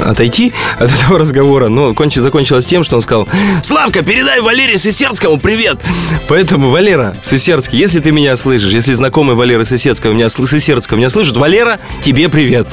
отойти 0.06 0.54
от 0.80 0.92
этого 0.92 1.20
разговора, 1.24 1.68
но 1.68 1.92
кончи- 1.92 2.22
закончилось 2.22 2.66
тем, 2.66 2.84
что 2.84 2.96
он 2.96 3.02
сказал, 3.02 3.28
Славка, 3.62 4.02
передай 4.02 4.40
Валерию 4.42 4.80
Сысердскому 4.80 5.40
привет! 5.40 5.82
Поэтому, 6.28 6.70
Валера 6.70 7.16
Сысердский, 7.24 7.78
если 7.78 8.00
ты 8.00 8.12
меня 8.12 8.36
слышишь, 8.36 8.72
если 8.72 8.94
знакомый 8.94 9.36
Валера 9.36 9.64
Сысердского 9.64 10.14
меня, 10.14 10.30
Сысердского 10.30 10.98
меня 10.98 11.10
слышит, 11.10 11.38
Валера, 11.38 11.80
тебе 12.04 12.30
привет. 12.30 12.68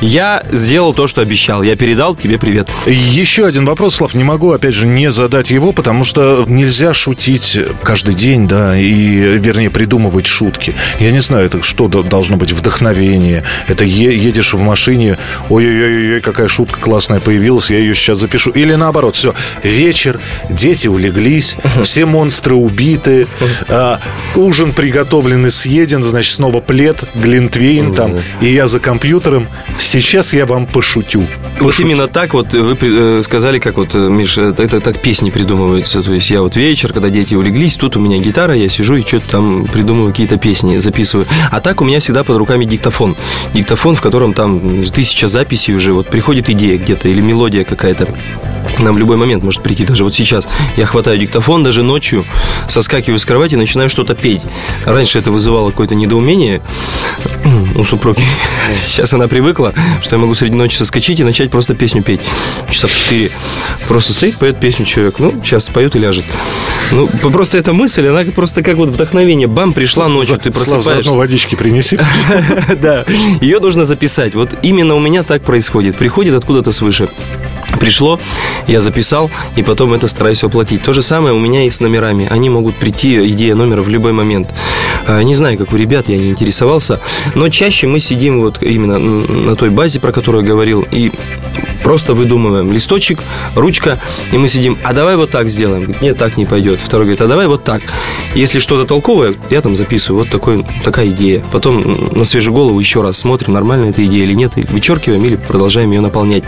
Я 0.00 0.42
сделал 0.52 0.94
то, 0.94 1.06
что 1.06 1.20
обещал. 1.20 1.62
Я 1.62 1.76
передал 1.76 2.14
тебе 2.16 2.38
привет. 2.38 2.68
Еще 2.86 3.44
один 3.46 3.64
вопрос, 3.66 3.96
Слав, 3.96 4.14
не 4.14 4.24
могу, 4.24 4.52
опять 4.52 4.74
же, 4.74 4.85
не 4.86 5.10
задать 5.12 5.50
его, 5.50 5.72
потому 5.72 6.04
что 6.04 6.44
нельзя 6.48 6.94
шутить 6.94 7.58
каждый 7.82 8.14
день, 8.14 8.48
да, 8.48 8.78
и, 8.78 9.38
вернее, 9.38 9.70
придумывать 9.70 10.26
шутки. 10.26 10.74
Я 11.00 11.10
не 11.12 11.20
знаю, 11.20 11.46
это 11.46 11.62
что 11.62 11.88
до- 11.88 12.02
должно 12.02 12.36
быть 12.36 12.52
вдохновение. 12.52 13.42
Это 13.68 13.84
е- 13.84 14.16
едешь 14.16 14.54
в 14.54 14.60
машине, 14.60 15.18
ой-ой-ой, 15.50 16.20
какая 16.20 16.48
шутка 16.48 16.80
классная 16.80 17.20
появилась, 17.20 17.70
я 17.70 17.78
ее 17.78 17.94
сейчас 17.94 18.18
запишу. 18.20 18.50
Или 18.50 18.74
наоборот, 18.74 19.16
все, 19.16 19.34
вечер, 19.62 20.18
дети 20.50 20.88
улеглись, 20.88 21.56
все 21.82 22.06
монстры 22.06 22.54
убиты, 22.54 23.26
а, 23.68 24.00
ужин 24.34 24.72
приготовлен 24.72 25.46
и 25.46 25.50
съеден, 25.50 26.02
значит, 26.02 26.34
снова 26.36 26.60
плед, 26.60 27.04
глинтвейн 27.14 27.94
там, 27.94 28.14
и 28.40 28.46
я 28.46 28.68
за 28.68 28.80
компьютером. 28.80 29.48
Сейчас 29.78 30.32
я 30.32 30.46
вам 30.46 30.66
пошутю. 30.66 31.24
Вот 31.60 31.78
именно 31.80 32.06
так 32.06 32.34
вот 32.34 32.52
вы 32.54 32.76
э, 32.80 33.22
сказали, 33.24 33.58
как 33.58 33.76
вот, 33.78 33.94
э, 33.94 33.98
Миша, 33.98 34.54
это, 34.58 34.75
это 34.76 34.92
так 34.92 35.02
песни 35.02 35.30
придумываются. 35.30 36.02
То 36.02 36.12
есть 36.12 36.30
я 36.30 36.42
вот 36.42 36.56
вечер, 36.56 36.92
когда 36.92 37.10
дети 37.10 37.34
улеглись, 37.34 37.76
тут 37.76 37.96
у 37.96 38.00
меня 38.00 38.18
гитара, 38.18 38.54
я 38.54 38.68
сижу 38.68 38.96
и 38.96 39.02
что-то 39.02 39.28
там 39.28 39.66
придумываю 39.66 40.12
какие-то 40.12 40.36
песни, 40.36 40.78
записываю. 40.78 41.26
А 41.50 41.60
так 41.60 41.80
у 41.80 41.84
меня 41.84 42.00
всегда 42.00 42.24
под 42.24 42.36
руками 42.36 42.64
диктофон. 42.64 43.16
Диктофон, 43.54 43.96
в 43.96 44.00
котором 44.00 44.34
там 44.34 44.84
тысяча 44.84 45.28
записей 45.28 45.74
уже, 45.74 45.92
вот 45.92 46.08
приходит 46.08 46.48
идея 46.50 46.78
где-то 46.78 47.08
или 47.08 47.20
мелодия 47.20 47.64
какая-то. 47.64 48.08
Нам 48.80 48.94
в 48.94 48.98
любой 48.98 49.16
момент 49.16 49.42
может 49.42 49.62
прийти, 49.62 49.84
даже 49.84 50.04
вот 50.04 50.14
сейчас. 50.14 50.48
Я 50.76 50.86
хватаю 50.86 51.18
диктофон, 51.18 51.64
даже 51.64 51.82
ночью 51.82 52.24
соскакиваю 52.68 53.18
с 53.18 53.24
кровати 53.24 53.54
и 53.54 53.56
начинаю 53.56 53.88
что-то 53.90 54.14
петь. 54.14 54.42
Раньше 54.84 55.18
это 55.18 55.30
вызывало 55.30 55.70
какое-то 55.70 55.94
недоумение 55.94 56.60
у 57.74 57.84
супруги. 57.84 58.22
Сейчас 58.76 59.12
она 59.14 59.28
привыкла, 59.28 59.72
что 60.02 60.16
я 60.16 60.20
могу 60.20 60.34
среди 60.34 60.54
ночи 60.56 60.76
соскочить 60.76 61.20
и 61.20 61.24
начать 61.24 61.50
просто 61.50 61.74
песню 61.74 62.02
петь. 62.02 62.20
Часа 62.70 62.86
в 62.86 62.94
4. 62.94 63.30
Просто 63.88 64.12
стоит, 64.12 64.36
поет 64.38 64.58
песню 64.58 64.84
человек. 64.84 65.18
Ну, 65.18 65.32
сейчас 65.44 65.64
споет 65.64 65.96
и 65.96 65.98
ляжет. 65.98 66.24
Ну, 66.92 67.08
просто 67.08 67.58
эта 67.58 67.72
мысль, 67.72 68.06
она 68.08 68.22
просто 68.34 68.62
как 68.62 68.76
вот 68.76 68.90
вдохновение. 68.90 69.46
Бам, 69.46 69.72
пришла 69.72 70.08
ночью, 70.08 70.38
ты 70.38 70.52
Слав, 70.52 70.66
заодно 70.66 70.82
просыпаешься. 70.82 71.12
водички 71.12 71.54
принеси. 71.54 71.98
Да, 72.80 73.04
ее 73.40 73.58
нужно 73.60 73.84
записать. 73.84 74.34
Вот 74.34 74.50
именно 74.62 74.94
у 74.94 75.00
меня 75.00 75.22
так 75.22 75.42
происходит. 75.42 75.96
Приходит 75.96 76.34
откуда-то 76.34 76.72
свыше. 76.72 77.08
Пришло, 77.80 78.18
я 78.66 78.80
записал, 78.80 79.30
и 79.54 79.62
потом 79.62 79.92
это 79.92 80.08
стараюсь 80.08 80.42
воплотить. 80.42 80.82
То 80.82 80.92
же 80.92 81.02
самое 81.02 81.34
у 81.34 81.38
меня 81.38 81.66
и 81.66 81.70
с 81.70 81.80
номерами. 81.80 82.26
Они 82.30 82.48
могут 82.48 82.76
прийти, 82.76 83.28
идея 83.30 83.54
номера, 83.54 83.82
в 83.82 83.88
любой 83.88 84.12
момент. 84.12 84.48
А, 85.06 85.22
Не 85.22 85.34
знаю, 85.34 85.58
как 85.58 85.72
у 85.72 85.76
ребят, 85.76 86.08
я 86.08 86.16
не 86.16 86.30
интересовался, 86.30 87.00
но 87.34 87.48
чаще 87.48 87.86
мы 87.86 88.00
сидим 88.00 88.40
вот 88.40 88.62
именно 88.62 88.98
на 88.98 89.56
той 89.56 89.70
базе, 89.70 90.00
про 90.00 90.12
которую 90.12 90.44
я 90.44 90.48
говорил, 90.48 90.86
и 90.90 91.12
просто 91.82 92.14
выдумываем 92.14 92.72
листочек, 92.72 93.20
ручка, 93.54 94.00
и 94.32 94.38
мы 94.38 94.48
сидим, 94.48 94.76
а 94.82 94.92
давай 94.92 95.16
вот 95.16 95.30
так 95.30 95.48
сделаем. 95.48 95.94
Нет, 96.00 96.18
так 96.18 96.36
не 96.36 96.44
пойдет. 96.44 96.80
Второй 96.80 97.06
говорит, 97.06 97.22
а 97.22 97.28
давай 97.28 97.46
вот 97.46 97.62
так. 97.62 97.82
Если 98.34 98.58
что-то 98.58 98.86
толковое, 98.86 99.34
я 99.50 99.60
там 99.60 99.76
записываю, 99.76 100.24
вот 100.24 100.28
такой, 100.28 100.64
такая 100.82 101.08
идея. 101.08 101.44
Потом 101.52 102.10
на 102.12 102.24
свежую 102.24 102.54
голову 102.54 102.80
еще 102.80 103.02
раз 103.02 103.18
смотрим, 103.18 103.52
нормальная 103.52 103.90
эта 103.90 104.04
идея 104.04 104.24
или 104.24 104.34
нет, 104.34 104.52
и 104.56 104.62
вычеркиваем 104.62 105.24
или 105.24 105.36
продолжаем 105.36 105.92
ее 105.92 106.00
наполнять. 106.00 106.44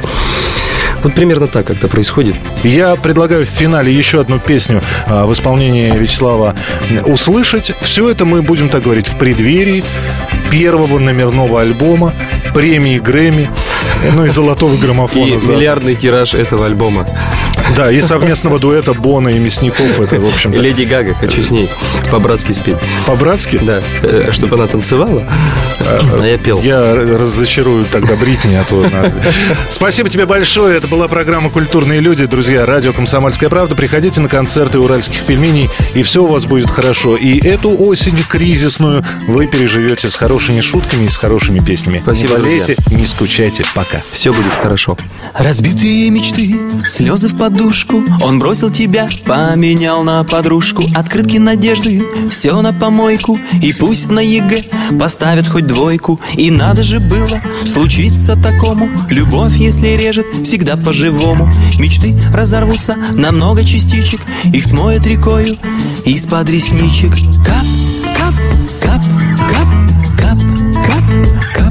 Вот 1.03 1.15
примерно 1.15 1.47
так 1.47 1.67
как-то 1.67 1.89
происходит. 1.89 2.35
Я 2.65 2.97
предлагаю 2.97 3.47
в 3.47 3.49
финале 3.49 3.93
еще 3.93 4.21
одну 4.21 4.39
песню 4.39 4.83
а, 5.07 5.27
в 5.27 5.33
исполнении 5.33 5.91
Вячеслава 5.97 6.55
услышать. 7.07 7.73
Все 7.81 8.11
это 8.11 8.25
мы 8.25 8.43
будем 8.43 8.69
так 8.69 8.83
говорить 8.83 9.09
в 9.09 9.17
преддверии 9.17 9.85
первого 10.51 10.99
номерного 10.99 11.61
альбома, 11.61 12.13
премии 12.55 12.99
Грэмми, 12.99 13.51
ну 14.15 14.25
и 14.27 14.29
золотого 14.29 14.77
граммофона. 14.77 15.35
И 15.35 15.39
за- 15.39 15.53
миллиардный 15.53 15.95
тираж 15.95 16.35
этого 16.35 16.67
альбома. 16.67 17.07
Да, 17.77 17.93
и 17.93 18.01
совместного 18.01 18.59
дуэта 18.59 18.93
Бона 18.93 19.29
и 19.29 19.39
Мясников. 19.39 20.01
Это, 20.01 20.17
в 20.19 20.25
И 20.25 20.29
общем-то, 20.29 20.61
Леди 20.61 20.83
Гага, 20.83 21.15
хочу 21.15 21.43
с 21.43 21.51
ней 21.51 21.71
по-братски 22.11 22.51
спеть. 22.53 22.77
по-братски. 23.07 23.61
Да, 23.63 23.81
э, 24.03 24.31
чтобы 24.33 24.57
она 24.57 24.67
танцевала, 24.67 25.23
а 25.81 26.25
я 26.27 26.39
пел. 26.39 26.61
Я 26.61 26.95
разочарую 26.95 27.85
тогда 27.85 28.17
Бритни, 28.17 28.55
а 28.55 28.65
то 28.65 28.83
надо. 28.83 29.13
Спасибо 29.71 30.09
тебе 30.09 30.27
большое. 30.27 30.77
Это 30.77 30.89
была 30.89 31.07
программа 31.07 31.51
«Культурные 31.51 32.01
люди». 32.01 32.27
Друзья, 32.27 32.67
радио 32.67 32.93
«Комсомольская 32.93 33.49
правда». 33.49 33.77
Приходите 33.77 34.21
на 34.21 34.29
концерты 34.29 34.79
уральских 34.81 35.23
пельменей, 35.25 35.69
и 35.95 36.03
все 36.03 36.25
у 36.25 36.27
вас 36.27 36.47
будет 36.47 36.71
хорошо. 36.71 37.17
И 37.17 37.39
эту 37.39 37.71
осень 37.79 38.19
кризисную 38.29 39.03
вы 39.29 39.47
переживете 39.47 40.11
с 40.11 40.17
хорошими 40.17 40.61
шутками 40.61 41.05
и 41.05 41.09
с 41.09 41.17
хорошими 41.17 41.61
песнями. 41.61 42.01
Спасибо, 42.03 42.37
Не 42.39 42.43
болейте, 42.43 42.77
не 42.91 43.05
скучайте. 43.05 43.63
Пока. 43.75 44.03
Все 44.13 44.33
будет 44.33 44.53
хорошо. 44.61 44.97
Разбитые 45.35 46.11
мечты, 46.11 46.59
слезы 46.87 47.29
в 47.29 47.39
подушку 47.39 47.58
подушку. 47.59 48.05
Он 48.23 48.39
бросил 48.39 48.71
тебя, 48.71 49.09
поменял 49.25 50.05
на 50.05 50.23
подружку. 50.23 50.85
Открытки 50.95 51.39
надежды, 51.39 52.05
все 52.31 52.61
на 52.63 52.73
помойку. 52.73 53.39
И 53.61 53.73
пусть 53.73 54.11
на 54.11 54.21
ЕГЭ 54.21 54.63
поставят 54.99 55.49
хоть 55.49 55.67
двойку. 55.67 56.21
И 56.35 56.53
надо 56.53 56.85
же 56.85 57.01
было 57.01 57.41
случиться 57.67 58.37
такому. 58.37 58.89
Любовь, 59.11 59.55
если 59.57 59.89
режет, 59.89 60.27
всегда 60.45 60.77
по-живому. 60.77 61.51
Мечты 61.81 62.15
разорвутся 62.33 62.97
на 63.13 63.33
много 63.33 63.65
частичек. 63.65 64.21
Их 64.53 64.65
смоет 64.65 65.05
рекою 65.05 65.57
из-под 66.05 66.49
ресничек. 66.51 67.13
Кап, 67.45 67.67
кап, 68.17 68.35
кап, 68.81 69.03
кап, 69.51 69.69
кап, 70.17 70.39
кап 70.87 71.09
Кап, 71.55 71.68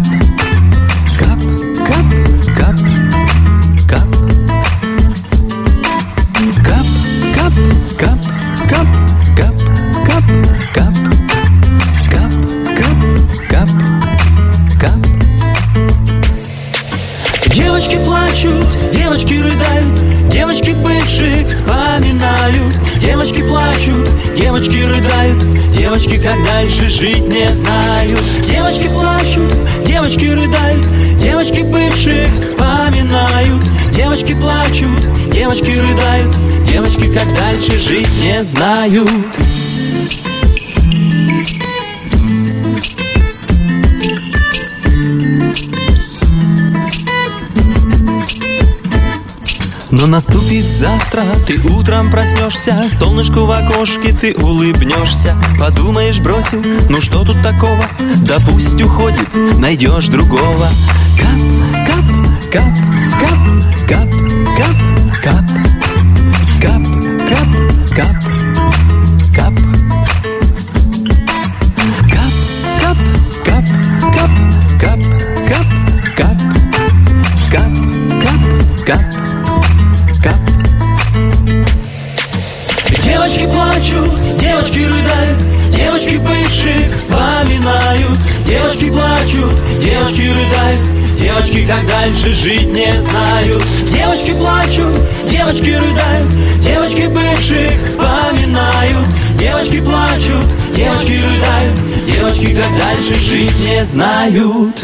плачут, 23.77 24.35
девочки 24.35 24.83
рыдают 24.83 25.43
Девочки 25.77 26.17
как 26.21 26.35
дальше 26.45 26.89
жить 26.89 27.27
не 27.27 27.47
знают. 27.49 28.19
Девочки 28.49 28.87
плачут, 28.87 29.53
девочки 29.85 30.25
рыдают 30.25 30.87
Девочки 31.19 31.61
бывших 31.71 32.33
вспоминают. 32.33 33.63
Девочки 33.91 34.33
плачут, 34.33 35.31
девочки 35.31 35.71
рыдают 35.71 36.35
Девочки 36.65 37.13
как 37.13 37.27
дальше 37.35 37.79
жить 37.79 38.09
не 38.23 38.43
знают 38.43 39.09
Наступит 50.07 50.65
завтра, 50.65 51.23
ты 51.45 51.59
утром 51.59 52.09
проснешься 52.09 52.87
Солнышку 52.89 53.41
в 53.41 53.51
окошке 53.51 54.13
ты 54.13 54.33
улыбнешься. 54.35 55.35
Подумаешь, 55.59 56.21
бросил, 56.21 56.63
ну 56.89 57.01
что 57.01 57.25
тут 57.25 57.41
такого? 57.43 57.83
Да 58.25 58.37
пусть 58.39 58.81
уходит, 58.81 59.27
найдешь 59.57 60.07
другого. 60.07 60.69
Кап, 61.19 61.41
кап, 61.85 62.05
кап, 62.51 62.63
кап, 63.19 63.39
кап, 63.87 64.09
кап, 64.55 64.77
кап 65.23 65.45
Кап, 66.61 66.83
кап, 67.27 67.49
кап, 67.93 68.17
кап 69.35 69.53
Кап, 69.53 69.55
кап, 72.13 72.27
кап, 72.79 72.97
кап, 73.45 73.65
кап, 74.05 74.29
кап, 74.79 74.99
кап 75.47 75.69
Кап, 76.17 76.39
кап, 77.41 77.67
кап 78.85 79.01
кап. 79.01 79.26
Девочки 83.37 83.53
плачут, 83.53 84.37
девочки 84.39 84.79
рыдают, 84.79 85.69
девочки 85.69 86.15
бывших 86.15 86.91
вспоминают. 86.91 88.17
Девочки 88.47 88.89
плачут, 88.89 89.79
девочки 89.79 90.21
рыдают, 90.21 91.19
девочки 91.19 91.67
как 91.67 91.85
дальше 91.85 92.33
жить 92.33 92.73
не 92.73 92.91
знают. 92.93 93.63
Девочки 93.91 94.33
плачут, 94.33 95.29
девочки 95.29 95.69
рыдают, 95.69 96.63
девочки 96.63 97.07
бывших 97.13 97.77
вспоминают. 97.79 99.07
Девочки 99.37 99.81
плачут, 99.81 100.75
девочки 100.75 101.21
рыдают, 101.21 102.05
девочки 102.07 102.55
как 102.55 102.71
дальше 102.75 103.13
жить 103.21 103.59
не 103.59 103.85
знают. 103.85 104.83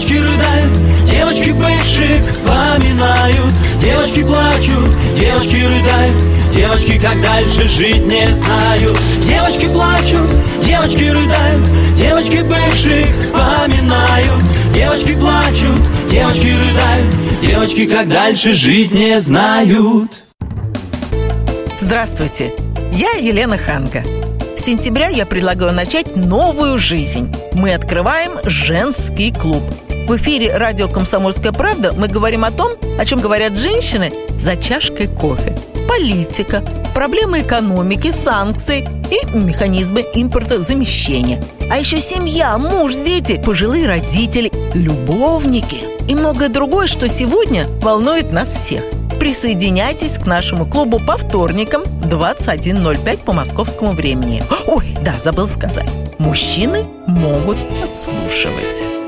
Девочки 0.00 0.14
рыдают, 0.14 1.04
девочки 1.10 1.50
бывших 1.50 2.22
вспоминают. 2.22 3.52
Девочки 3.80 4.22
плачут, 4.22 5.18
девочки 5.18 5.56
рыдают, 5.56 6.52
девочки 6.54 6.98
как 6.98 7.20
дальше 7.20 7.68
жить 7.68 8.06
не 8.06 8.26
знают. 8.26 8.98
Девочки 9.26 9.66
плачут, 9.66 10.64
девочки 10.64 11.04
рыдают, 11.04 11.96
девочки 11.96 12.36
бывших 12.36 13.10
вспоминают. 13.12 14.42
Девочки 14.74 15.14
плачут, 15.20 16.10
девочки 16.10 16.46
рыдают, 16.46 17.40
девочки 17.42 17.86
как 17.86 18.08
дальше 18.08 18.54
жить 18.54 18.92
не 18.92 19.20
знают. 19.20 20.24
Здравствуйте, 21.78 22.54
я 22.92 23.12
Елена 23.12 23.58
Ханга. 23.58 24.02
С 24.56 24.64
сентября 24.64 25.08
я 25.08 25.24
предлагаю 25.24 25.72
начать 25.72 26.16
новую 26.16 26.76
жизнь. 26.78 27.34
Мы 27.54 27.72
открываем 27.74 28.32
женский 28.44 29.32
клуб. 29.32 29.62
В 30.10 30.16
эфире 30.16 30.56
радио 30.56 30.88
«Комсомольская 30.88 31.52
правда» 31.52 31.92
мы 31.96 32.08
говорим 32.08 32.44
о 32.44 32.50
том, 32.50 32.72
о 32.98 33.04
чем 33.04 33.20
говорят 33.20 33.56
женщины 33.56 34.12
за 34.30 34.56
чашкой 34.56 35.06
кофе. 35.06 35.56
Политика, 35.88 36.64
проблемы 36.92 37.42
экономики, 37.42 38.10
санкции 38.10 38.88
и 39.08 39.24
механизмы 39.38 40.04
импортозамещения. 40.12 41.40
А 41.70 41.78
еще 41.78 42.00
семья, 42.00 42.58
муж, 42.58 42.96
дети, 42.96 43.40
пожилые 43.40 43.86
родители, 43.86 44.50
любовники 44.74 45.78
и 46.08 46.16
многое 46.16 46.48
другое, 46.48 46.88
что 46.88 47.08
сегодня 47.08 47.68
волнует 47.80 48.32
нас 48.32 48.52
всех. 48.52 48.82
Присоединяйтесь 49.20 50.18
к 50.18 50.26
нашему 50.26 50.66
клубу 50.66 50.98
по 50.98 51.18
вторникам 51.18 51.82
21.05 51.82 53.18
по 53.18 53.32
московскому 53.32 53.92
времени. 53.92 54.42
Ой, 54.66 54.92
да, 55.02 55.20
забыл 55.20 55.46
сказать. 55.46 55.88
Мужчины 56.18 56.88
могут 57.06 57.58
подслушивать. 57.80 58.99